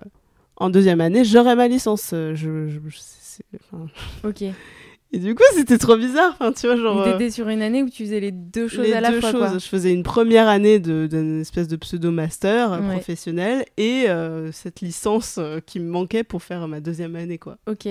en 0.55 0.69
deuxième 0.69 1.01
année, 1.01 1.25
j'aurai 1.25 1.53
ma 1.53 1.67
licence. 1.67 2.11
Euh, 2.13 2.33
Je, 2.33 2.69
je- 2.69 2.79
je- 2.87 2.97
c'est- 2.97 3.43
enfin, 3.55 3.87
Ok. 4.23 4.45
Et 5.15 5.19
du 5.19 5.33
coup, 5.33 5.43
c'était 5.53 5.77
trop 5.77 5.95
bizarre. 5.95 6.33
Enfin, 6.33 6.51
tu 6.51 6.67
vois, 6.67 6.75
genre. 6.75 6.97
Donc 6.97 7.07
euh, 7.07 7.11
t'étais 7.13 7.31
sur 7.31 7.47
une 7.47 7.61
année 7.61 7.81
où 7.83 7.89
tu 7.89 8.03
faisais 8.03 8.19
les 8.19 8.31
deux 8.33 8.67
choses 8.67 8.85
les 8.85 8.91
à 8.93 8.99
la 8.99 9.11
deux 9.11 9.21
fois, 9.21 9.31
choses. 9.31 9.39
quoi. 9.49 9.57
Je 9.57 9.65
faisais 9.65 9.93
une 9.93 10.03
première 10.03 10.49
année 10.49 10.79
d'une 10.79 11.39
espèce 11.39 11.69
de 11.69 11.77
pseudo-master 11.77 12.73
euh, 12.73 12.79
Ouais. 12.81 12.95
professionnel 12.95 13.63
et 13.77 14.09
euh, 14.09 14.51
cette 14.51 14.81
licence 14.81 15.39
qui 15.65 15.79
me 15.79 15.89
manquait 15.89 16.25
pour 16.25 16.43
faire 16.43 16.67
ma 16.67 16.81
deuxième 16.81 17.15
année, 17.15 17.37
quoi. 17.37 17.57
Ok. 17.65 17.87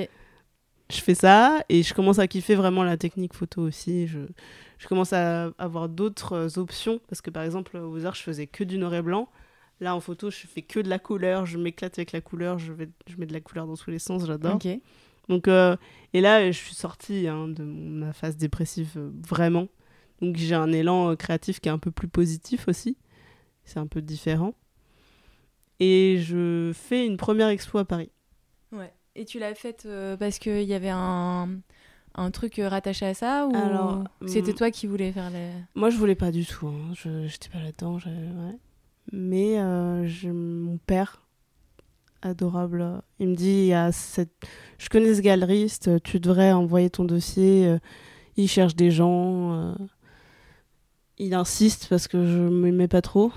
Je 0.90 1.00
fais 1.00 1.14
ça 1.14 1.64
et 1.70 1.82
je 1.82 1.94
commence 1.94 2.18
à 2.18 2.26
kiffer 2.26 2.56
vraiment 2.56 2.82
la 2.84 2.98
technique 2.98 3.32
photo 3.32 3.62
aussi. 3.62 4.06
Je, 4.06 4.18
je 4.76 4.86
commence 4.86 5.14
à 5.14 5.50
avoir 5.56 5.88
d'autres 5.88 6.58
options 6.58 7.00
parce 7.08 7.22
que 7.22 7.30
par 7.30 7.42
exemple, 7.42 7.78
aux 7.78 8.04
arts, 8.04 8.14
je 8.16 8.22
faisais 8.22 8.46
que 8.46 8.64
du 8.64 8.76
noir 8.76 8.92
et 8.94 9.00
blanc. 9.00 9.28
Là, 9.80 9.96
en 9.96 10.00
photo, 10.00 10.30
je 10.30 10.46
fais 10.46 10.60
que 10.62 10.78
de 10.80 10.90
la 10.90 10.98
couleur. 10.98 11.46
Je 11.46 11.56
m'éclate 11.56 11.98
avec 11.98 12.12
la 12.12 12.20
couleur. 12.20 12.58
Je, 12.58 12.72
vais, 12.74 12.90
je 13.08 13.16
mets 13.16 13.24
de 13.26 13.32
la 13.32 13.40
couleur 13.40 13.66
dans 13.66 13.76
tous 13.76 13.90
les 13.90 13.98
sens. 13.98 14.26
J'adore. 14.26 14.56
Ok. 14.56 14.68
Donc, 15.28 15.48
euh, 15.48 15.76
et 16.12 16.20
là, 16.20 16.50
je 16.50 16.56
suis 16.58 16.74
sortie 16.74 17.26
hein, 17.28 17.48
de 17.48 17.62
ma 17.64 18.12
phase 18.12 18.36
dépressive 18.36 18.92
euh, 18.96 19.10
vraiment. 19.26 19.68
Donc, 20.20 20.36
j'ai 20.36 20.54
un 20.54 20.70
élan 20.72 21.10
euh, 21.10 21.16
créatif 21.16 21.60
qui 21.60 21.68
est 21.68 21.72
un 21.72 21.78
peu 21.78 21.90
plus 21.90 22.08
positif 22.08 22.68
aussi. 22.68 22.96
C'est 23.64 23.78
un 23.78 23.86
peu 23.86 24.02
différent. 24.02 24.54
Et 25.80 26.18
je 26.20 26.70
fais 26.74 27.06
une 27.06 27.16
première 27.16 27.48
expo 27.48 27.78
à 27.78 27.84
Paris. 27.84 28.10
Ouais. 28.72 28.92
Et 29.16 29.24
tu 29.24 29.38
l'as 29.38 29.54
faite 29.54 29.88
parce 30.18 30.38
qu'il 30.38 30.62
y 30.62 30.74
avait 30.74 30.90
un, 30.92 31.48
un 32.14 32.30
truc 32.30 32.60
rattaché 32.62 33.06
à 33.06 33.14
ça 33.14 33.46
ou 33.46 33.54
Alors, 33.56 34.04
c'était 34.26 34.50
hum, 34.50 34.56
toi 34.56 34.70
qui 34.70 34.86
voulais 34.86 35.12
faire 35.12 35.30
les... 35.30 35.50
Moi, 35.74 35.90
je 35.90 35.96
voulais 35.96 36.14
pas 36.14 36.30
du 36.30 36.44
tout. 36.44 36.68
Hein. 36.68 36.92
Je 36.94 37.26
j'étais 37.26 37.48
pas 37.48 37.60
là-dedans. 37.60 37.96
ouais. 37.96 38.58
Mais 39.12 39.58
euh, 39.58 40.06
je- 40.06 40.30
mon 40.30 40.78
père, 40.78 41.22
adorable, 42.24 43.02
il 43.20 43.28
me 43.28 43.34
dit 43.34 43.48
il 43.50 43.66
y 43.66 43.74
a 43.74 43.92
cette... 43.92 44.32
Je 44.78 44.88
connais 44.88 45.14
ce 45.14 45.20
galeriste, 45.20 46.02
tu 46.02 46.20
devrais 46.20 46.52
envoyer 46.52 46.90
ton 46.90 47.04
dossier. 47.04 47.66
euh, 47.66 47.78
il 48.36 48.48
cherche 48.48 48.74
des 48.74 48.90
gens. 48.90 49.52
euh, 49.54 49.74
il 51.18 51.34
insiste 51.34 51.86
parce 51.88 52.08
que 52.08 52.26
je 52.26 52.38
me 52.40 52.72
mets 52.72 52.88
pas 52.88 53.02
trop. 53.02 53.30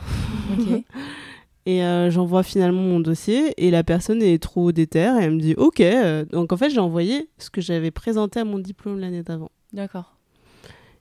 Et 1.68 1.84
euh, 1.84 2.10
j'envoie 2.10 2.44
finalement 2.44 2.82
mon 2.82 3.02
dossier 3.02 3.54
et 3.58 3.72
la 3.72 3.84
personne 3.84 4.22
est 4.24 4.42
trop 4.42 4.72
déter 4.72 5.00
et 5.20 5.24
elle 5.24 5.32
me 5.36 5.40
dit 5.42 5.54
ok. 5.58 5.84
Donc 6.32 6.54
en 6.54 6.58
fait, 6.58 6.70
j'ai 6.70 6.80
envoyé 6.80 7.30
ce 7.40 7.50
que 7.50 7.60
j'avais 7.60 7.92
présenté 7.92 8.40
à 8.40 8.46
mon 8.46 8.58
diplôme 8.58 9.00
l'année 9.00 9.22
d'avant. 9.22 9.52
D'accord. 9.74 10.16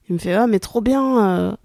Il 0.09 0.13
me 0.13 0.17
fait 0.19 0.33
Ah, 0.33 0.45
mais 0.45 0.59
trop 0.59 0.81
bien, 0.81 1.25
euh, 1.25 1.55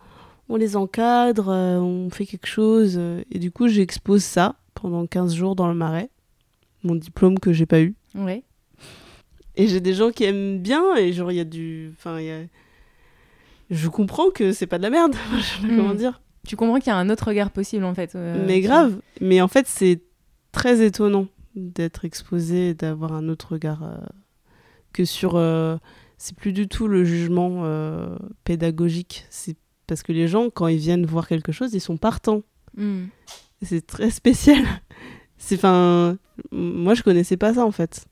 on 0.48 0.54
les 0.54 0.76
encadre, 0.76 1.48
euh, 1.48 1.78
on 1.80 2.10
fait 2.10 2.26
quelque 2.26 2.46
chose. 2.46 2.96
Et 3.32 3.40
du 3.40 3.50
coup, 3.50 3.66
j'expose 3.66 4.22
ça 4.22 4.54
pendant 4.82 5.06
15 5.06 5.34
jours 5.34 5.54
dans 5.56 5.68
le 5.68 5.74
marais, 5.74 6.10
mon 6.82 6.94
diplôme 6.96 7.38
que 7.38 7.52
j'ai 7.52 7.66
pas 7.66 7.80
eu. 7.80 7.94
Ouais. 8.14 8.42
Et 9.56 9.66
j'ai 9.68 9.80
des 9.80 9.94
gens 9.94 10.10
qui 10.10 10.24
aiment 10.24 10.58
bien, 10.60 10.94
et 10.96 11.12
genre, 11.12 11.30
il 11.30 11.36
y 11.36 11.40
a 11.40 11.44
du. 11.44 11.92
Enfin, 11.96 12.18
il 12.20 12.26
y 12.26 12.30
a- 12.30 12.42
Je 13.70 13.88
comprends 13.88 14.30
que 14.30 14.52
c'est 14.52 14.66
pas 14.66 14.78
de 14.78 14.82
la 14.82 14.90
merde, 14.90 15.14
je 15.36 15.42
sais 15.42 15.60
pas 15.66 15.72
Mm. 15.72 15.76
comment 15.76 15.94
dire. 15.94 16.20
Tu 16.46 16.56
comprends 16.56 16.78
qu'il 16.78 16.88
y 16.88 16.90
a 16.90 16.96
un 16.96 17.08
autre 17.08 17.28
regard 17.28 17.50
possible 17.52 17.84
en 17.84 17.94
fait. 17.94 18.14
euh, 18.16 18.44
mais 18.46 18.60
grave, 18.60 19.00
mais 19.20 19.40
en 19.40 19.48
fait, 19.48 19.66
c'est 19.68 20.00
très 20.50 20.84
étonnant 20.84 21.26
d'être 21.54 22.04
exposé 22.04 22.74
d'avoir 22.74 23.12
un 23.12 23.28
autre 23.28 23.52
regard 23.52 23.82
euh, 23.84 23.96
que 24.92 25.04
sur. 25.04 25.36
euh, 25.36 25.76
c'est 26.18 26.36
plus 26.36 26.52
du 26.52 26.66
tout 26.68 26.86
le 26.88 27.04
jugement 27.04 27.64
pédagogique. 28.44 29.24
C'est 29.30 29.56
parce 29.86 30.02
que 30.02 30.12
les 30.12 30.28
gens, 30.28 30.50
quand 30.50 30.68
ils 30.68 30.78
viennent 30.78 31.04
voir 31.06 31.26
quelque 31.28 31.50
chose, 31.52 31.74
ils 31.74 31.80
sont 31.80 31.96
partants. 31.96 32.42
Hmm. 32.76 33.04
C'est 33.62 33.86
très 33.86 34.10
spécial. 34.10 34.64
C'est 35.38 35.56
enfin, 35.56 36.16
moi 36.52 36.94
je 36.94 37.02
connaissais 37.02 37.36
pas 37.36 37.54
ça 37.54 37.64
en 37.64 37.72
fait. 37.72 38.06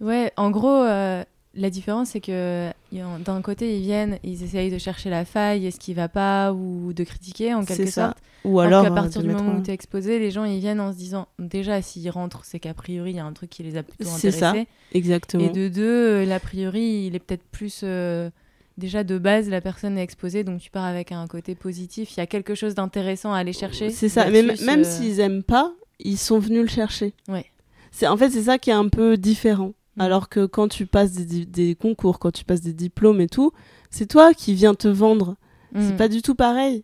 Ouais, 0.00 0.32
en 0.36 0.50
gros, 0.50 0.82
euh, 0.84 1.24
la 1.54 1.70
différence, 1.70 2.10
c'est 2.10 2.20
que 2.20 2.70
d'un 2.92 3.42
côté, 3.42 3.76
ils 3.78 3.82
viennent, 3.82 4.18
ils 4.22 4.42
essayent 4.44 4.70
de 4.70 4.78
chercher 4.78 5.10
la 5.10 5.24
faille, 5.24 5.66
est-ce 5.66 5.80
qui 5.80 5.92
va 5.94 6.08
pas, 6.08 6.52
ou 6.52 6.92
de 6.92 7.02
critiquer 7.04 7.52
en 7.54 7.64
quelque 7.64 7.86
ça. 7.90 8.06
sorte. 8.08 8.18
Ou 8.44 8.60
Alors 8.60 8.80
alors 8.80 8.84
qu'à 8.84 8.92
euh, 8.92 9.02
partir 9.02 9.22
du 9.22 9.28
moment 9.30 9.50
un- 9.52 9.58
où 9.58 9.62
tu 9.62 9.70
es 9.70 9.74
exposé, 9.74 10.18
les 10.20 10.30
gens 10.30 10.44
ils 10.44 10.60
viennent 10.60 10.80
en 10.80 10.92
se 10.92 10.98
disant 10.98 11.26
déjà 11.40 11.82
s'ils 11.82 12.08
rentrent, 12.10 12.44
c'est 12.44 12.60
qu'a 12.60 12.72
priori 12.74 13.10
il 13.10 13.16
y 13.16 13.18
a 13.18 13.24
un 13.24 13.32
truc 13.32 13.50
qui 13.50 13.64
les 13.64 13.76
a 13.76 13.82
plutôt 13.82 14.04
C'est 14.04 14.30
ça, 14.30 14.50
intéressés. 14.50 14.68
exactement. 14.92 15.42
Et 15.44 15.50
de 15.50 15.68
deux, 15.68 15.82
euh, 16.22 16.24
l'a 16.24 16.38
priori, 16.38 17.06
il 17.06 17.16
est 17.16 17.18
peut-être 17.18 17.42
plus 17.50 17.80
euh, 17.82 18.30
déjà 18.78 19.04
de 19.04 19.18
base 19.18 19.48
la 19.50 19.60
personne 19.60 19.98
est 19.98 20.02
exposée, 20.02 20.44
donc 20.44 20.60
tu 20.60 20.70
pars 20.70 20.84
avec 20.84 21.12
un 21.12 21.26
côté 21.26 21.54
positif. 21.54 22.16
Il 22.16 22.20
y 22.20 22.22
a 22.22 22.26
quelque 22.26 22.54
chose 22.54 22.74
d'intéressant 22.74 23.32
à 23.32 23.38
aller 23.38 23.52
chercher. 23.52 23.90
C'est 23.90 24.08
ça. 24.08 24.30
Mais 24.30 24.42
même 24.42 24.80
euh, 24.80 24.84
s'ils 24.84 25.20
aiment 25.20 25.42
pas, 25.42 25.74
ils 25.98 26.16
sont 26.18 26.38
venus 26.38 26.62
le 26.62 26.68
chercher. 26.68 27.12
Ouais. 27.28 27.46
C'est 27.90 28.06
en 28.06 28.16
fait 28.16 28.30
c'est 28.30 28.44
ça 28.44 28.58
qui 28.58 28.70
est 28.70 28.74
un 28.74 28.88
peu 28.88 29.16
différent. 29.16 29.74
Mm. 29.96 30.00
Alors 30.00 30.28
que 30.28 30.46
quand 30.46 30.68
tu 30.68 30.86
passes 30.86 31.12
des, 31.12 31.74
concours, 31.74 32.18
quand 32.18 32.30
tu 32.30 32.44
passes 32.44 32.62
des 32.62 32.72
diplômes 32.72 33.20
et 33.20 33.28
tout, 33.28 33.52
c'est 33.90 34.06
toi 34.06 34.32
qui 34.32 34.54
viens 34.54 34.74
te 34.74 34.88
vendre. 34.88 35.36
C'est 35.74 35.92
hmm. 35.92 35.96
pas 35.96 36.08
du 36.08 36.22
tout 36.22 36.34
pareil. 36.34 36.82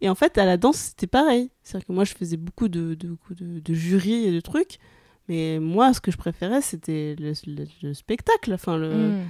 Et 0.00 0.08
en 0.08 0.16
fait, 0.16 0.36
à 0.36 0.44
la 0.44 0.56
danse, 0.56 0.78
c'était 0.78 1.06
pareil. 1.06 1.52
C'est-à-dire 1.62 1.86
que 1.86 1.92
moi, 1.92 2.02
je 2.02 2.14
faisais 2.14 2.36
beaucoup 2.36 2.66
de, 2.66 2.94
de, 2.94 3.16
de, 3.30 3.60
de 3.60 3.74
jurys 3.74 4.26
et 4.26 4.32
de 4.32 4.40
trucs. 4.40 4.78
Mais 5.28 5.60
moi, 5.60 5.94
ce 5.94 6.00
que 6.00 6.10
je 6.10 6.16
préférais, 6.16 6.60
c'était 6.60 7.14
le, 7.20 7.34
le- 7.46 7.68
le 7.82 7.94
spectacle. 7.94 8.52
Enfin, 8.52 8.76
le, 8.78 8.90
Hmm. 8.92 9.24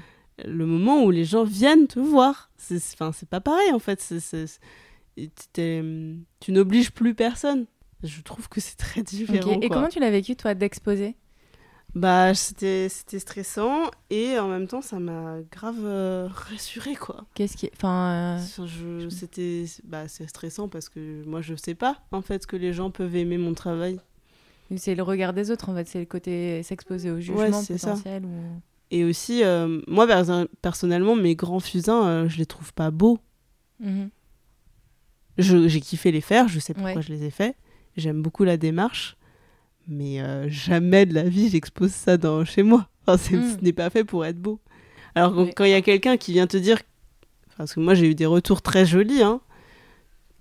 Le 0.46 0.66
moment 0.66 1.02
où 1.04 1.10
les 1.10 1.24
gens 1.24 1.44
viennent 1.44 1.86
te 1.86 1.98
voir. 2.00 2.50
C'est 2.56 2.78
c'est- 2.78 2.94
enfin, 2.94 3.12
c'est 3.12 3.28
pas 3.28 3.40
pareil, 3.40 3.72
en 3.72 3.78
fait. 3.78 4.00
C'est- 4.00 4.20
c'est- 4.20 4.46
c'est- 4.46 4.60
et 5.16 5.30
t'es- 5.52 5.82
tu 6.40 6.52
n'obliges 6.52 6.92
plus 6.92 7.14
personne. 7.14 7.66
Je 8.02 8.22
trouve 8.22 8.48
que 8.48 8.60
c'est 8.60 8.76
très 8.76 9.02
différent. 9.02 9.58
Et 9.60 9.68
quoi. 9.68 9.76
comment 9.76 9.88
tu 9.88 10.00
l'as 10.00 10.10
vécu 10.10 10.34
toi 10.36 10.54
d'exposer? 10.54 11.16
Bah, 11.94 12.34
c'était 12.34 12.88
c'était 12.88 13.18
stressant 13.18 13.90
et 14.10 14.38
en 14.38 14.46
même 14.46 14.68
temps, 14.68 14.80
ça 14.80 15.00
m'a 15.00 15.38
grave 15.50 15.80
euh, 15.84 16.28
rassurée, 16.30 16.94
quoi. 16.94 17.26
Qu'est-ce 17.34 17.56
qui, 17.56 17.68
enfin, 17.74 18.38
euh, 18.38 19.08
C'était 19.10 19.64
bah, 19.82 20.06
c'est 20.06 20.28
stressant 20.28 20.68
parce 20.68 20.88
que 20.88 21.24
moi, 21.26 21.40
je 21.42 21.56
sais 21.56 21.74
pas, 21.74 21.98
en 22.12 22.22
fait, 22.22 22.46
que 22.46 22.54
les 22.54 22.72
gens 22.72 22.92
peuvent 22.92 23.16
aimer 23.16 23.38
mon 23.38 23.54
travail. 23.54 23.98
c'est 24.76 24.94
le 24.94 25.02
regard 25.02 25.32
des 25.32 25.50
autres 25.50 25.68
en 25.68 25.74
fait, 25.74 25.88
c'est 25.88 25.98
le 25.98 26.04
côté 26.06 26.62
s'exposer 26.62 27.10
au 27.10 27.18
jugement 27.18 27.40
Ouais, 27.40 27.50
potentiel 27.50 28.24
ou. 28.24 28.30
Et 28.90 29.04
aussi, 29.04 29.44
euh, 29.44 29.80
moi, 29.86 30.06
perso- 30.06 30.46
personnellement, 30.62 31.14
mes 31.16 31.36
grands 31.36 31.60
fusains, 31.60 32.06
euh, 32.06 32.28
je 32.28 32.38
les 32.38 32.46
trouve 32.46 32.72
pas 32.72 32.90
beaux. 32.90 33.18
Mhm. 33.80 34.10
Je- 35.38 35.68
J'ai 35.68 35.80
kiffé 35.80 36.10
les 36.12 36.20
faire, 36.20 36.48
je 36.48 36.58
sais 36.58 36.74
pourquoi 36.74 36.94
Ouais. 36.96 37.02
je 37.02 37.12
les 37.12 37.24
ai 37.24 37.30
faits. 37.30 37.56
J'aime 37.96 38.20
beaucoup 38.22 38.44
la 38.44 38.56
démarche. 38.56 39.16
Mais 39.88 40.20
euh, 40.20 40.48
jamais 40.48 41.06
de 41.06 41.14
la 41.14 41.22
vie, 41.24 41.48
j'expose 41.48 41.90
ça 41.92 42.16
dans, 42.16 42.44
chez 42.44 42.62
moi. 42.62 42.88
Enfin, 43.06 43.36
Mm. 43.38 43.56
Ce 43.58 43.64
n'est 43.64 43.72
pas 43.72 43.90
fait 43.90 44.04
pour 44.04 44.24
être 44.24 44.38
beau. 44.38 44.60
Alors, 45.14 45.34
quand 45.56 45.64
il 45.64 45.70
y 45.70 45.74
a 45.74 45.82
quelqu'un 45.82 46.16
qui 46.16 46.32
vient 46.32 46.46
te 46.46 46.56
dire. 46.56 46.78
Parce 47.56 47.74
que 47.74 47.80
moi, 47.80 47.94
j'ai 47.94 48.08
eu 48.08 48.14
des 48.14 48.26
retours 48.26 48.62
très 48.62 48.86
jolis, 48.86 49.22
hein. 49.22 49.40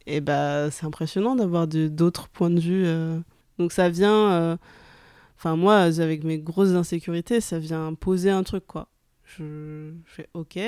Et 0.05 0.21
bah, 0.21 0.69
c'est 0.71 0.85
impressionnant 0.85 1.35
d'avoir 1.35 1.67
d'autres 1.67 2.27
points 2.29 2.49
de 2.49 2.59
vue. 2.59 2.83
euh. 2.85 3.19
Donc, 3.57 3.71
ça 3.71 3.89
vient. 3.89 4.57
Enfin, 5.39 5.55
moi, 5.55 5.77
avec 5.77 6.25
mes 6.25 6.37
grosses 6.37 6.75
insécurités, 6.75 7.39
ça 7.39 7.59
vient 7.59 7.93
poser 7.93 8.29
un 8.29 8.43
truc, 8.43 8.67
quoi. 8.67 8.89
Je, 9.23 9.93
je 10.05 10.11
fais 10.11 10.27
OK, 10.33 10.59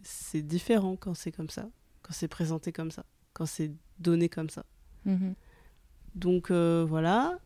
c'est 0.00 0.42
différent 0.42 0.94
quand 0.94 1.14
c'est 1.14 1.32
comme 1.32 1.50
ça, 1.50 1.68
quand 2.02 2.12
c'est 2.12 2.28
présenté 2.28 2.70
comme 2.70 2.92
ça, 2.92 3.04
quand 3.32 3.46
c'est 3.46 3.72
donné 3.98 4.28
comme 4.28 4.48
ça. 4.48 4.64
Mhm. 5.06 5.34
Donc 6.14 6.52
euh, 6.52 6.86
voilà, 6.88 7.40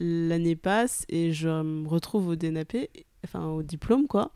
l'année 0.00 0.54
passe 0.54 1.06
et 1.08 1.32
je 1.32 1.48
me 1.48 1.88
retrouve 1.88 2.28
au 2.28 2.36
DNAP, 2.36 2.76
enfin 3.24 3.46
au 3.46 3.62
diplôme 3.62 4.06
quoi, 4.06 4.34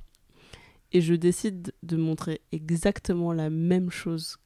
et 0.93 1.03
je 1.03 1.12
décide 1.12 1.74
de 1.83 1.99
montrer 1.99 2.41
exactement 2.53 3.35
la 3.35 3.51
même 3.51 3.91
chose 3.91 4.39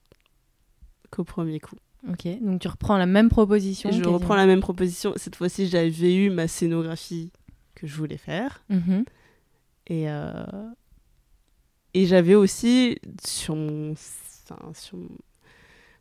qu'au 1.10 1.22
premier 1.22 1.60
coup. 1.60 1.76
Ok, 2.08 2.26
donc 2.40 2.60
tu 2.60 2.68
reprends 2.68 2.96
la 2.98 3.06
même 3.06 3.28
proposition. 3.28 3.90
Je 3.90 3.98
quasiment. 3.98 4.14
reprends 4.18 4.34
la 4.34 4.46
même 4.46 4.60
proposition. 4.60 5.12
Cette 5.16 5.36
fois-ci, 5.36 5.68
j'avais 5.68 6.14
eu 6.14 6.30
ma 6.30 6.48
scénographie 6.48 7.30
que 7.74 7.86
je 7.86 7.96
voulais 7.96 8.16
faire. 8.16 8.64
Mhm. 8.68 9.04
Et, 9.86 10.10
euh, 10.10 10.44
et 11.94 12.06
j'avais 12.06 12.34
aussi 12.34 12.98
sur 13.24 13.54
mon, 13.54 13.92
enfin, 13.92 14.58
sur, 14.74 14.96
mon- 14.98 15.08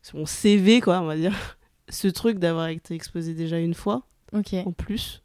sur 0.02 0.18
mon 0.18 0.26
CV, 0.26 0.80
quoi, 0.80 1.00
on 1.00 1.06
va 1.06 1.16
dire, 1.16 1.34
ce 1.88 2.08
truc 2.08 2.38
d'avoir 2.38 2.68
été 2.68 2.94
exposé 2.94 3.34
déjà 3.34 3.58
une 3.58 3.74
fois, 3.74 4.06
Ok. 4.32 4.54
en 4.54 4.72
plus. 4.72 5.22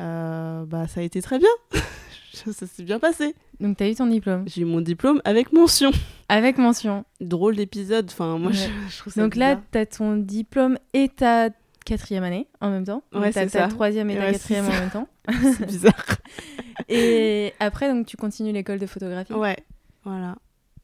Euh, 0.00 0.64
bah, 0.66 0.86
ça 0.86 1.00
a 1.00 1.02
été 1.02 1.20
très 1.22 1.38
bien. 1.38 1.48
ça 2.32 2.66
s'est 2.66 2.82
bien 2.82 2.98
passé. 2.98 3.34
Donc 3.60 3.76
t'as 3.76 3.88
eu 3.88 3.94
ton 3.94 4.06
diplôme 4.06 4.44
J'ai 4.46 4.62
eu 4.62 4.64
mon 4.64 4.80
diplôme 4.80 5.20
avec 5.24 5.52
mention. 5.52 5.90
avec 6.28 6.56
mention. 6.58 7.04
Drôle 7.20 7.56
d'épisode. 7.56 8.06
Enfin, 8.10 8.38
moi, 8.38 8.50
Ouais. 8.52 8.56
je, 8.56 8.92
je 8.92 8.98
trouve 8.98 9.12
ça 9.12 9.20
Donc 9.22 9.36
là, 9.36 9.54
bizarre. 9.56 9.66
t'as 9.70 9.86
ton 9.86 10.16
diplôme 10.16 10.78
et 10.94 11.08
t'as 11.08 11.50
quatrième 11.84 12.24
année 12.24 12.48
en 12.60 12.70
même 12.70 12.84
temps. 12.84 13.02
Ouais, 13.12 13.32
c'est 13.32 13.48
ça. 13.48 13.68
troisième 13.68 14.08
et 14.10 14.16
ta 14.16 14.20
Ouais, 14.26 14.32
quatrième 14.32 14.66
en 14.66 14.70
même 14.70 14.90
temps. 14.90 15.08
C'est 15.58 15.66
bizarre. 15.66 16.04
Et 16.88 17.52
après, 17.60 17.88
donc, 17.92 18.06
tu 18.06 18.16
continues 18.16 18.52
l'école 18.52 18.78
de 18.78 18.86
photographie. 18.86 19.32
ouais, 19.32 19.56
voilà. 20.04 20.36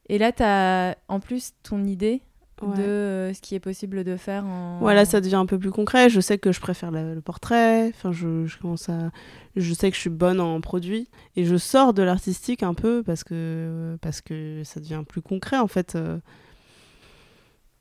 Et 0.09 0.17
là, 0.17 0.31
tu 0.31 0.43
as 0.43 0.95
en 1.09 1.19
plus 1.19 1.53
ton 1.63 1.83
idée 1.83 2.21
Ouais. 2.65 2.77
de 2.77 2.81
euh, 2.83 3.33
ce 3.33 3.41
qui 3.41 3.53
est 3.55 3.59
possible 3.59 4.03
de 4.03 4.17
faire 4.17 4.45
en. 4.45 4.79
Voilà, 4.79 5.05
ça 5.05 5.21
devient 5.21 5.35
un 5.35 5.45
peu 5.45 5.59
plus 5.59 5.69
concret. 5.71 6.09
Je 6.09 6.19
sais 6.19 6.37
que 6.37 6.51
je 6.51 6.59
préfère 6.59 6.89
le, 6.91 7.13
le 7.13 7.21
portrait. 7.21 7.89
Enfin, 7.89 8.11
je, 8.11 8.45
je 8.45 8.57
commence 8.57 8.89
à. 8.89 9.11
Je 9.55 9.73
sais 9.73 9.89
que 9.91 9.95
je 9.95 10.01
suis 10.01 10.09
bonne 10.09 10.39
en 10.39 10.59
produit. 10.61 11.07
Et 11.35 11.45
je 11.45 11.55
sors 11.57 11.93
de 11.93 12.01
l'artistique 12.01 12.63
un 12.63 12.73
peu 12.73 13.03
parce 13.03 13.23
que, 13.23 13.97
parce 14.01 14.21
que 14.21 14.61
ça 14.63 14.79
devient 14.79 15.03
plus 15.07 15.21
concret, 15.21 15.57
en 15.57 15.67
fait. 15.67 15.95
euh. 15.95 16.17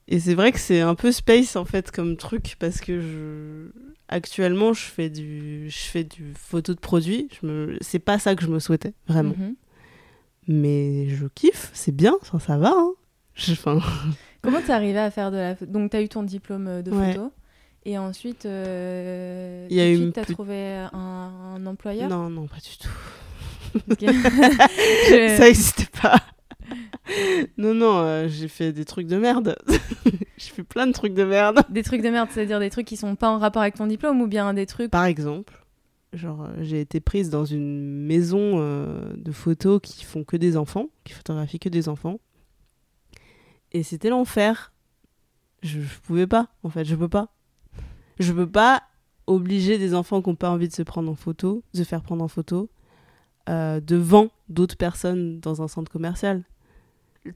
Et 0.09 0.21
c'est 0.21 0.35
vrai 0.35 0.53
que 0.53 0.59
c'est 0.61 0.81
un 0.81 0.95
peu 0.95 1.11
space, 1.11 1.57
en 1.57 1.65
fait, 1.65 1.91
comme 1.91 2.17
truc. 2.17 2.57
Parce 2.59 2.81
que 2.81 3.01
je... 3.01 3.71
actuellement, 4.09 4.73
je 4.73 4.83
fais 4.85 5.11
du, 5.11 5.69
je 5.69 5.79
fais 5.79 6.05
du 6.05 6.33
photo 6.39 6.75
de 6.75 6.81
produit. 6.81 7.29
Je 7.41 7.47
me... 7.47 7.77
C'est 7.81 7.99
pas 7.99 8.19
ça 8.19 8.35
que 8.37 8.43
je 8.45 8.49
me 8.49 8.59
souhaitais, 8.61 8.95
vraiment. 9.09 9.35
Mhm. 9.37 9.55
Mais 10.49 11.09
je 11.09 11.27
kiffe, 11.27 11.71
c'est 11.75 11.95
bien, 11.95 12.15
ça, 12.23 12.39
ça 12.39 12.57
va. 12.57 12.73
hein. 12.73 12.93
Je- 13.35 13.53
Enfin, 13.53 13.81
Comment 14.47 14.61
t'es 14.65 14.73
arrivé 14.73 14.99
à 14.99 15.11
faire 15.11 15.31
de 15.31 15.37
la 15.37 15.55
photo 15.57 15.71
Donc, 15.71 15.91
t'as 15.91 16.01
eu 16.01 16.09
ton 16.09 16.23
diplôme 16.23 16.67
euh, 16.69 16.83
de 16.83 16.91
Ouais. 16.91 17.13
photo. 17.13 17.33
Et 17.85 17.99
ensuite, 17.99 18.47
euh, 18.47 19.67
Il 19.71 19.77
y 19.77 19.81
a 19.81 19.91
eu 19.93 20.11
t'as 20.13 20.23
plus- 20.25 20.35
trouvé 20.35 20.75
un, 20.93 21.55
un 21.57 21.67
employeur? 21.67 22.09
Non, 22.09 22.31
non, 22.31 22.47
pas 22.47 22.57
du 22.57 22.77
tout. 22.79 22.89
Je- 24.01 25.35
Ça 25.37 25.45
n'existait 25.45 25.87
pas. 26.01 26.17
non, 27.59 27.75
non, 27.75 27.99
euh, 28.01 28.29
j'ai 28.29 28.49
fait 28.49 28.73
des 28.73 28.85
trucs 28.85 29.07
de 29.07 29.17
merde. 29.17 29.57
j'ai 30.39 30.51
fait 30.51 30.65
plein 30.65 30.87
de 30.87 30.93
trucs 30.93 31.15
de 31.15 31.25
merde. 31.25 31.61
Des 31.69 31.83
trucs 31.83 32.03
de 32.03 32.09
merde, 32.09 32.29
c'est-à-dire 32.33 32.59
des 32.61 32.71
trucs 32.71 32.87
qui 32.87 32.97
sont 32.97 33.15
pas 33.17 33.29
en 33.31 33.39
rapport 33.39 33.63
avec 33.63 33.75
ton 33.77 33.87
diplôme 33.87 34.21
ou 34.21 34.27
bien 34.27 34.53
des 34.55 34.67
trucs. 34.67 34.91
Par 34.91 35.05
exemple, 35.05 35.53
genre, 36.13 36.43
euh, 36.45 36.55
j'ai 36.63 36.81
été 36.81 37.01
prise 37.01 37.31
dans 37.31 37.45
une 37.45 38.05
maison 38.07 38.57
euh, 38.59 39.13
de 39.17 39.31
photos 39.33 39.81
qui 39.83 40.05
font 40.05 40.25
que 40.25 40.37
des 40.37 40.57
enfants, 40.57 40.87
qui 41.05 41.13
photographient 41.13 41.59
que 41.61 41.69
des 41.69 41.89
enfants. 41.89 42.19
Et 43.77 43.83
c'était 43.83 44.09
l'enfer. 44.09 44.73
Je, 45.63 45.83
je 45.83 45.99
pouvais 46.01 46.27
pas, 46.27 46.49
en 46.63 46.71
fait, 46.71 46.87
je 46.87 46.95
peux 46.95 47.11
pas. 47.11 47.35
Je 48.19 48.33
peux 48.33 48.49
pas 48.49 48.83
obliger 49.27 49.77
des 49.77 49.93
enfants 49.95 50.23
qui 50.23 50.31
n'ont 50.31 50.35
pas 50.35 50.49
envie 50.49 50.67
de 50.67 50.73
se 50.73 50.81
prendre 50.81 51.11
en 51.11 51.15
photo, 51.15 51.63
de 51.75 51.79
se 51.81 51.85
faire 51.85 52.01
prendre 52.01 52.25
en 52.25 52.29
photo, 52.29 52.71
euh, 53.51 53.81
devant 53.81 54.29
d'autres 54.49 54.79
personnes 54.79 55.41
dans 55.41 55.61
un 55.61 55.69
centre 55.69 55.93
commercial. 55.93 56.43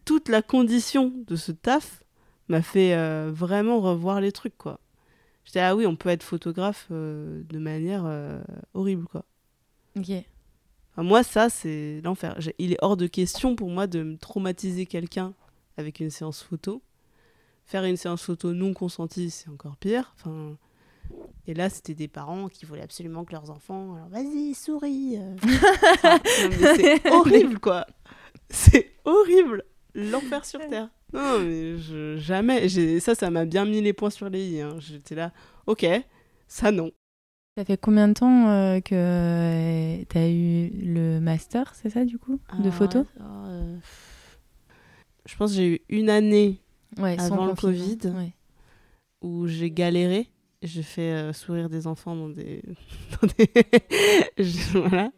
Toute 0.07 0.31
la 0.31 0.41
condition 0.41 1.13
de 1.27 1.37
ce 1.37 1.53
taf 1.53 2.05
m'a 2.49 2.63
fait 2.63 2.95
euh, 2.95 3.31
vraiment 3.31 3.79
revoir 3.81 4.23
les 4.23 4.33
trucs, 4.33 4.57
quoi. 4.57 4.81
J'étais, 5.45 5.61
ah 5.61 5.77
oui, 5.77 5.85
on 5.87 5.95
peut 5.95 6.09
être 6.09 6.23
photographe 6.23 6.89
euh, 6.91 7.43
de 7.51 7.59
manière 7.59 8.11
horrible, 8.73 9.05
quoi. 9.05 9.27
Ok. 9.99 10.11
Enfin, 10.93 11.03
moi, 11.03 11.23
ça, 11.23 11.51
c'est 11.51 12.01
l'enfer. 12.03 12.39
Il 12.59 12.73
est 12.73 12.79
hors 12.81 12.97
de 12.97 13.07
question 13.07 13.57
pour 13.57 13.69
moi 13.69 13.87
de 13.87 14.03
me 14.03 14.17
traumatiser 14.17 14.87
quelqu'un 14.87 15.35
avec 15.77 16.01
une 16.01 16.11
séance 16.11 16.43
photo. 16.43 16.83
Faire 17.65 17.85
une 17.85 17.97
séance 17.97 18.23
photo 18.23 18.53
non 18.53 18.73
consentie, 18.75 19.31
c'est 19.31 19.49
encore 19.49 19.77
pire. 19.77 20.13
Enfin, 20.17 20.57
et 21.47 21.55
là, 21.55 21.71
c'était 21.71 21.95
des 21.95 22.09
parents 22.09 22.49
qui 22.49 22.67
voulaient 22.67 22.83
absolument 22.83 23.25
que 23.25 23.33
leurs 23.33 23.51
enfants. 23.51 23.95
Alors, 23.95 24.09
vas-y, 24.09 24.55
souris. 24.55 25.17
euh. 25.19 25.37
Enfin, 25.95 26.19
c'est 26.77 27.07
horrible, 27.11 27.59
quoi. 27.61 27.87
C'est 28.49 28.91
horrible. 29.05 29.65
L'enfer 29.95 30.45
sur 30.45 30.61
terre. 30.69 30.89
Non, 31.13 31.41
mais 31.41 31.77
je- 31.79 32.17
jamais. 32.19 32.69
j'ai- 32.69 33.01
Ça, 33.01 33.15
ça 33.17 33.31
m'a 33.31 33.45
bien 33.45 33.65
mis 33.65 33.81
les 33.81 33.93
points 33.93 34.11
sur 34.11 34.29
les 34.31 34.45
i. 34.55 34.61
hein. 34.61 34.77
J'étais 34.79 35.15
là, 35.17 35.33
ok, 35.67 35.85
ça 36.47 36.71
non. 36.71 36.91
Ça 37.59 37.65
fait 37.65 37.77
combien 37.77 38.07
de 38.09 38.15
temps 38.15 38.49
euh, 38.49 38.81
que 38.81 38.95
euh, 38.95 40.05
t'as 40.09 40.29
eu 40.29 40.71
le 40.85 41.19
master, 41.21 41.73
c'est 41.75 41.91
ça 41.91 42.05
du 42.05 42.17
coup? 42.19 42.41
De 42.61 42.69
Ah, 42.69 42.73
photo 42.73 43.05
Je 45.27 45.37
pense 45.37 45.51
que 45.51 45.57
j'ai 45.57 45.75
eu 45.75 45.81
une 45.89 46.11
année 46.11 46.61
Ouais, 46.99 47.19
Avant 47.21 47.47
le. 47.47 47.55
Covid. 47.55 47.99
Ouais. 48.15 48.33
où 49.23 49.47
j'ai 49.47 49.71
galéré. 49.71 50.29
J'ai 50.63 50.83
fait 50.83 51.13
euh, 51.13 51.33
sourire 51.33 51.71
des 51.71 51.87
enfants 51.87 52.15
dans 52.17 52.29
des. 52.29 52.63
dans 53.23 53.29
des- 53.39 53.51
je- 54.45 54.79
voilà. 54.79 55.11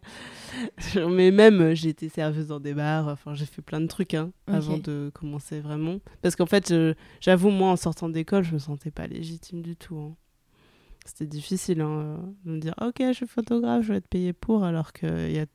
Mais 1.09 1.31
même, 1.31 1.61
euh, 1.61 1.75
j'ai 1.75 1.89
été 1.89 2.09
serveuse 2.09 2.49
dans 2.49 2.61
des 2.61 2.75
bars. 2.75 3.09
Enfin, 3.09 3.35
j'ai 3.35 3.47
fait 3.47 3.63
plein 3.63 3.81
de 3.81 3.87
trucs 3.87 4.15
hein, 4.15 4.31
avant 4.47 4.77
de 4.79 5.11
commencer 5.15 5.61
vraiment. 5.61 5.99
Parce 6.21 6.37
qu'en 6.37 6.47
fait, 6.47 6.73
j'avoue, 7.21 7.51
moi, 7.51 7.71
en 7.71 7.77
sortant 7.77 8.09
d'école, 8.09 8.45
je 8.45 8.53
me 8.55 8.59
sentais 8.59 8.91
pas 8.91 9.07
légitime 9.07 9.63
du 9.63 9.75
tout. 9.77 9.97
hein. 9.99 10.15
C'était 11.05 11.27
difficile 11.27 11.81
hein, 11.81 11.89
euh, 11.91 12.17
de 12.45 12.51
me 12.53 12.59
dire 12.61 12.75
Ok, 12.81 12.97
je 13.01 13.13
suis 13.13 13.27
photographe, 13.27 13.83
je 13.83 13.89
vais 13.93 13.99
être 13.99 14.07
payé 14.09 14.33
pour. 14.33 14.63
Alors 14.63 14.93
que 14.93 15.29
il 15.29 15.35
y 15.35 15.41
a... 15.41 15.47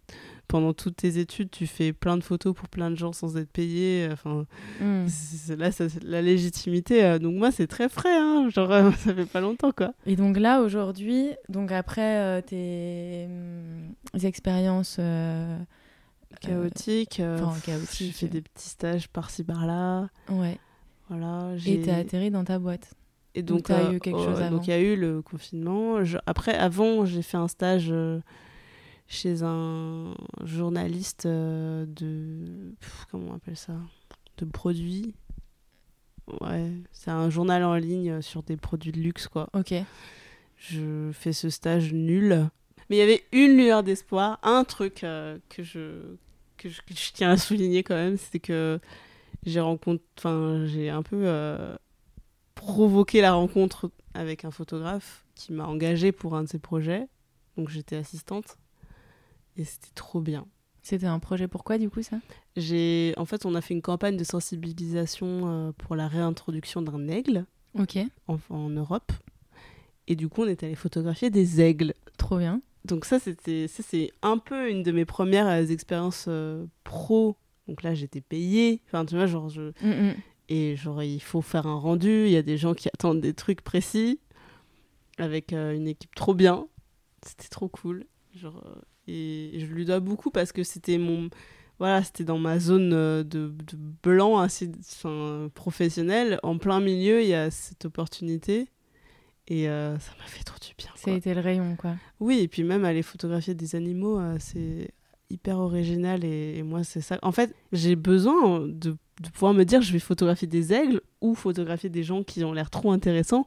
pendant 0.47 0.73
toutes 0.73 0.95
tes 0.97 1.17
études, 1.19 1.49
tu 1.51 1.67
fais 1.67 1.91
plein 1.93 2.15
de 2.17 2.23
photos 2.23 2.53
pour 2.55 2.69
plein 2.69 2.89
de 2.89 2.95
gens 2.95 3.11
sans 3.13 3.35
être 3.37 3.51
payé. 3.51 4.07
Enfin, 4.11 4.45
Hmm. 4.79 5.05
là, 5.57 5.71
ça, 5.71 5.85
la 6.03 6.21
légitimité. 6.21 7.03
euh, 7.03 7.19
donc 7.19 7.35
moi, 7.35 7.51
c'est 7.51 7.67
très 7.67 7.89
frais. 7.89 8.17
Hein, 8.17 8.49
genre, 8.49 8.71
euh, 8.71 8.91
ça 8.97 9.13
fait 9.13 9.25
pas 9.25 9.41
longtemps, 9.41 9.71
quoi. 9.71 9.93
Et 10.05 10.15
donc 10.15 10.37
là, 10.37 10.61
aujourd'hui, 10.61 11.29
donc 11.49 11.71
après 11.71 12.17
euh, 12.19 12.41
tes 12.41 13.25
hum, 13.27 13.93
expériences 14.23 14.97
euh, 14.99 15.57
Chaotique. 16.41 17.19
euh, 17.19 17.39
enfin, 17.41 17.53
pff, 17.53 17.63
chaotique. 17.65 18.07
J'ai 18.07 18.11
fait 18.11 18.27
des 18.27 18.41
petits 18.41 18.69
stages 18.69 19.07
par-ci 19.09 19.43
par-là. 19.43 20.09
ouais, 20.29 20.57
Voilà. 21.09 21.51
et 21.65 21.81
t'as 21.81 21.97
atterri 21.97 22.31
dans 22.31 22.43
ta 22.43 22.59
boîte. 22.59 22.91
Et 23.35 23.43
donc 23.43 23.69
euh, 23.69 23.99
oh. 24.13 24.49
Donc 24.49 24.67
il 24.67 24.69
y 24.69 24.73
a 24.73 24.79
eu 24.79 24.95
le 24.95 25.21
confinement. 25.21 26.03
Je- 26.03 26.17
Après, 26.25 26.55
avant, 26.55 27.05
j'ai 27.05 27.21
fait 27.21 27.37
un 27.37 27.47
stage 27.47 27.87
euh, 27.91 28.19
chez 29.07 29.41
un 29.43 30.13
journaliste 30.43 31.25
euh, 31.25 31.85
de 31.87 32.73
comment 33.09 33.31
on 33.31 33.35
appelle 33.35 33.57
ça 33.57 33.73
De 34.37 34.45
produits. 34.45 35.15
Ouais, 36.41 36.71
c'est 36.91 37.11
un 37.11 37.29
journal 37.29 37.63
en 37.63 37.75
ligne 37.75 38.21
sur 38.21 38.43
des 38.43 38.57
produits 38.57 38.91
de 38.91 38.99
luxe, 38.99 39.27
quoi. 39.27 39.49
Ok. 39.53 39.73
Je 40.57 41.11
fais 41.13 41.33
ce 41.33 41.49
stage 41.49 41.93
nul. 41.93 42.49
Mais 42.89 42.97
il 42.97 42.99
y 42.99 43.03
avait 43.03 43.23
une 43.31 43.57
lueur 43.57 43.83
d'espoir, 43.83 44.39
un 44.43 44.63
truc 44.63 45.03
euh, 45.03 45.37
que, 45.49 45.63
je, 45.63 46.15
que, 46.57 46.69
je, 46.69 46.81
que 46.81 46.93
je 46.93 47.11
tiens 47.13 47.31
à 47.31 47.37
souligner 47.37 47.83
quand 47.83 47.95
même, 47.95 48.17
c'est 48.17 48.39
que 48.39 48.79
j'ai 49.45 49.59
rencontré, 49.59 50.03
enfin, 50.17 50.65
j'ai 50.65 50.89
un 50.89 51.03
peu 51.03 51.21
euh, 51.25 51.75
provoqué 52.55 53.21
la 53.21 53.33
rencontre 53.33 53.91
avec 54.13 54.45
un 54.45 54.51
photographe 54.51 55.25
qui 55.35 55.53
m'a 55.53 55.65
engagée 55.65 56.11
pour 56.11 56.35
un 56.35 56.43
de 56.43 56.49
ses 56.49 56.59
projets. 56.59 57.07
Donc 57.55 57.69
j'étais 57.69 57.95
assistante 57.95 58.57
et 59.57 59.63
c'était 59.65 59.93
trop 59.95 60.21
bien. 60.21 60.45
C'était 60.83 61.05
un 61.07 61.19
projet 61.19 61.49
pourquoi 61.49 61.77
du 61.77 61.89
coup 61.89 62.01
ça? 62.01 62.17
J'ai, 62.55 63.13
en 63.17 63.25
fait, 63.25 63.45
on 63.45 63.55
a 63.55 63.61
fait 63.61 63.73
une 63.73 63.81
campagne 63.81 64.15
de 64.15 64.23
sensibilisation 64.23 65.41
euh, 65.43 65.71
pour 65.77 65.95
la 65.97 66.07
réintroduction 66.07 66.81
d'un 66.81 67.07
aigle 67.09 67.45
Ok. 67.77 67.97
en, 68.27 68.37
en 68.49 68.69
Europe. 68.69 69.11
Et 70.07 70.15
du 70.15 70.29
coup, 70.29 70.43
on 70.43 70.47
est 70.47 70.63
allé 70.63 70.75
photographier 70.75 71.29
des 71.29 71.59
aigles. 71.59 71.93
Trop 72.17 72.37
bien. 72.37 72.61
Donc 72.85 73.03
ça, 73.03 73.19
c'était, 73.19 73.67
ça, 73.67 73.83
c'est 73.85 74.11
un 74.21 74.37
peu 74.37 74.69
une 74.69 74.81
de 74.83 74.93
mes 74.93 75.03
premières 75.03 75.47
euh, 75.47 75.65
expériences 75.65 76.25
euh, 76.29 76.65
pro. 76.85 77.35
Donc 77.67 77.83
là, 77.83 77.93
j'étais 77.93 78.21
payée. 78.21 78.81
Enfin, 78.87 79.05
tu 79.05 79.15
vois, 79.15 79.25
genre, 79.25 79.49
je... 79.49 79.73
Mm, 79.81 80.09
mm. 80.11 80.13
Et 80.49 80.77
genre, 80.77 81.03
il 81.03 81.19
faut 81.21 81.41
faire 81.41 81.67
un 81.67 81.77
rendu. 81.77 82.27
Il 82.27 82.31
y 82.31 82.37
a 82.37 82.41
des 82.41 82.55
gens 82.57 82.73
qui 82.73 82.87
attendent 82.87 83.19
des 83.19 83.33
trucs 83.33 83.61
précis. 83.61 84.21
Avec 85.17 85.51
euh, 85.51 85.75
une 85.75 85.87
équipe 85.87 86.15
trop 86.15 86.33
bien. 86.33 86.67
C'était 87.25 87.49
trop 87.49 87.67
cool. 87.67 88.05
Genre, 88.33 88.63
euh, 88.65 88.79
et 89.07 89.59
je 89.59 89.65
lui 89.65 89.85
dois 89.85 89.99
beaucoup 89.99 90.31
parce 90.31 90.51
que 90.51 90.63
c'était 90.63 90.97
mon... 90.97 91.29
Voilà, 91.79 92.03
c'était 92.03 92.23
dans 92.23 92.39
ma 92.39 92.59
zone 92.59 92.91
euh, 92.93 93.23
de, 93.23 93.49
de 93.49 93.77
blanc 94.01 94.39
assez 94.39 94.71
enfin, 94.79 95.47
professionnel. 95.53 96.39
En 96.41 96.57
plein 96.57 96.79
milieu, 96.79 97.21
il 97.21 97.27
y 97.27 97.35
a 97.35 97.51
cette 97.51 97.85
opportunité. 97.85 98.69
Et 99.47 99.69
euh, 99.69 99.97
ça 99.99 100.11
m'a 100.19 100.25
fait 100.25 100.43
trop 100.43 100.57
du 100.59 100.73
bien. 100.77 100.89
Ça 100.95 101.03
quoi. 101.03 101.13
a 101.13 101.15
été 101.17 101.33
le 101.33 101.41
rayon 101.41 101.75
quoi. 101.77 101.95
Oui, 102.19 102.39
et 102.39 102.47
puis 102.47 102.63
même 102.63 102.83
aller 102.83 103.03
photographier 103.03 103.53
des 103.53 103.75
animaux, 103.75 104.19
euh, 104.19 104.35
c'est 104.39 104.91
hyper 105.29 105.59
original 105.59 106.23
et, 106.25 106.57
et 106.57 106.63
moi 106.63 106.83
c'est 106.83 107.01
ça. 107.01 107.19
En 107.21 107.31
fait, 107.31 107.53
j'ai 107.71 107.95
besoin 107.95 108.61
de, 108.61 108.97
de 109.21 109.29
pouvoir 109.31 109.53
me 109.53 109.63
dire 109.63 109.81
je 109.81 109.93
vais 109.93 109.99
photographier 109.99 110.47
des 110.47 110.73
aigles 110.73 111.01
ou 111.21 111.35
photographier 111.35 111.89
des 111.89 112.03
gens 112.03 112.23
qui 112.23 112.43
ont 112.43 112.53
l'air 112.53 112.69
trop 112.69 112.91
intéressants 112.91 113.45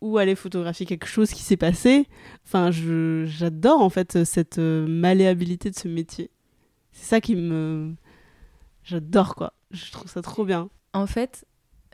ou 0.00 0.18
aller 0.18 0.34
photographier 0.34 0.86
quelque 0.86 1.06
chose 1.06 1.30
qui 1.30 1.42
s'est 1.42 1.56
passé. 1.56 2.06
Enfin, 2.44 2.70
j'adore 2.70 3.80
en 3.80 3.90
fait 3.90 4.24
cette 4.24 4.58
euh, 4.58 4.86
malléabilité 4.86 5.70
de 5.70 5.74
ce 5.76 5.88
métier. 5.88 6.30
C'est 6.92 7.06
ça 7.06 7.20
qui 7.20 7.36
me... 7.36 7.94
J'adore 8.84 9.34
quoi. 9.34 9.52
Je 9.70 9.90
trouve 9.92 10.10
ça 10.10 10.22
trop 10.22 10.44
bien. 10.44 10.70
En 10.94 11.06
fait, 11.06 11.44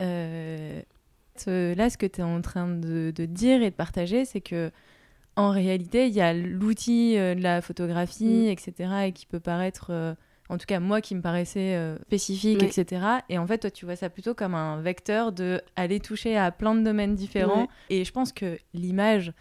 euh, 0.01 0.81
là, 1.47 1.89
ce 1.89 1.97
que 1.97 2.05
tu 2.05 2.21
es 2.21 2.23
en 2.23 2.41
train 2.41 2.67
de, 2.69 3.11
de 3.13 3.25
dire 3.25 3.61
et 3.61 3.69
de 3.69 3.75
partager, 3.75 4.25
c'est 4.25 4.41
que 4.41 4.71
en 5.35 5.51
réalité, 5.51 6.07
il 6.07 6.13
y 6.13 6.21
a 6.21 6.33
l'outil 6.33 7.17
euh, 7.17 7.35
de 7.35 7.41
la 7.41 7.61
photographie, 7.61 8.45
Mm. 8.47 8.49
etc., 8.49 8.73
et 9.07 9.11
qui 9.11 9.25
peut 9.25 9.41
paraître 9.41 9.87
euh, 9.89 10.15
en 10.49 10.57
tout 10.57 10.65
cas 10.65 10.79
moi 10.79 11.01
qui 11.01 11.15
me 11.15 11.21
paraissait 11.21 11.75
euh, 11.75 11.97
spécifique, 12.03 12.61
etc. 12.61 13.05
Et 13.29 13.37
en 13.37 13.47
fait, 13.47 13.59
toi, 13.59 13.71
tu 13.71 13.85
vois 13.85 13.95
ça 13.95 14.09
plutôt 14.09 14.33
comme 14.33 14.53
un 14.53 14.81
vecteur 14.81 15.31
de 15.31 15.61
aller 15.75 15.99
toucher 15.99 16.37
à 16.37 16.51
plein 16.51 16.75
de 16.75 16.81
domaines 16.81 17.15
différents. 17.15 17.67
Et 17.89 18.03
je 18.05 18.11
pense 18.11 18.31
que 18.31 18.57
l'image 18.73 19.33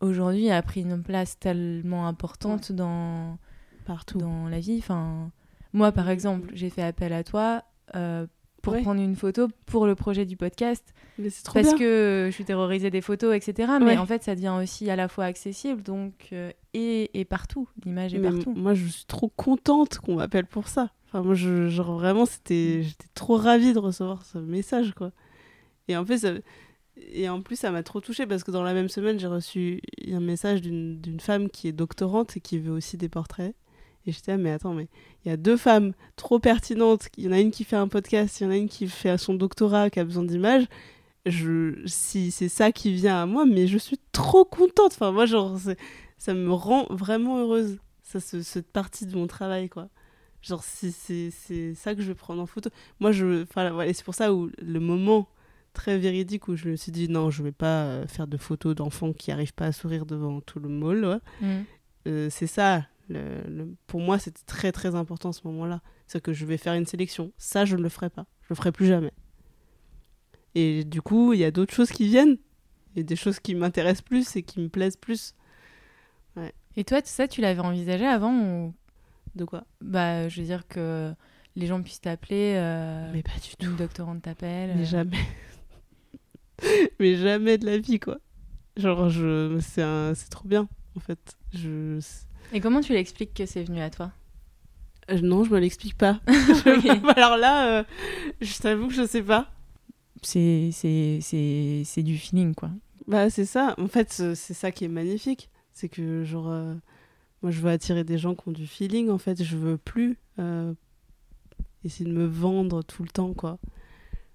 aujourd'hui 0.00 0.50
a 0.50 0.62
pris 0.62 0.82
une 0.82 1.02
place 1.02 1.38
tellement 1.38 2.06
importante 2.06 2.72
dans 2.72 3.38
partout 3.86 4.18
dans 4.18 4.48
la 4.48 4.60
vie. 4.60 4.78
Enfin, 4.78 5.30
moi, 5.72 5.92
par 5.92 6.08
exemple, 6.10 6.50
j'ai 6.54 6.70
fait 6.70 6.82
appel 6.82 7.12
à 7.12 7.24
toi. 7.24 7.64
Euh, 7.96 8.26
pour 8.64 8.82
prendre 8.82 9.00
une 9.00 9.16
photo 9.16 9.48
pour 9.66 9.86
le 9.86 9.94
projet 9.94 10.24
du 10.24 10.36
podcast. 10.36 10.94
Mais 11.18 11.28
trop 11.30 11.54
parce 11.54 11.74
que 11.74 12.26
je 12.28 12.34
suis 12.34 12.44
terrorisée 12.44 12.90
des 12.90 13.00
photos, 13.00 13.34
etc. 13.34 13.72
Mais 13.80 13.98
en 13.98 14.06
fait, 14.06 14.22
ça 14.22 14.34
devient 14.34 14.54
aussi 14.60 14.90
à 14.90 14.96
la 14.96 15.08
fois 15.08 15.24
accessible 15.24 15.82
donc, 15.82 16.28
euh, 16.32 16.50
et, 16.72 17.10
et, 17.18 17.24
partout. 17.24 17.68
L'image 17.84 18.14
est 18.14 18.20
partout. 18.20 18.52
Moi, 18.54 18.74
je 18.74 18.86
suis 18.86 19.04
trop 19.06 19.28
contente 19.28 19.98
qu'on 19.98 20.16
m'appelle 20.16 20.46
pour 20.46 20.68
ça. 20.68 20.90
Enfin, 21.06 21.22
moi, 21.22 21.34
je, 21.34 21.68
genre, 21.68 21.92
vraiment, 21.92 22.26
c'était, 22.26 22.82
j'étais 22.82 23.06
trop 23.14 23.36
ravie 23.36 23.72
de 23.72 23.78
recevoir 23.78 24.24
ce 24.24 24.38
message, 24.38 24.92
quoi. 24.94 25.12
Et 25.86 25.96
en 25.96 26.04
ça, 26.06 26.32
et 26.96 27.28
en 27.28 27.42
plus, 27.42 27.56
ça 27.56 27.70
m'a 27.70 27.82
trop 27.82 28.00
touchée 28.00 28.26
parce 28.26 28.44
que 28.44 28.50
dans 28.50 28.62
la 28.62 28.74
même 28.74 28.88
semaine, 28.88 29.18
j'ai 29.18 29.26
reçu 29.26 29.80
un 30.08 30.20
message 30.20 30.62
d'une 30.62 31.20
femme 31.20 31.48
qui 31.48 31.68
est 31.68 31.72
doctorante 31.72 32.36
et 32.36 32.40
qui 32.40 32.58
veut 32.58 32.72
aussi 32.72 32.96
des 32.96 33.08
portraits. 33.08 33.54
Et 34.06 34.12
j'étais, 34.12 34.32
ah, 34.32 34.36
mais 34.36 34.50
attends, 34.50 34.74
mais 34.74 34.88
il 35.24 35.30
y 35.30 35.32
a 35.32 35.36
deux 35.36 35.56
femmes 35.56 35.92
trop 36.16 36.38
pertinentes. 36.38 37.08
Il 37.16 37.24
y 37.24 37.28
en 37.28 37.32
a 37.32 37.40
une 37.40 37.50
qui 37.50 37.64
fait 37.64 37.76
un 37.76 37.88
podcast, 37.88 38.40
il 38.40 38.44
y 38.44 38.46
en 38.46 38.50
a 38.50 38.56
une 38.56 38.68
qui 38.68 38.86
fait 38.86 39.16
son 39.16 39.34
doctorat, 39.34 39.90
qui 39.90 40.00
a 40.00 40.04
besoin 40.04 40.24
d'images. 40.24 40.66
Je, 41.26 41.82
si 41.86 42.30
c'est 42.30 42.50
ça 42.50 42.70
qui 42.70 42.92
vient 42.92 43.22
à 43.22 43.26
moi, 43.26 43.46
mais 43.46 43.66
je 43.66 43.78
suis 43.78 43.98
trop 44.12 44.44
contente. 44.44 44.92
Enfin, 44.92 45.10
moi, 45.10 45.24
genre, 45.24 45.58
ça 46.18 46.34
me 46.34 46.52
rend 46.52 46.86
vraiment 46.90 47.38
heureuse, 47.38 47.78
ça, 48.02 48.20
cette 48.20 48.70
partie 48.70 49.06
de 49.06 49.16
mon 49.16 49.26
travail, 49.26 49.70
quoi. 49.70 49.88
Genre, 50.42 50.62
si 50.62 50.92
c'est 50.92 51.74
ça 51.74 51.94
que 51.94 52.02
je 52.02 52.08
vais 52.08 52.14
prendre 52.14 52.42
en 52.42 52.46
photo. 52.46 52.68
Moi, 53.00 53.12
je. 53.12 53.44
Enfin, 53.44 53.70
voilà, 53.70 53.94
c'est 53.94 54.04
pour 54.04 54.14
ça 54.14 54.34
où 54.34 54.50
le 54.60 54.80
moment 54.80 55.28
très 55.72 55.98
véridique 55.98 56.46
où 56.48 56.56
je 56.56 56.68
me 56.68 56.76
suis 56.76 56.92
dit, 56.92 57.08
non, 57.08 57.30
je 57.30 57.42
vais 57.42 57.52
pas 57.52 57.84
euh, 57.84 58.06
faire 58.06 58.26
de 58.26 58.36
photos 58.36 58.74
d'enfants 58.74 59.12
qui 59.12 59.32
arrivent 59.32 59.54
pas 59.54 59.66
à 59.66 59.72
sourire 59.72 60.06
devant 60.06 60.40
tout 60.40 60.60
le 60.60 60.68
mall. 60.68 61.20
Mmh. 61.40 61.46
Euh, 62.06 62.28
c'est 62.30 62.46
ça 62.46 62.84
le, 63.08 63.74
pour 63.86 64.00
moi, 64.00 64.18
c'était 64.18 64.42
très 64.46 64.72
très 64.72 64.94
important 64.94 65.32
ce 65.32 65.40
moment-là. 65.44 65.82
C'est 66.06 66.22
que 66.22 66.32
je 66.32 66.46
vais 66.46 66.56
faire 66.56 66.74
une 66.74 66.86
sélection. 66.86 67.32
Ça, 67.36 67.64
je 67.64 67.76
ne 67.76 67.82
le 67.82 67.88
ferai 67.88 68.10
pas. 68.10 68.26
Je 68.42 68.48
le 68.50 68.54
ferai 68.56 68.72
plus 68.72 68.86
jamais. 68.86 69.12
Et 70.54 70.84
du 70.84 71.02
coup, 71.02 71.32
il 71.32 71.40
y 71.40 71.44
a 71.44 71.50
d'autres 71.50 71.74
choses 71.74 71.90
qui 71.90 72.06
viennent. 72.06 72.38
Il 72.94 72.98
y 72.98 73.00
a 73.00 73.04
des 73.04 73.16
choses 73.16 73.40
qui 73.40 73.54
m'intéressent 73.54 74.02
plus 74.02 74.36
et 74.36 74.42
qui 74.42 74.60
me 74.60 74.68
plaisent 74.68 74.96
plus. 74.96 75.34
Ouais. 76.36 76.52
Et 76.76 76.84
toi, 76.84 77.02
tout 77.02 77.08
ça, 77.08 77.26
tu 77.28 77.40
l'avais 77.40 77.60
envisagé 77.60 78.06
avant 78.06 78.34
ou... 78.34 78.74
De 79.34 79.44
quoi? 79.44 79.64
Bah, 79.80 80.28
je 80.28 80.40
veux 80.40 80.46
dire 80.46 80.68
que 80.68 81.12
les 81.56 81.66
gens 81.66 81.82
puissent 81.82 82.00
t'appeler. 82.00 82.54
Euh, 82.56 83.10
Mais 83.12 83.22
pas 83.22 83.32
du 83.42 83.56
tout. 83.56 83.66
Une 83.66 83.76
doctorante 83.76 84.22
t'appelle. 84.22 84.74
Mais 84.76 84.82
euh. 84.82 84.84
jamais. 84.84 85.24
Mais 87.00 87.16
jamais 87.16 87.58
de 87.58 87.66
la 87.66 87.78
vie, 87.78 87.98
quoi. 87.98 88.18
Genre, 88.76 89.08
je... 89.08 89.58
c'est 89.60 90.30
trop 90.30 90.46
bien, 90.46 90.68
en 90.96 91.00
fait. 91.00 91.36
Je... 91.52 91.98
Et 92.52 92.60
comment 92.60 92.80
tu 92.80 92.92
l'expliques 92.92 93.34
que 93.34 93.46
c'est 93.46 93.64
venu 93.64 93.80
à 93.80 93.90
toi? 93.90 94.12
Euh, 95.10 95.20
Non, 95.20 95.44
je 95.44 95.50
me 95.50 95.58
l'explique 95.58 95.96
pas. 95.96 96.20
Alors 97.16 97.36
là, 97.36 97.78
euh, 97.78 97.84
je 98.40 98.58
t'avoue 98.58 98.88
que 98.88 98.94
je 98.94 99.06
sais 99.06 99.22
pas. 99.22 99.50
C'est, 100.22 100.70
c'est, 100.72 101.18
c'est, 101.20 101.82
c'est 101.84 102.02
du 102.02 102.16
feeling, 102.16 102.54
quoi. 102.54 102.70
Bah, 103.06 103.28
c'est 103.28 103.44
ça. 103.44 103.74
En 103.78 103.88
fait, 103.88 104.10
c'est 104.12 104.54
ça 104.54 104.70
qui 104.70 104.84
est 104.84 104.88
magnifique. 104.88 105.50
C'est 105.72 105.88
que, 105.88 106.24
genre, 106.24 106.48
euh, 106.48 106.74
moi, 107.42 107.50
je 107.50 107.60
veux 107.60 107.70
attirer 107.70 108.04
des 108.04 108.16
gens 108.16 108.34
qui 108.34 108.48
ont 108.48 108.52
du 108.52 108.66
feeling, 108.66 109.10
en 109.10 109.18
fait. 109.18 109.42
Je 109.42 109.56
veux 109.56 109.76
plus 109.76 110.18
essayer 111.84 112.06
de 112.06 112.14
me 112.14 112.24
vendre 112.24 112.82
tout 112.82 113.02
le 113.02 113.10
temps, 113.10 113.34
quoi. 113.34 113.58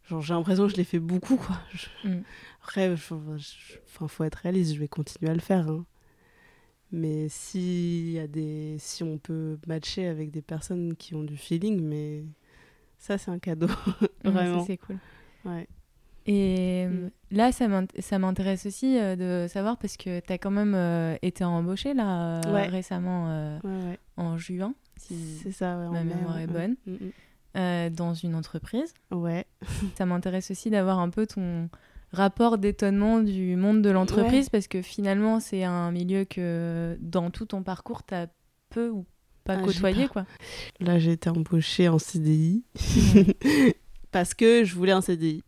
Genre, 0.07 0.21
j'ai 0.21 0.33
l'impression 0.33 0.65
que 0.67 0.71
je 0.71 0.77
l'ai 0.77 0.83
fait 0.83 0.99
beaucoup, 0.99 1.37
quoi. 1.37 1.57
Mm. 2.03 2.19
Après, 2.63 2.91
il 2.91 2.97
faut 2.97 4.23
être 4.23 4.35
réaliste, 4.35 4.73
je 4.75 4.79
vais 4.79 4.87
continuer 4.87 5.31
à 5.31 5.33
le 5.33 5.39
faire. 5.39 5.67
Hein. 5.67 5.85
Mais 6.91 7.27
si, 7.29 8.13
y 8.13 8.19
a 8.19 8.27
des, 8.27 8.77
si 8.79 9.03
on 9.03 9.17
peut 9.17 9.57
matcher 9.67 10.07
avec 10.07 10.31
des 10.31 10.41
personnes 10.41 10.95
qui 10.95 11.13
ont 11.13 11.23
du 11.23 11.37
feeling, 11.37 11.81
mais 11.81 12.23
ça, 12.97 13.17
c'est 13.17 13.31
un 13.31 13.39
cadeau. 13.39 13.67
Vraiment. 14.23 14.65
c'est 14.65 14.77
cool. 14.77 14.97
Ouais. 15.45 15.67
Et 16.25 16.85
mm. 16.85 17.05
euh, 17.05 17.09
là, 17.31 17.51
ça 17.51 18.19
m'intéresse 18.19 18.65
aussi 18.65 18.99
euh, 18.99 19.15
de 19.15 19.47
savoir 19.47 19.77
parce 19.77 19.97
que 19.97 20.19
tu 20.19 20.31
as 20.33 20.37
quand 20.37 20.51
même 20.51 20.75
euh, 20.75 21.15
été 21.21 21.43
embauchée 21.43 21.93
là, 21.93 22.41
récemment 22.67 23.59
en 24.17 24.37
juin. 24.37 24.73
Si 24.97 25.39
c'est 25.41 25.51
ça, 25.51 25.75
ma 25.75 26.03
mémoire 26.03 26.39
est 26.39 26.47
bonne. 26.47 26.75
Mm, 26.85 27.59
mm. 27.59 27.89
dans 27.91 28.13
une 28.13 28.35
entreprise. 28.35 28.93
Ouais. 29.11 29.45
ça 29.95 30.05
m'intéresse 30.05 30.51
aussi 30.51 30.69
d'avoir 30.69 30.99
un 30.99 31.09
peu 31.09 31.25
ton 31.25 31.69
rapport 32.11 32.57
d'étonnement 32.57 33.19
du 33.19 33.55
monde 33.55 33.81
de 33.81 33.89
l'entreprise 33.89 34.49
parce 34.49 34.67
que 34.67 34.81
finalement 34.81 35.39
c'est 35.39 35.63
un 35.63 35.91
milieu 35.91 36.25
que 36.25 36.97
dans 37.01 37.29
tout 37.29 37.45
ton 37.45 37.63
parcours 37.63 38.05
tu 38.05 38.13
as 38.15 38.27
peu 38.69 38.89
ou 38.89 39.05
pas 39.43 39.57
ah, 39.59 39.63
côtoyé 39.63 40.07
quoi. 40.07 40.25
Là 40.79 40.99
j'ai 40.99 41.11
été 41.11 41.29
embauchée 41.29 41.87
en 41.87 41.99
CDI 41.99 42.63
parce 44.11 44.33
que 44.33 44.63
je 44.63 44.75
voulais 44.75 44.91
un 44.91 45.01
CDI. 45.01 45.43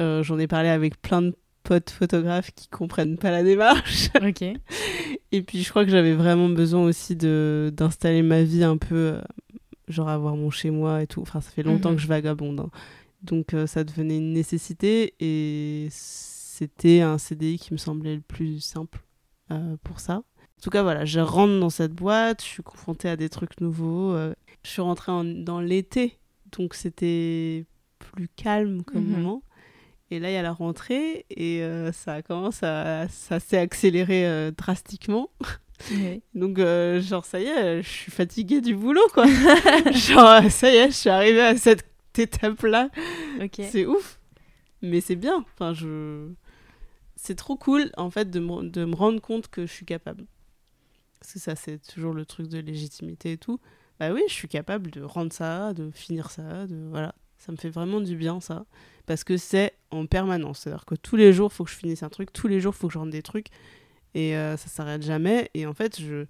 Euh, 0.00 0.22
j'en 0.22 0.38
ai 0.38 0.46
parlé 0.46 0.68
avec 0.68 1.00
plein 1.00 1.22
de 1.22 1.36
potes 1.62 1.90
photographes 1.90 2.50
qui 2.54 2.68
comprennent 2.68 3.18
pas 3.18 3.30
la 3.30 3.42
démarche. 3.42 4.08
Ok. 4.22 4.42
Et 5.32 5.42
puis 5.42 5.62
je 5.62 5.70
crois 5.70 5.84
que 5.84 5.90
j'avais 5.90 6.14
vraiment 6.14 6.48
besoin 6.48 6.82
aussi 6.82 7.14
de 7.14 7.72
d'installer 7.72 8.22
ma 8.22 8.42
vie 8.42 8.64
un 8.64 8.76
peu, 8.76 8.96
euh, 8.96 9.20
genre 9.88 10.08
avoir 10.08 10.34
mon 10.34 10.50
chez 10.50 10.70
moi 10.70 11.02
et 11.02 11.06
tout. 11.06 11.20
Enfin 11.22 11.40
ça 11.40 11.50
fait 11.50 11.62
longtemps 11.62 11.90
mhm. 11.90 11.96
que 11.96 12.02
je 12.02 12.08
vagabonde. 12.08 12.60
Hein. 12.60 12.70
Donc 13.22 13.54
euh, 13.54 13.66
ça 13.66 13.84
devenait 13.84 14.16
une 14.16 14.32
nécessité 14.32 15.14
et 15.20 15.88
c'était 15.90 17.00
un 17.00 17.18
CDI 17.18 17.58
qui 17.58 17.72
me 17.72 17.78
semblait 17.78 18.16
le 18.16 18.22
plus 18.22 18.60
simple 18.60 19.00
euh, 19.50 19.76
pour 19.84 20.00
ça. 20.00 20.14
En 20.14 20.62
tout 20.62 20.70
cas, 20.70 20.82
voilà, 20.82 21.04
je 21.04 21.20
rentre 21.20 21.58
dans 21.58 21.70
cette 21.70 21.92
boîte, 21.92 22.42
je 22.42 22.46
suis 22.46 22.62
confrontée 22.62 23.08
à 23.08 23.16
des 23.16 23.28
trucs 23.28 23.60
nouveaux. 23.60 24.12
Euh, 24.12 24.34
je 24.62 24.70
suis 24.70 24.82
rentrée 24.82 25.12
dans 25.42 25.60
l'été, 25.60 26.18
donc 26.52 26.74
c'était 26.74 27.64
plus 27.98 28.28
calme 28.28 28.82
comme 28.82 29.04
mhm. 29.04 29.20
moment. 29.20 29.42
Et 30.10 30.18
là, 30.18 30.30
il 30.30 30.34
y 30.34 30.36
a 30.36 30.42
la 30.42 30.52
rentrée 30.52 31.24
et 31.30 31.62
ça 31.92 32.20
commence 32.20 32.64
à. 32.64 33.06
Ça 33.08 33.38
s'est 33.38 33.58
accéléré 33.58 34.50
drastiquement. 34.50 35.30
Donc, 36.34 36.58
genre, 36.58 37.24
ça 37.24 37.38
y 37.38 37.44
est, 37.44 37.80
je 37.80 37.88
suis 37.88 38.10
fatiguée 38.10 38.60
du 38.60 38.74
boulot, 38.74 39.06
quoi. 39.14 39.26
genre, 39.92 40.50
ça 40.50 40.68
y 40.68 40.78
est, 40.78 40.88
je 40.88 40.96
suis 40.96 41.10
arrivée 41.10 41.42
à 41.42 41.56
cette 41.56 41.84
étape-là. 42.18 42.90
C'est 43.52 43.86
ouf. 43.86 44.20
Mais 44.82 45.00
c'est 45.00 45.16
bien. 45.16 45.44
Enfin, 45.54 45.74
je... 45.74 46.28
C'est 47.16 47.34
trop 47.34 47.56
cool, 47.56 47.90
en 47.98 48.10
fait, 48.10 48.30
de 48.30 48.40
me, 48.40 48.68
de 48.68 48.84
me 48.84 48.94
rendre 48.94 49.20
compte 49.20 49.48
que 49.48 49.66
je 49.66 49.72
suis 49.72 49.84
capable. 49.84 50.24
Parce 51.20 51.34
que 51.34 51.38
ça, 51.38 51.54
c'est 51.54 51.78
toujours 51.86 52.14
le 52.14 52.24
truc 52.24 52.48
de 52.48 52.58
légitimité 52.58 53.32
et 53.32 53.36
tout. 53.36 53.60
Bah 53.98 54.10
oui, 54.10 54.22
je 54.26 54.32
suis 54.32 54.48
capable 54.48 54.90
de 54.90 55.02
rendre 55.02 55.32
ça, 55.32 55.74
de 55.74 55.90
finir 55.90 56.30
ça, 56.30 56.66
de... 56.66 56.88
Voilà. 56.88 57.14
Ça 57.36 57.52
me 57.52 57.56
fait 57.56 57.70
vraiment 57.70 58.00
du 58.00 58.16
bien, 58.16 58.40
ça. 58.40 58.64
Parce 59.06 59.24
que 59.24 59.36
c'est 59.36 59.74
en 59.90 60.06
permanence. 60.06 60.60
C'est-à-dire 60.60 60.84
que 60.84 60.94
tous 60.94 61.16
les 61.16 61.32
jours, 61.32 61.50
il 61.52 61.54
faut 61.54 61.64
que 61.64 61.70
je 61.70 61.76
finisse 61.76 62.02
un 62.02 62.08
truc. 62.08 62.32
Tous 62.32 62.48
les 62.48 62.60
jours, 62.60 62.74
il 62.76 62.78
faut 62.78 62.88
que 62.88 62.92
je 62.92 62.98
rende 62.98 63.10
des 63.10 63.22
trucs. 63.22 63.48
Et 64.14 64.36
euh, 64.36 64.56
ça 64.56 64.68
s'arrête 64.68 65.02
jamais. 65.02 65.50
Et 65.54 65.66
en 65.66 65.72
fait, 65.74 66.00
je 66.00 66.26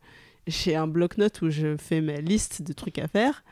j'ai 0.46 0.74
un 0.74 0.86
bloc-notes 0.86 1.42
où 1.42 1.50
je 1.50 1.76
fais 1.76 2.00
ma 2.00 2.20
liste 2.20 2.62
de 2.62 2.72
trucs 2.72 2.98
à 2.98 3.08
faire. 3.08 3.44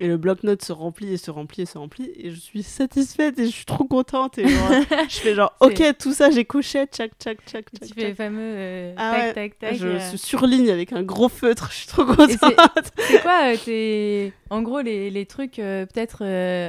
Et 0.00 0.08
le 0.08 0.16
bloc-notes 0.16 0.64
se 0.64 0.72
remplit 0.72 1.12
et 1.12 1.16
se 1.16 1.30
remplit 1.30 1.62
et 1.62 1.66
se 1.66 1.78
remplit. 1.78 2.10
Et 2.16 2.30
je 2.30 2.40
suis 2.40 2.64
satisfaite 2.64 3.38
et 3.38 3.46
je 3.46 3.50
suis 3.50 3.64
trop 3.64 3.84
contente. 3.84 4.38
Et 4.38 4.48
je 5.08 5.18
fais 5.18 5.34
genre, 5.36 5.54
ok, 5.60 5.82
tout 5.98 6.12
ça, 6.12 6.32
j'ai 6.32 6.44
coché, 6.44 6.86
tchac, 6.86 7.12
tchac, 7.18 7.38
tchac, 7.46 7.66
tchac. 7.70 7.88
Tu 7.88 7.94
fais 7.94 8.08
le 8.08 8.14
fameux 8.14 8.40
euh, 8.40 8.94
ah 8.96 9.12
tac, 9.12 9.34
tac, 9.34 9.58
tac. 9.60 9.74
Je 9.76 9.86
euh. 9.86 10.16
surligne 10.16 10.68
avec 10.70 10.92
un 10.92 11.04
gros 11.04 11.28
feutre. 11.28 11.68
Je 11.70 11.76
suis 11.76 11.86
trop 11.86 12.04
contente. 12.04 12.38
C'est 12.98 13.22
quoi, 13.22 13.54
euh, 13.68 14.30
en 14.50 14.62
gros, 14.62 14.80
les, 14.80 15.10
les 15.10 15.26
trucs 15.26 15.56
peut-être 15.56 16.24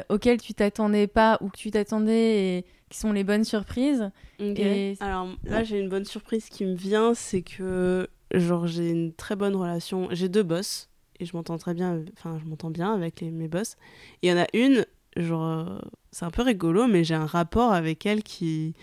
auxquels 0.09 0.39
tu 0.39 0.53
t'attendais 0.53 1.07
pas 1.07 1.39
ou 1.41 1.49
que 1.49 1.57
tu 1.57 1.71
t'attendais 1.71 2.57
et 2.57 2.65
qui 2.89 2.99
sont 2.99 3.11
les 3.11 3.23
bonnes 3.23 3.43
surprises? 3.43 4.11
Et... 4.39 4.97
Alors 4.99 5.29
là, 5.45 5.63
j'ai 5.63 5.79
une 5.79 5.89
bonne 5.89 6.05
surprise 6.05 6.47
qui 6.49 6.63
me 6.63 6.75
vient. 6.75 7.15
C'est 7.15 7.41
que, 7.41 8.07
genre, 8.35 8.67
j'ai 8.67 8.91
une 8.91 9.13
très 9.13 9.35
bonne 9.35 9.55
relation. 9.55 10.09
J'ai 10.11 10.29
deux 10.29 10.43
boss 10.43 10.89
et 11.19 11.25
je 11.25 11.35
m'entends 11.35 11.57
très 11.57 11.73
bien, 11.73 12.03
enfin, 12.13 12.37
je 12.39 12.45
m'entends 12.45 12.69
bien 12.69 12.93
avec 12.93 13.21
mes 13.21 13.47
boss. 13.47 13.75
Et 14.21 14.27
il 14.27 14.29
y 14.29 14.33
en 14.33 14.41
a 14.41 14.47
une, 14.53 14.85
genre, 15.17 15.45
euh, 15.45 15.79
c'est 16.11 16.25
un 16.25 16.31
peu 16.31 16.41
rigolo, 16.41 16.87
mais 16.87 17.03
j'ai 17.03 17.15
un 17.15 17.25
rapport 17.25 17.73
avec 17.73 18.05
elle 18.05 18.23
qui, 18.23 18.73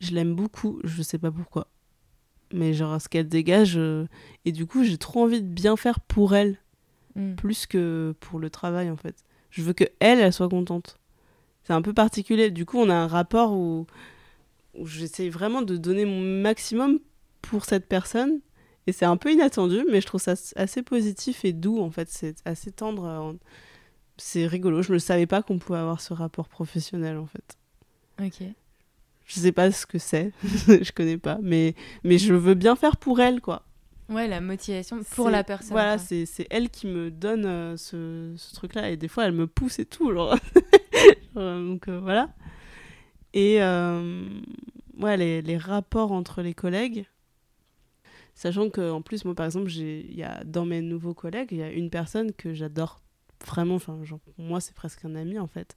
je 0.00 0.12
l'aime 0.12 0.34
beaucoup, 0.34 0.80
je 0.84 1.02
sais 1.02 1.18
pas 1.18 1.30
pourquoi. 1.30 1.68
Mais 2.52 2.72
genre, 2.72 3.00
ce 3.00 3.08
qu'elle 3.08 3.28
dégage, 3.28 3.76
euh, 3.76 4.06
et 4.44 4.52
du 4.52 4.66
coup, 4.66 4.84
j'ai 4.84 4.98
trop 4.98 5.24
envie 5.24 5.42
de 5.42 5.48
bien 5.48 5.76
faire 5.76 6.00
pour 6.00 6.34
elle, 6.34 6.58
mm. 7.14 7.34
plus 7.34 7.66
que 7.66 8.14
pour 8.20 8.38
le 8.38 8.50
travail, 8.50 8.90
en 8.90 8.96
fait. 8.96 9.24
Je 9.50 9.62
veux 9.62 9.72
que 9.72 9.84
elle, 10.00 10.20
elle 10.20 10.32
soit 10.32 10.48
contente. 10.48 10.98
C'est 11.64 11.72
un 11.72 11.82
peu 11.82 11.92
particulier. 11.92 12.50
Du 12.50 12.64
coup, 12.64 12.78
on 12.78 12.88
a 12.88 12.94
un 12.94 13.06
rapport 13.06 13.52
où, 13.52 13.86
où 14.74 14.86
j'essaye 14.86 15.28
vraiment 15.28 15.62
de 15.62 15.76
donner 15.76 16.04
mon 16.04 16.20
maximum 16.20 16.98
pour 17.42 17.64
cette 17.64 17.88
personne 17.88 18.40
Et 18.88 18.92
c'est 18.92 19.04
un 19.04 19.18
peu 19.18 19.30
inattendu, 19.30 19.84
mais 19.90 20.00
je 20.00 20.06
trouve 20.06 20.22
ça 20.22 20.32
assez 20.56 20.82
positif 20.82 21.44
et 21.44 21.52
doux, 21.52 21.78
en 21.78 21.90
fait. 21.90 22.08
C'est 22.08 22.36
assez 22.46 22.72
tendre. 22.72 23.04
Euh, 23.04 23.32
c'est 24.16 24.46
rigolo. 24.46 24.80
Je 24.80 24.94
ne 24.94 24.98
savais 24.98 25.26
pas 25.26 25.42
qu'on 25.42 25.58
pouvait 25.58 25.78
avoir 25.78 26.00
ce 26.00 26.14
rapport 26.14 26.48
professionnel, 26.48 27.18
en 27.18 27.26
fait. 27.26 27.58
Ok. 28.18 28.48
Je 29.26 29.40
sais 29.40 29.52
pas 29.52 29.70
ce 29.72 29.84
que 29.84 29.98
c'est, 29.98 30.32
je 30.42 30.90
connais 30.92 31.18
pas, 31.18 31.38
mais, 31.42 31.74
mais 32.02 32.16
je 32.16 32.32
veux 32.32 32.54
bien 32.54 32.76
faire 32.76 32.96
pour 32.96 33.20
elle, 33.20 33.42
quoi. 33.42 33.66
Ouais, 34.08 34.26
la 34.26 34.40
motivation 34.40 35.02
pour 35.14 35.28
la 35.28 35.44
personne. 35.44 35.72
Voilà, 35.72 35.98
c'est 35.98 36.46
elle 36.48 36.70
qui 36.70 36.86
me 36.86 37.10
donne 37.10 37.44
euh, 37.44 37.76
ce, 37.76 38.32
ce 38.38 38.54
truc-là, 38.54 38.88
et 38.88 38.96
des 38.96 39.08
fois, 39.08 39.26
elle 39.26 39.32
me 39.32 39.46
pousse 39.46 39.80
et 39.80 39.84
tout, 39.84 40.14
genre. 40.14 40.34
donc 41.34 41.88
euh, 41.88 42.00
voilà. 42.00 42.30
Et 43.34 43.58
ouais, 43.58 45.16
les, 45.18 45.42
les, 45.42 45.58
rapports 45.58 46.12
entre 46.12 46.40
les 46.40 46.54
collègues, 46.54 47.04
Sachant 48.38 48.70
qu'en 48.70 49.02
plus, 49.02 49.24
moi, 49.24 49.34
par 49.34 49.46
exemple, 49.46 49.68
y 49.72 50.22
a, 50.22 50.44
dans 50.44 50.64
mes 50.64 50.80
nouveaux 50.80 51.12
collègues, 51.12 51.48
il 51.50 51.58
y 51.58 51.62
a 51.64 51.72
une 51.72 51.90
personne 51.90 52.32
que 52.32 52.54
j'adore 52.54 53.00
vraiment. 53.44 53.74
Enfin, 53.74 53.98
moi, 54.38 54.60
c'est 54.60 54.76
presque 54.76 55.04
un 55.04 55.16
ami, 55.16 55.40
en 55.40 55.48
fait. 55.48 55.74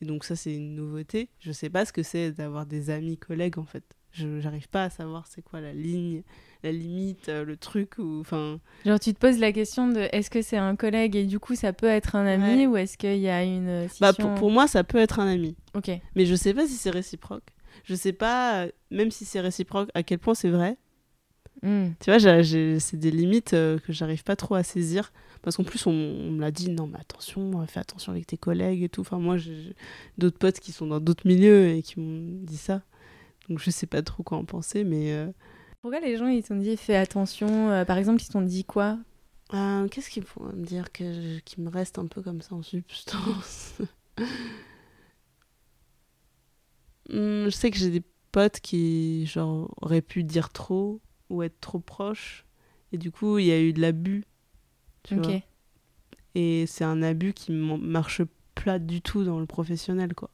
Et 0.00 0.04
donc, 0.04 0.24
ça, 0.24 0.34
c'est 0.34 0.52
une 0.52 0.74
nouveauté. 0.74 1.28
Je 1.38 1.52
sais 1.52 1.70
pas 1.70 1.84
ce 1.84 1.92
que 1.92 2.02
c'est 2.02 2.32
d'avoir 2.32 2.66
des 2.66 2.90
amis 2.90 3.18
collègues, 3.18 3.56
en 3.56 3.64
fait. 3.66 3.84
Je 4.10 4.26
n'arrive 4.26 4.68
pas 4.68 4.82
à 4.82 4.90
savoir 4.90 5.28
c'est 5.28 5.42
quoi 5.42 5.60
la 5.60 5.72
ligne, 5.72 6.24
la 6.64 6.72
limite, 6.72 7.28
euh, 7.28 7.44
le 7.44 7.56
truc. 7.56 7.98
ou 7.98 8.18
enfin 8.18 8.58
Genre, 8.84 8.98
tu 8.98 9.14
te 9.14 9.20
poses 9.20 9.38
la 9.38 9.52
question 9.52 9.86
de 9.86 10.08
est-ce 10.10 10.28
que 10.28 10.42
c'est 10.42 10.56
un 10.56 10.74
collègue 10.74 11.14
et 11.14 11.24
du 11.24 11.38
coup, 11.38 11.54
ça 11.54 11.72
peut 11.72 11.86
être 11.86 12.16
un 12.16 12.26
ami 12.26 12.66
ou 12.66 12.76
est-ce 12.76 12.98
qu'il 12.98 13.18
y 13.18 13.28
a 13.28 13.44
une. 13.44 13.86
Bah, 14.00 14.12
pour, 14.12 14.34
pour, 14.34 14.50
moi, 14.50 14.66
ça 14.66 14.82
peut 14.82 14.98
être 14.98 15.20
un 15.20 15.28
ami. 15.28 15.54
Ok. 15.74 15.92
Mais 16.16 16.26
je 16.26 16.34
sais 16.34 16.52
pas 16.52 16.66
si 16.66 16.74
c'est 16.74 16.90
réciproque. 16.90 17.46
Je 17.84 17.94
sais 17.94 18.12
pas, 18.12 18.66
même 18.90 19.12
si 19.12 19.24
c'est 19.24 19.40
réciproque, 19.40 19.88
à 19.94 20.02
quel 20.02 20.18
point 20.18 20.34
c'est 20.34 20.50
vrai. 20.50 20.78
Hmm. 21.62 21.90
Tu 22.00 22.10
vois, 22.10 22.18
c'est 22.18 22.96
des 22.96 23.10
limites 23.10 23.54
euh, 23.54 23.78
que 23.78 23.92
j'arrive 23.92 24.24
pas 24.24 24.36
trop 24.36 24.54
à 24.54 24.62
saisir. 24.62 25.12
Parce 25.42 25.56
qu'en 25.56 25.64
plus, 25.64 25.86
on, 25.86 25.92
me 25.92 26.40
l'a 26.40 26.50
dit, 26.50 26.70
non, 26.70 26.86
mais 26.86 26.98
attention, 26.98 27.66
fais 27.66 27.80
attention 27.80 28.12
avec 28.12 28.26
tes 28.26 28.36
collègues 28.36 28.82
et 28.82 28.88
tout. 28.88 29.00
Enfin, 29.00 29.18
moi, 29.18 29.36
j'ai 29.36 29.74
d'autres 30.18 30.38
potes 30.38 30.60
qui 30.60 30.72
sont 30.72 30.86
dans 30.86 31.00
d'autres 31.00 31.26
milieux 31.26 31.68
et 31.68 31.82
qui 31.82 32.00
m'ont 32.00 32.44
dit 32.44 32.56
ça. 32.56 32.82
Donc, 33.48 33.58
je 33.58 33.70
sais 33.70 33.86
pas 33.86 34.02
trop 34.02 34.22
quoi 34.22 34.38
en 34.38 34.44
penser, 34.44 34.84
mais. 34.84 35.12
Euh, 35.12 35.28
Pourquoi 35.80 36.00
les 36.00 36.16
gens, 36.16 36.28
ils 36.28 36.42
t'ont 36.42 36.56
dit, 36.56 36.76
fais 36.76 36.96
attention 36.96 37.70
euh, 37.70 37.84
Par 37.84 37.98
exemple, 37.98 38.22
ils 38.22 38.28
t'ont 38.28 38.42
dit 38.42 38.64
quoi? 38.64 38.98
Qu'est-ce 39.90 40.08
qu'ils 40.08 40.24
pourraient 40.24 40.54
me 40.54 40.64
dire 40.64 40.92
que 40.92 41.38
qui 41.40 41.60
me 41.60 41.68
reste 41.68 41.98
un 41.98 42.06
peu 42.06 42.22
comme 42.22 42.40
ça 42.40 42.54
en 42.54 42.62
substance? 42.62 43.74
Hmm, 47.08 47.46
Je 47.46 47.50
sais 47.50 47.70
que 47.70 47.76
j'ai 47.78 47.90
des 47.90 48.02
potes 48.30 48.60
qui, 48.60 49.26
genre, 49.26 49.74
auraient 49.80 50.02
pu 50.02 50.24
dire 50.24 50.50
trop 50.50 51.00
ou 51.32 51.42
être 51.42 51.60
trop 51.60 51.80
proche. 51.80 52.44
Et 52.92 52.98
du 52.98 53.10
coup, 53.10 53.38
il 53.38 53.46
y 53.46 53.52
a 53.52 53.60
eu 53.60 53.72
de 53.72 53.80
l'abus. 53.80 54.24
Et 56.34 56.66
c'est 56.66 56.84
un 56.84 57.02
abus 57.02 57.32
qui 57.32 57.52
marche 57.52 58.22
pas 58.54 58.78
du 58.78 59.02
tout 59.02 59.24
dans 59.24 59.40
le 59.40 59.46
professionnel, 59.46 60.14
quoi. 60.14 60.30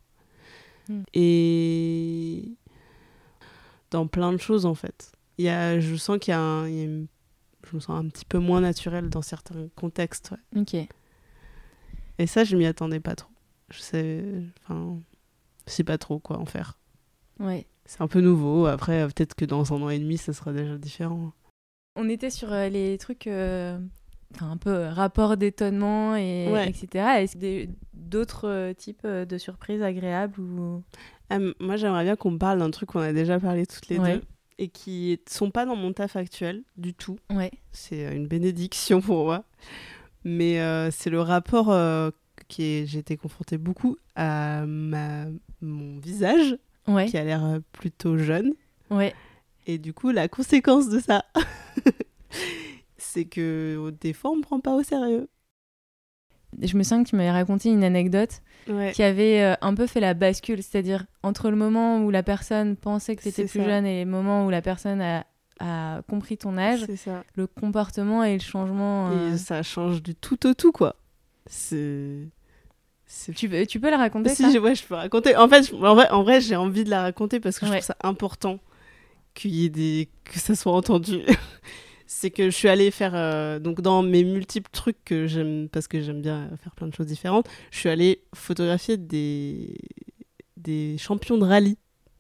Hmm. 0.89 1.03
Et 1.15 2.53
dans 3.91 4.07
plein 4.07 4.33
de 4.33 4.39
choses, 4.39 4.67
en 4.67 4.75
fait. 4.75 5.13
Il 5.39 5.45
y 5.45 5.49
a, 5.49 5.81
je 5.81 5.95
sens 5.95 6.19
qu'il 6.19 6.33
y 6.33 6.35
a, 6.35 6.41
un, 6.41 6.67
je 6.67 7.75
me 7.75 7.81
sens 7.81 7.91
un 7.91 8.09
petit 8.09 8.25
peu 8.25 8.39
moins 8.39 8.61
naturel 8.61 9.09
dans 9.09 9.23
certains 9.23 9.69
contextes. 9.77 10.35
Ok. 10.57 10.75
Et 12.19 12.27
ça, 12.27 12.45
je 12.45 12.57
m'y 12.57 12.67
attendais 12.67 13.01
pas 13.01 13.15
trop. 13.15 13.31
Je 13.71 13.81
sais, 13.81 14.25
enfin, 14.63 14.99
je 15.67 15.73
sais 15.73 15.85
pas 15.85 15.99
trop 15.99 16.19
quoi 16.19 16.39
en 16.39 16.47
faire. 16.47 16.79
Ouais 17.39 17.67
c'est 17.89 18.03
un 18.03 18.07
peu 18.07 18.21
nouveau. 18.21 18.67
Après, 18.67 19.01
euh, 19.01 19.07
peut-être 19.07 19.35
que 19.35 19.47
dans 19.47 19.73
un 19.73 19.83
an 19.83 19.89
et 19.89 19.99
demi, 19.99 20.19
ça 20.19 20.35
sera 20.35 20.53
déjà 20.53 20.77
différent. 20.77 21.33
On 21.97 22.09
était 22.09 22.29
sur 22.29 22.53
euh, 22.53 22.69
les 22.69 22.99
trucs, 22.99 23.27
euh, 23.27 23.79
un 24.41 24.59
peu 24.59 24.85
rapport 24.89 25.39
d'étonnement, 25.39 26.15
et, 26.15 26.53
etc. 26.67 27.07
Est-ce 27.17 27.39
que 27.39 27.71
d'autres 27.95 28.75
types 28.77 29.07
de 29.07 29.39
surprises 29.39 29.83
agréables 29.83 30.39
ou... 30.39 30.85
Moi, 31.61 31.77
j'aimerais 31.77 32.05
bien 32.05 32.17
qu'on 32.17 32.37
parle 32.39 32.59
d'un 32.59 32.71
truc 32.71 32.91
qu'on 32.91 33.01
a 33.01 33.13
déjà 33.13 33.41
parlé 33.41 33.67
toutes 33.67 33.89
les 33.89 33.99
deux 33.99 34.23
et 34.61 34.69
qui 34.69 35.21
sont 35.29 35.51
pas 35.51 35.67
dans 35.67 35.77
mon 35.77 35.93
taf 35.93 36.17
actuel 36.17 36.65
du 36.77 36.93
tout. 36.93 37.19
Ouais. 37.31 37.53
C'est 37.71 38.15
une 38.15 38.27
bénédiction 38.27 39.01
pour 39.01 39.25
moi. 39.25 39.45
Mais 40.25 40.59
c'est 40.91 41.11
le 41.11 41.21
rapport 41.21 41.75
qui 42.49 42.87
j'ai 42.87 42.99
été 42.99 43.17
confrontée 43.19 43.59
beaucoup 43.59 43.99
à 44.17 44.65
ma, 44.67 45.27
mon 45.61 45.99
visage 45.99 46.57
qui 47.07 47.17
a 47.17 47.25
l'air 47.25 47.45
euh, 47.45 47.59
plutôt 47.73 48.17
jeune. 48.17 48.55
Ouais. 48.91 49.15
Et 49.67 49.79
du 49.79 49.93
coup, 49.93 50.11
la 50.11 50.29
conséquence 50.29 50.89
de 50.89 50.99
ça, 50.99 51.25
c'est 52.97 53.27
que 53.27 53.93
des 54.01 54.13
fois, 54.13 54.31
on 54.31 54.37
me 54.37 54.43
prend 54.43 54.61
pas 54.61 54.75
au 54.75 54.83
sérieux. 54.83 55.29
Je 56.61 56.77
me 56.79 56.83
sens 56.83 57.05
que 57.05 57.11
tu 57.11 57.17
m'avais 57.17 57.31
raconté 57.31 57.69
une 57.69 57.85
anecdote 57.85 58.41
qui 58.95 59.03
avait 59.03 59.43
euh, 59.43 59.55
un 59.61 59.75
peu 59.75 59.87
fait 59.87 60.01
la 60.01 60.15
bascule, 60.15 60.63
c'est-à-dire 60.63 61.07
entre 61.23 61.51
le 61.51 61.57
moment 61.57 62.03
où 62.03 62.11
la 62.11 62.23
personne 62.23 62.77
pensait 62.77 63.17
que 63.17 63.23
tu 63.23 63.29
étais 63.29 63.45
plus 63.45 63.63
jeune 63.63 63.87
et 63.87 64.05
le 64.05 64.11
moment 64.11 64.47
où 64.47 64.51
la 64.51 64.63
personne 64.63 65.01
a, 65.01 65.27
a 65.61 66.03
compris 66.09 66.39
ton 66.39 66.57
âge, 66.59 66.87
le 67.35 67.47
comportement 67.47 68.25
et 68.25 68.35
le 68.35 68.43
changement. 68.43 69.13
Et 69.13 69.15
euh, 69.15 69.37
ça 69.37 69.63
change 69.63 70.03
du 70.03 70.15
tout 70.15 70.47
au 70.47 70.55
tout, 70.55 70.73
quoi. 70.73 70.97
C'est 71.47 72.29
tu 73.35 73.49
peux, 73.49 73.67
tu 73.67 73.81
peux 73.81 73.91
la 73.91 73.97
raconter 73.97 74.35
Si, 74.35 74.53
je, 74.53 74.59
ouais, 74.59 74.75
je 74.75 74.85
peux 74.85 74.95
raconter. 74.95 75.37
En 75.37 75.49
fait, 75.49 75.73
en 75.73 75.95
vrai, 75.95 76.11
en 76.11 76.23
vrai 76.23 76.41
j'ai 76.41 76.57
envie 76.57 76.85
de 76.85 76.91
la 76.91 77.03
raconter 77.03 77.41
parce 77.41 77.59
que 77.59 77.67
je 77.67 77.71
trouve 77.71 77.83
ça 77.83 77.97
important 78.03 78.59
qu'il 79.35 79.55
y 79.55 79.65
ait 79.65 79.71
des... 79.71 80.09
que 80.25 80.39
ça 80.39 80.55
soit 80.55 80.73
entendu. 80.73 81.21
c'est 82.07 82.31
que 82.31 82.51
je 82.51 82.57
suis 82.57 82.69
allée 82.69 82.91
faire 82.91 83.15
euh, 83.15 83.59
donc 83.59 83.81
dans 83.83 84.03
mes 84.03 84.25
multiples 84.25 84.71
trucs 84.73 85.05
que 85.05 85.27
j'aime 85.27 85.69
parce 85.71 85.87
que 85.87 86.01
j'aime 86.01 86.23
bien 86.23 86.51
faire 86.63 86.75
plein 86.75 86.89
de 86.89 86.95
choses 86.95 87.07
différentes. 87.07 87.49
Je 87.71 87.79
suis 87.79 87.89
allée 87.89 88.23
photographier 88.35 88.97
des 88.97 89.77
des 90.57 90.97
champions 90.99 91.39
de 91.39 91.45
rallye. 91.45 91.77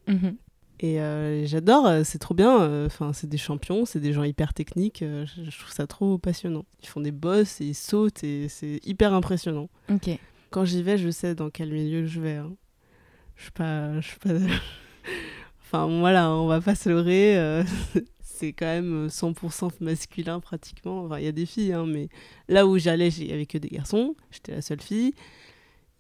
Mhm. 0.07 0.37
Et 0.81 1.01
euh, 1.01 1.45
j'adore, 1.45 1.87
euh, 1.87 2.03
c'est 2.05 2.19
trop 2.19 2.35
bien. 2.35 2.87
Enfin, 2.87 3.13
c'est 3.13 3.27
des 3.27 3.39
champions, 3.39 3.85
c'est 3.85 3.99
des 3.99 4.13
gens 4.13 4.23
hyper 4.23 4.55
techniques. 4.55 5.03
je, 5.03 5.59
trouve 5.59 5.73
ça 5.73 5.87
trop 5.87 6.19
passionnant. 6.19 6.65
Ils 6.83 6.89
font 6.89 7.01
des 7.01 7.11
bosses 7.11 7.61
et 7.61 7.65
ils 7.65 7.75
sautent 7.75 8.23
et 8.23 8.49
c'est 8.49 8.81
hyper 8.85 9.13
impressionnant. 9.13 9.69
Ok. 9.91 10.11
Quand 10.51 10.65
j'y 10.65 10.83
vais, 10.83 10.99
je 10.99 11.11
sais 11.11 11.35
dans 11.35 11.51
quel 11.51 11.71
milieu 11.73 12.07
je 12.07 12.21
vais. 12.21 12.37
Hein. 12.37 12.55
Je 13.37 13.43
suis 13.43 13.53
pas. 13.53 14.01
Je 14.01 14.09
suis 14.09 14.19
pas... 14.19 14.31
enfin, 15.63 15.87
voilà, 16.01 16.31
on 16.31 16.47
va 16.47 16.61
pas 16.61 16.75
se 16.75 16.89
leurrer. 16.89 17.39
Euh, 17.39 17.65
c'est 18.21 18.53
quand 18.53 18.67
même 18.67 19.09
100% 19.09 19.73
masculin 19.81 20.41
pratiquement. 20.41 21.05
Enfin, 21.05 21.19
il 21.19 21.25
y 21.25 21.29
a 21.29 21.33
des 21.33 21.47
filles, 21.47 21.73
hein, 21.73 21.87
mais 21.87 22.09
là 22.49 22.67
où 22.67 22.79
j'allais, 22.79 23.09
il 23.09 23.27
n'y 23.27 23.33
avait 23.33 23.47
que 23.47 23.59
des 23.59 23.69
garçons. 23.69 24.15
J'étais 24.31 24.53
la 24.53 24.63
seule 24.63 24.81
fille. 24.81 25.13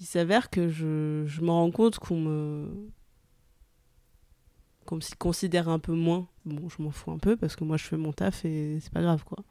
Il 0.00 0.06
s'avère 0.06 0.48
que 0.48 0.68
je, 0.68 1.24
je 1.26 1.40
me 1.40 1.50
rends 1.50 1.70
compte 1.70 1.98
qu'on 1.98 2.20
me 2.20 2.90
qu'on 4.84 4.96
me 4.96 5.16
considère 5.18 5.68
un 5.68 5.78
peu 5.78 5.92
moins. 5.92 6.28
Bon, 6.46 6.68
je 6.68 6.82
m'en 6.82 6.90
fous 6.90 7.10
un 7.10 7.18
peu 7.18 7.36
parce 7.36 7.56
que 7.56 7.64
moi 7.64 7.76
je 7.76 7.84
fais 7.84 7.98
mon 7.98 8.12
taf 8.12 8.44
et 8.46 8.78
c'est 8.80 8.92
pas 8.92 9.02
grave 9.02 9.22
quoi. 9.24 9.44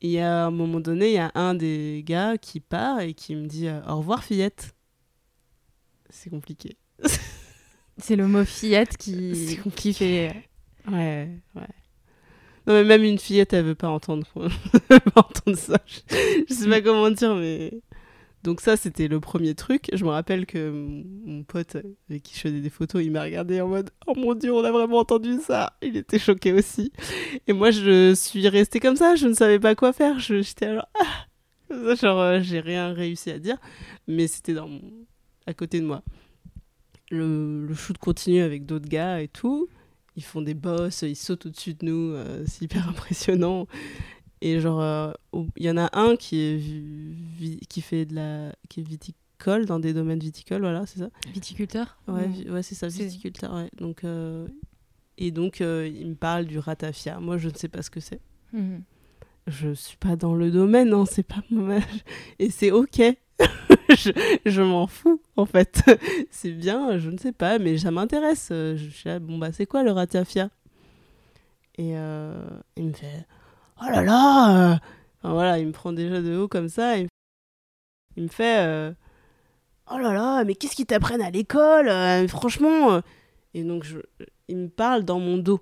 Et 0.00 0.20
à 0.20 0.46
un 0.46 0.50
moment 0.50 0.80
donné, 0.80 1.08
il 1.08 1.14
y 1.14 1.18
a 1.18 1.32
un 1.34 1.54
des 1.54 2.02
gars 2.06 2.36
qui 2.36 2.60
part 2.60 3.00
et 3.00 3.14
qui 3.14 3.34
me 3.34 3.46
dit 3.46 3.68
euh, 3.68 3.80
Au 3.88 3.98
revoir, 3.98 4.22
fillette. 4.22 4.74
C'est 6.10 6.30
compliqué. 6.30 6.76
C'est 7.98 8.16
le 8.16 8.26
mot 8.26 8.44
fillette 8.44 8.96
qui, 8.96 9.58
qui 9.76 9.94
fait. 9.94 10.48
Ouais, 10.90 11.30
ouais. 11.54 11.68
Non, 12.66 12.74
mais 12.74 12.84
même 12.84 13.04
une 13.04 13.18
fillette, 13.18 13.52
elle 13.52 13.64
veut 13.64 13.74
pas 13.74 13.88
entendre, 13.88 14.26
veut 14.36 15.00
pas 15.00 15.20
entendre 15.20 15.56
ça. 15.56 15.78
Je, 15.86 16.44
je 16.48 16.54
sais 16.54 16.68
pas 16.68 16.80
comment 16.80 17.10
dire, 17.10 17.34
mais. 17.34 17.72
Donc 18.44 18.60
ça, 18.60 18.76
c'était 18.76 19.08
le 19.08 19.20
premier 19.20 19.54
truc. 19.54 19.88
Je 19.94 20.04
me 20.04 20.10
rappelle 20.10 20.44
que 20.44 20.70
mon 20.70 21.44
pote 21.44 21.78
avec 22.10 22.22
qui 22.22 22.34
je 22.36 22.40
faisais 22.40 22.60
des 22.60 22.68
photos, 22.68 23.02
il 23.02 23.10
m'a 23.10 23.22
regardé 23.22 23.62
en 23.62 23.68
mode 23.68 23.90
«Oh 24.06 24.12
mon 24.14 24.34
Dieu, 24.34 24.52
on 24.52 24.62
a 24.62 24.70
vraiment 24.70 24.98
entendu 24.98 25.38
ça!» 25.40 25.72
Il 25.82 25.96
était 25.96 26.18
choqué 26.18 26.52
aussi. 26.52 26.92
Et 27.46 27.54
moi, 27.54 27.70
je 27.70 28.12
suis 28.14 28.46
restée 28.46 28.80
comme 28.80 28.96
ça, 28.96 29.16
je 29.16 29.28
ne 29.28 29.32
savais 29.32 29.58
pas 29.58 29.74
quoi 29.74 29.94
faire. 29.94 30.18
J'étais 30.18 30.66
alors 30.66 30.88
ah 31.00 31.94
Genre, 31.96 32.20
euh, 32.20 32.40
j'ai 32.42 32.60
rien 32.60 32.92
réussi 32.92 33.30
à 33.30 33.38
dire, 33.38 33.56
mais 34.06 34.26
c'était 34.26 34.54
à 35.46 35.54
côté 35.54 35.80
de 35.80 35.86
moi. 35.86 36.02
Le, 37.10 37.66
le 37.66 37.74
shoot 37.74 37.96
continue 37.96 38.42
avec 38.42 38.66
d'autres 38.66 38.88
gars 38.88 39.22
et 39.22 39.28
tout. 39.28 39.68
Ils 40.16 40.22
font 40.22 40.42
des 40.42 40.54
bosses, 40.54 41.02
ils 41.02 41.16
sautent 41.16 41.46
au-dessus 41.46 41.74
de 41.74 41.86
nous, 41.86 42.12
euh, 42.12 42.44
c'est 42.46 42.66
hyper 42.66 42.88
impressionnant. 42.90 43.66
Et 44.44 44.60
genre, 44.60 44.82
euh, 44.82 45.10
il 45.56 45.64
y 45.64 45.70
en 45.70 45.78
a 45.78 45.88
un 45.98 46.16
qui, 46.16 46.38
est 46.38 47.66
qui 47.66 47.80
fait 47.80 48.04
de 48.04 48.14
la. 48.14 48.54
qui 48.68 48.80
est 48.80 48.82
viticole, 48.82 49.64
dans 49.64 49.78
des 49.78 49.94
domaines 49.94 50.18
viticoles, 50.18 50.60
voilà, 50.60 50.84
c'est 50.84 50.98
ça 50.98 51.08
Viticulteur 51.32 51.96
Ouais, 52.08 52.28
ouais 52.50 52.62
c'est 52.62 52.74
ça, 52.74 52.88
viticulteur, 52.88 53.54
ouais. 53.54 53.70
Donc, 53.78 54.04
euh, 54.04 54.46
et 55.16 55.30
donc, 55.30 55.62
euh, 55.62 55.88
il 55.88 56.08
me 56.08 56.14
parle 56.14 56.44
du 56.44 56.58
ratafia. 56.58 57.20
Moi, 57.20 57.38
je 57.38 57.48
ne 57.48 57.54
sais 57.54 57.68
pas 57.68 57.80
ce 57.80 57.88
que 57.88 58.00
c'est. 58.00 58.20
Mhm. 58.52 58.82
Je 59.46 59.72
suis 59.72 59.96
pas 59.96 60.14
dans 60.14 60.34
le 60.34 60.50
domaine, 60.50 60.90
non, 60.90 61.06
c'est 61.06 61.22
pas 61.22 61.42
mon 61.50 61.80
Et 62.38 62.50
c'est 62.50 62.70
ok. 62.70 63.00
je, 63.96 64.10
je 64.44 64.60
m'en 64.60 64.86
fous, 64.86 65.22
en 65.38 65.46
fait. 65.46 65.82
c'est 66.30 66.52
bien, 66.52 66.98
je 66.98 67.08
ne 67.08 67.16
sais 67.16 67.32
pas, 67.32 67.58
mais 67.58 67.78
ça 67.78 67.90
m'intéresse. 67.90 68.48
Je 68.50 68.88
suis 68.90 69.08
là, 69.08 69.20
bon, 69.20 69.38
bah, 69.38 69.52
c'est 69.52 69.64
quoi 69.64 69.82
le 69.82 69.92
ratafia 69.92 70.50
Et 71.78 71.92
il 71.92 72.84
me 72.84 72.92
fait 72.92 73.24
Oh 73.80 73.90
là 73.90 74.02
là 74.02 74.80
voilà, 75.32 75.58
il 75.58 75.66
me 75.66 75.72
prend 75.72 75.92
déjà 75.92 76.20
de 76.20 76.36
haut 76.36 76.48
comme 76.48 76.68
ça. 76.68 76.98
Il, 76.98 77.08
me 78.22 78.28
fait 78.28 78.64
euh, 78.64 78.92
Oh 79.90 79.98
là 79.98 80.12
là, 80.12 80.44
mais 80.44 80.54
qu'est-ce 80.54 80.76
qu'ils 80.76 80.86
t'apprennent 80.86 81.22
à 81.22 81.30
l'école 81.30 81.88
euh, 81.88 82.28
Franchement. 82.28 82.92
Euh. 82.92 83.00
Et 83.54 83.64
donc, 83.64 83.84
je, 83.84 83.98
il 84.48 84.56
me 84.56 84.68
parle 84.68 85.04
dans 85.04 85.18
mon 85.18 85.38
dos. 85.38 85.60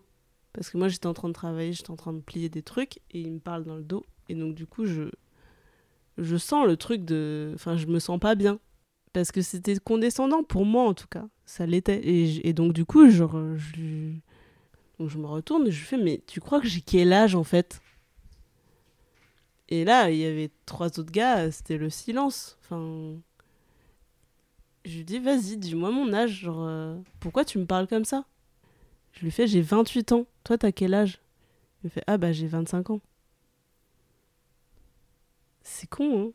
Parce 0.52 0.68
que 0.68 0.76
moi, 0.76 0.88
j'étais 0.88 1.06
en 1.06 1.14
train 1.14 1.28
de 1.28 1.32
travailler, 1.32 1.72
j'étais 1.72 1.90
en 1.90 1.96
train 1.96 2.12
de 2.12 2.20
plier 2.20 2.48
des 2.48 2.62
trucs. 2.62 2.98
Et 3.12 3.20
il 3.20 3.32
me 3.32 3.38
parle 3.38 3.64
dans 3.64 3.76
le 3.76 3.84
dos. 3.84 4.04
Et 4.28 4.34
donc, 4.34 4.54
du 4.54 4.66
coup, 4.66 4.84
je, 4.84 5.04
je 6.18 6.36
sens 6.36 6.66
le 6.66 6.76
truc 6.76 7.04
de. 7.04 7.52
Enfin, 7.54 7.76
je 7.76 7.86
me 7.86 8.00
sens 8.00 8.18
pas 8.18 8.34
bien. 8.34 8.58
Parce 9.12 9.30
que 9.30 9.42
c'était 9.42 9.76
condescendant 9.78 10.42
pour 10.42 10.64
moi, 10.64 10.84
en 10.84 10.94
tout 10.94 11.08
cas. 11.08 11.26
Ça 11.44 11.66
l'était. 11.66 12.00
Et, 12.04 12.52
donc, 12.52 12.72
du 12.72 12.84
coup, 12.84 13.10
je, 13.10 13.24
je 14.98 15.18
me 15.18 15.26
retourne 15.26 15.66
et 15.68 15.70
je 15.70 15.84
fais 15.84 15.98
Mais 15.98 16.22
tu 16.26 16.40
crois 16.40 16.60
que 16.60 16.66
j'ai 16.66 16.80
quel 16.80 17.12
âge, 17.12 17.34
en 17.34 17.44
fait? 17.44 17.80
Et 19.72 19.86
là, 19.86 20.10
il 20.10 20.18
y 20.18 20.26
avait 20.26 20.50
trois 20.66 20.88
autres 20.98 21.10
gars, 21.10 21.50
c'était 21.50 21.78
le 21.78 21.88
silence. 21.88 22.58
Enfin, 22.60 23.16
je 24.84 24.98
lui 24.98 25.04
dis, 25.04 25.18
vas-y, 25.18 25.56
dis-moi 25.56 25.90
mon 25.90 26.12
âge. 26.12 26.40
Genre, 26.40 26.62
euh, 26.62 26.98
pourquoi 27.20 27.46
tu 27.46 27.56
me 27.56 27.64
parles 27.64 27.86
comme 27.86 28.04
ça? 28.04 28.26
Je 29.12 29.22
lui 29.22 29.30
fais, 29.30 29.46
j'ai 29.46 29.62
28 29.62 30.12
ans. 30.12 30.26
Toi, 30.44 30.58
t'as 30.58 30.72
quel 30.72 30.92
âge? 30.92 31.22
Il 31.82 31.86
me 31.86 31.88
fait, 31.88 32.04
ah 32.06 32.18
bah 32.18 32.32
j'ai 32.32 32.48
25 32.48 32.90
ans. 32.90 33.00
C'est 35.62 35.88
con, 35.88 36.20
hein 36.20 36.32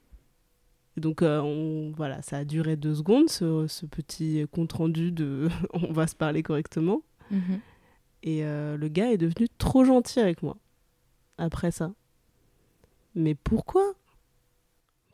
donc 0.99 1.21
euh, 1.21 1.39
on, 1.41 1.91
voilà, 1.91 2.23
ça 2.23 2.37
a 2.37 2.43
duré 2.43 2.75
deux 2.75 2.95
secondes, 2.95 3.29
ce, 3.29 3.85
petit 3.85 4.47
compte 4.51 4.73
rendu 4.73 5.11
de 5.11 5.47
on 5.73 5.93
va 5.93 6.07
se 6.07 6.15
parler 6.15 6.41
correctement. 6.41 7.03
Mhm. 7.29 7.59
Et 8.23 8.43
euh, 8.43 8.77
le 8.77 8.87
gars 8.87 9.11
est 9.11 9.19
devenu 9.19 9.47
trop 9.59 9.85
gentil 9.85 10.19
avec 10.19 10.41
moi 10.41 10.57
après 11.37 11.69
ça 11.69 11.93
mais 13.17 13.35
pourquoi? 13.35 13.93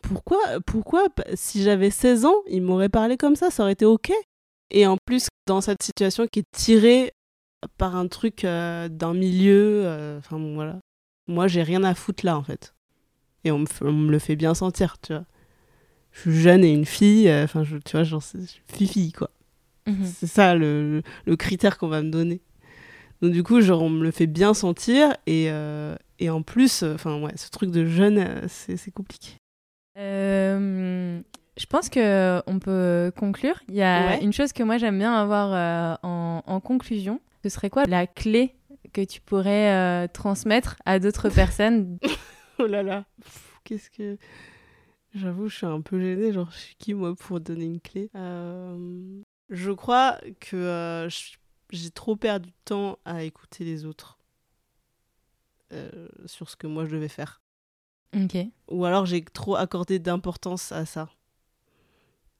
Pourquoi 0.01 0.39
Pourquoi 0.65 1.07
Si 1.33 1.63
j'avais 1.63 1.89
16 1.89 2.25
ans, 2.25 2.35
il 2.47 2.61
m'aurait 2.61 2.89
parlé 2.89 3.17
comme 3.17 3.35
ça, 3.35 3.49
ça 3.49 3.63
aurait 3.63 3.71
été 3.71 3.85
ok? 3.85 4.11
Et 4.69 4.85
en 4.85 4.97
plus, 5.05 5.27
dans 5.47 5.61
cette 5.61 5.81
situation 5.81 6.27
qui 6.27 6.39
est 6.39 6.51
tirée 6.51 7.13
par 7.77 7.95
un 7.95 8.07
truc 8.07 8.43
euh, 8.43 8.89
d'un 8.89 9.13
milieu, 9.13 9.83
euh, 9.85 10.17
enfin 10.17 10.37
voilà. 10.37 10.79
Moi, 11.27 11.47
j'ai 11.47 11.63
rien 11.63 11.83
à 11.83 11.95
foutre 11.95 12.25
là, 12.25 12.37
en 12.37 12.43
fait. 12.43 12.75
Et 13.45 13.51
on 13.51 13.59
me, 13.59 14.11
le 14.11 14.19
fait 14.19 14.35
bien 14.35 14.53
sentir, 14.53 14.97
tu 15.01 15.13
vois. 15.13 15.25
Je 16.11 16.19
suis 16.21 16.41
jeune 16.41 16.63
et 16.63 16.71
une 16.73 16.85
fille, 16.85 17.29
euh, 17.29 17.45
enfin, 17.45 17.63
tu 17.63 17.91
vois, 17.93 18.03
genre, 18.03 18.23
fifi, 18.67 19.13
quoi. 19.13 19.29
Mhm. 19.87 20.05
C'est 20.05 20.27
ça 20.27 20.55
le, 20.55 21.01
le 21.25 21.35
critère 21.35 21.77
qu'on 21.77 21.87
va 21.87 22.01
me 22.01 22.09
donner. 22.09 22.41
Donc 23.23 23.31
du 23.31 23.41
coup, 23.41 23.61
genre, 23.61 23.81
on 23.81 23.89
me 23.89 24.03
le 24.03 24.11
fait 24.11 24.27
bien 24.27 24.53
sentir 24.53 25.15
et, 25.25 25.49
et 26.23 26.29
en 26.29 26.41
plus, 26.41 26.83
euh, 26.83 26.93
enfin 26.95 27.21
ouais, 27.21 27.33
ce 27.35 27.49
truc 27.49 27.69
de 27.69 27.85
jeune, 27.85 28.17
euh, 28.17 28.45
c'est 28.47 28.91
compliqué. 28.91 29.33
Euh, 29.97 31.21
je 31.57 31.65
pense 31.65 31.89
que 31.89 32.41
on 32.47 32.59
peut 32.59 33.11
conclure. 33.17 33.61
Il 33.67 33.75
y 33.75 33.81
a 33.81 34.21
une 34.21 34.31
chose 34.31 34.53
que 34.53 34.63
moi 34.63 34.77
j'aime 34.77 34.97
bien 34.97 35.13
avoir 35.13 35.99
en, 36.01 36.59
conclusion. 36.61 37.19
Ce 37.43 37.49
serait 37.49 37.69
quoi 37.69 37.83
la 37.85 38.07
clé 38.07 38.55
que 38.93 39.03
tu 39.03 39.19
pourrais 39.19 40.07
transmettre 40.09 40.77
à 40.85 40.99
d'autres 40.99 41.29
personnes? 41.33 41.99
Oh 42.59 42.67
là 42.67 42.83
là, 42.83 43.05
qu'est-ce 43.63 43.89
que 43.89 44.17
J'avoue, 45.13 45.47
je 45.47 45.57
suis 45.57 45.65
un 45.65 45.81
peu 45.81 45.99
gênée. 45.99 46.31
Genre, 46.31 46.49
je 46.51 46.57
suis 46.57 46.75
qui 46.75 46.93
moi 46.93 47.15
pour 47.15 47.39
donner 47.39 47.65
une 47.65 47.81
clé? 47.81 48.09
Je 49.49 49.71
crois 49.71 50.17
que 50.39 51.07
j'ai 51.73 51.89
trop 51.89 52.15
perdu 52.15 52.49
de 52.49 52.55
temps 52.65 52.99
à 53.05 53.23
écouter 53.23 53.63
les 53.63 53.85
autres. 53.85 54.17
Euh, 55.73 56.07
sur 56.25 56.49
ce 56.49 56.55
que 56.55 56.67
moi 56.67 56.85
je 56.85 56.91
devais 56.91 57.07
faire. 57.07 57.41
Ok. 58.15 58.37
Ou 58.69 58.85
alors 58.85 59.05
j'ai 59.05 59.23
trop 59.23 59.55
accordé 59.55 59.97
d'importance 59.97 60.71
à 60.71 60.85
ça. 60.85 61.09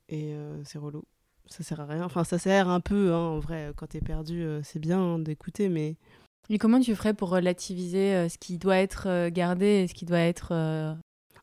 Et 0.07 0.33
euh, 0.33 0.63
c'est 0.63 0.77
relou. 0.77 1.03
Ça 1.47 1.63
sert 1.63 1.79
à 1.79 1.85
rien. 1.85 2.03
Enfin, 2.03 2.23
ça 2.23 2.37
sert 2.37 2.69
un 2.69 2.79
peu, 2.79 3.11
hein, 3.11 3.17
en 3.17 3.39
vrai. 3.39 3.73
Quand 3.75 3.87
t'es 3.87 4.01
perdu, 4.01 4.43
euh, 4.43 4.61
c'est 4.63 4.79
bien 4.79 4.99
hein, 4.99 5.19
d'écouter, 5.19 5.67
mais. 5.67 5.97
Et 6.49 6.57
comment 6.57 6.79
tu 6.79 6.95
ferais 6.95 7.13
pour 7.13 7.29
relativiser 7.29 8.27
ce 8.29 8.37
qui 8.37 8.57
doit 8.57 8.77
être 8.77 9.29
gardé 9.29 9.65
et 9.65 9.87
ce 9.87 9.93
qui 9.93 10.05
doit 10.05 10.19
être. 10.19 10.51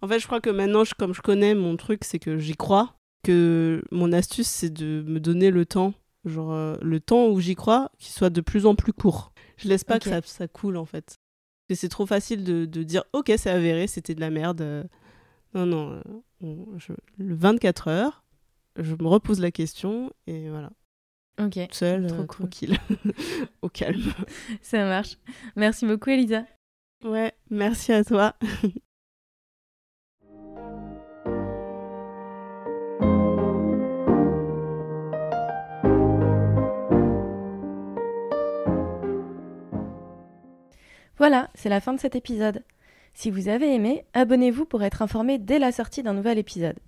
En 0.03 0.09
fait, 0.09 0.19
je 0.19 0.27
crois 0.27 0.41
que 0.41 0.51
maintenant, 0.51 0.83
comme 0.99 1.15
je 1.15 1.23
connais 1.23 1.55
mon 1.55 1.77
truc, 1.77 2.05
c'est 2.05 2.19
que 2.19 2.39
j'y 2.39 2.55
crois. 2.55 2.95
Que 3.25 3.83
mon 3.91 4.13
astuce, 4.13 4.47
c'est 4.47 4.71
de 4.71 5.03
me 5.07 5.19
donner 5.19 5.51
le 5.51 5.65
temps. 5.65 5.95
Genre, 6.25 6.77
le 6.83 7.01
temps 7.01 7.29
où 7.29 7.41
j'y 7.41 7.55
crois, 7.55 7.91
qu'il 7.99 8.13
soit 8.13 8.31
de 8.31 8.41
plus 8.41 8.67
en 8.67 8.75
plus 8.75 8.93
court. 8.93 9.33
Je 9.57 9.69
laisse 9.69 9.85
pas 9.85 9.99
que 9.99 10.09
ça, 10.09 10.21
ça 10.23 10.49
coule, 10.49 10.77
en 10.77 10.85
fait. 10.85 11.19
C'est 11.75 11.89
trop 11.89 12.07
facile 12.07 12.45
de, 12.45 12.83
dire 12.83 13.05
ok 13.13 13.33
c'est 13.37 13.51
avéré 13.51 13.87
c'était 13.87 14.15
de 14.15 14.21
la 14.21 14.31
merde 14.31 14.89
non 15.55 15.67
non 15.67 16.03
euh, 16.43 16.55
le 17.19 17.35
24 17.35 17.89
heures 17.89 18.25
je 18.77 18.95
me 18.95 19.07
repose 19.07 19.41
la 19.41 19.51
question 19.51 20.13
et 20.27 20.49
voilà. 20.49 20.71
Ok. 21.41 21.59
Seul 21.73 22.07
euh, 22.07 22.25
tranquille 22.25 22.77
au 23.63 23.69
calme. 23.69 24.13
Ça 24.63 24.85
marche. 24.85 25.17
Merci 25.57 25.87
beaucoup 25.87 26.11
Elisa. 26.11 26.45
Ouais 27.05 27.33
merci 27.51 27.93
à 27.93 28.05
toi 28.05 28.35
Voilà, 41.21 41.51
c'est 41.55 41.69
la 41.69 41.83
fin 41.83 41.93
de 41.93 42.01
cet 42.01 42.17
épisode. 42.17 42.65
Si 43.13 43.31
vous 43.31 43.49
avez 43.49 43.75
aimé, 43.75 44.07
abonnez-vous 44.15 44.65
pour 44.65 44.83
être 44.83 45.03
informé 45.03 45.37
dès 45.37 45.59
la 45.59 45.71
sortie 45.71 46.03
d'un 46.03 46.15
nouvel 46.15 46.39
épisode. 46.39 46.79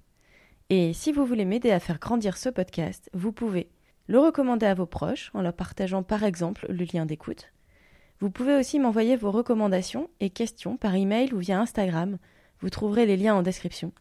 Et 0.71 0.95
si 0.95 1.13
vous 1.13 1.27
voulez 1.27 1.45
m'aider 1.45 1.71
à 1.71 1.79
faire 1.79 1.99
grandir 1.99 2.39
ce 2.39 2.49
podcast, 2.49 3.11
vous 3.13 3.31
pouvez 3.31 3.69
le 4.07 4.19
recommander 4.19 4.65
à 4.65 4.73
vos 4.73 4.87
proches 4.87 5.31
en 5.35 5.43
leur 5.43 5.53
partageant 5.53 6.03
par 6.03 6.25
exemple 6.25 6.65
le 6.71 6.87
lien 6.91 7.05
d'écoute. 7.05 7.53
Vous 8.21 8.31
pouvez 8.31 8.57
aussi 8.57 8.79
m'envoyer 8.79 9.17
vos 9.17 9.31
recommandations 9.31 10.09
et 10.19 10.31
questions 10.31 10.79
par 10.79 10.95
email 10.95 11.35
ou 11.35 11.39
via 11.41 11.61
Instagram. 11.61 12.17
Vous 12.61 12.71
trouverez 12.71 13.05
les 13.05 13.19
liens 13.19 13.35
en 13.35 13.43
description. 13.43 13.93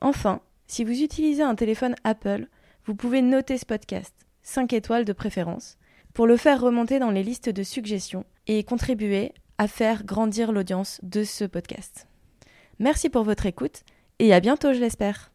Enfin, 0.00 0.40
si 0.68 0.84
vous 0.84 1.02
utilisez 1.02 1.42
un 1.42 1.54
téléphone 1.54 1.96
Apple, 2.02 2.46
vous 2.86 2.94
pouvez 2.94 3.20
noter 3.20 3.58
ce 3.58 3.66
podcast, 3.66 4.14
5 4.42 4.72
étoiles 4.72 5.04
de 5.04 5.12
préférence, 5.12 5.76
pour 6.14 6.26
le 6.26 6.38
faire 6.38 6.62
remonter 6.62 6.98
dans 6.98 7.10
les 7.10 7.22
listes 7.22 7.50
de 7.50 7.62
suggestions 7.62 8.24
et 8.46 8.64
contribuer 8.64 9.34
à 9.60 9.68
faire 9.68 10.04
grandir 10.04 10.52
l'audience 10.52 11.00
de 11.02 11.22
ce 11.22 11.44
podcast. 11.44 12.08
Merci 12.78 13.10
pour 13.10 13.24
votre 13.24 13.44
écoute 13.44 13.82
et 14.18 14.32
à 14.32 14.40
bientôt, 14.40 14.72
je 14.72 14.80
l'espère. 14.80 15.32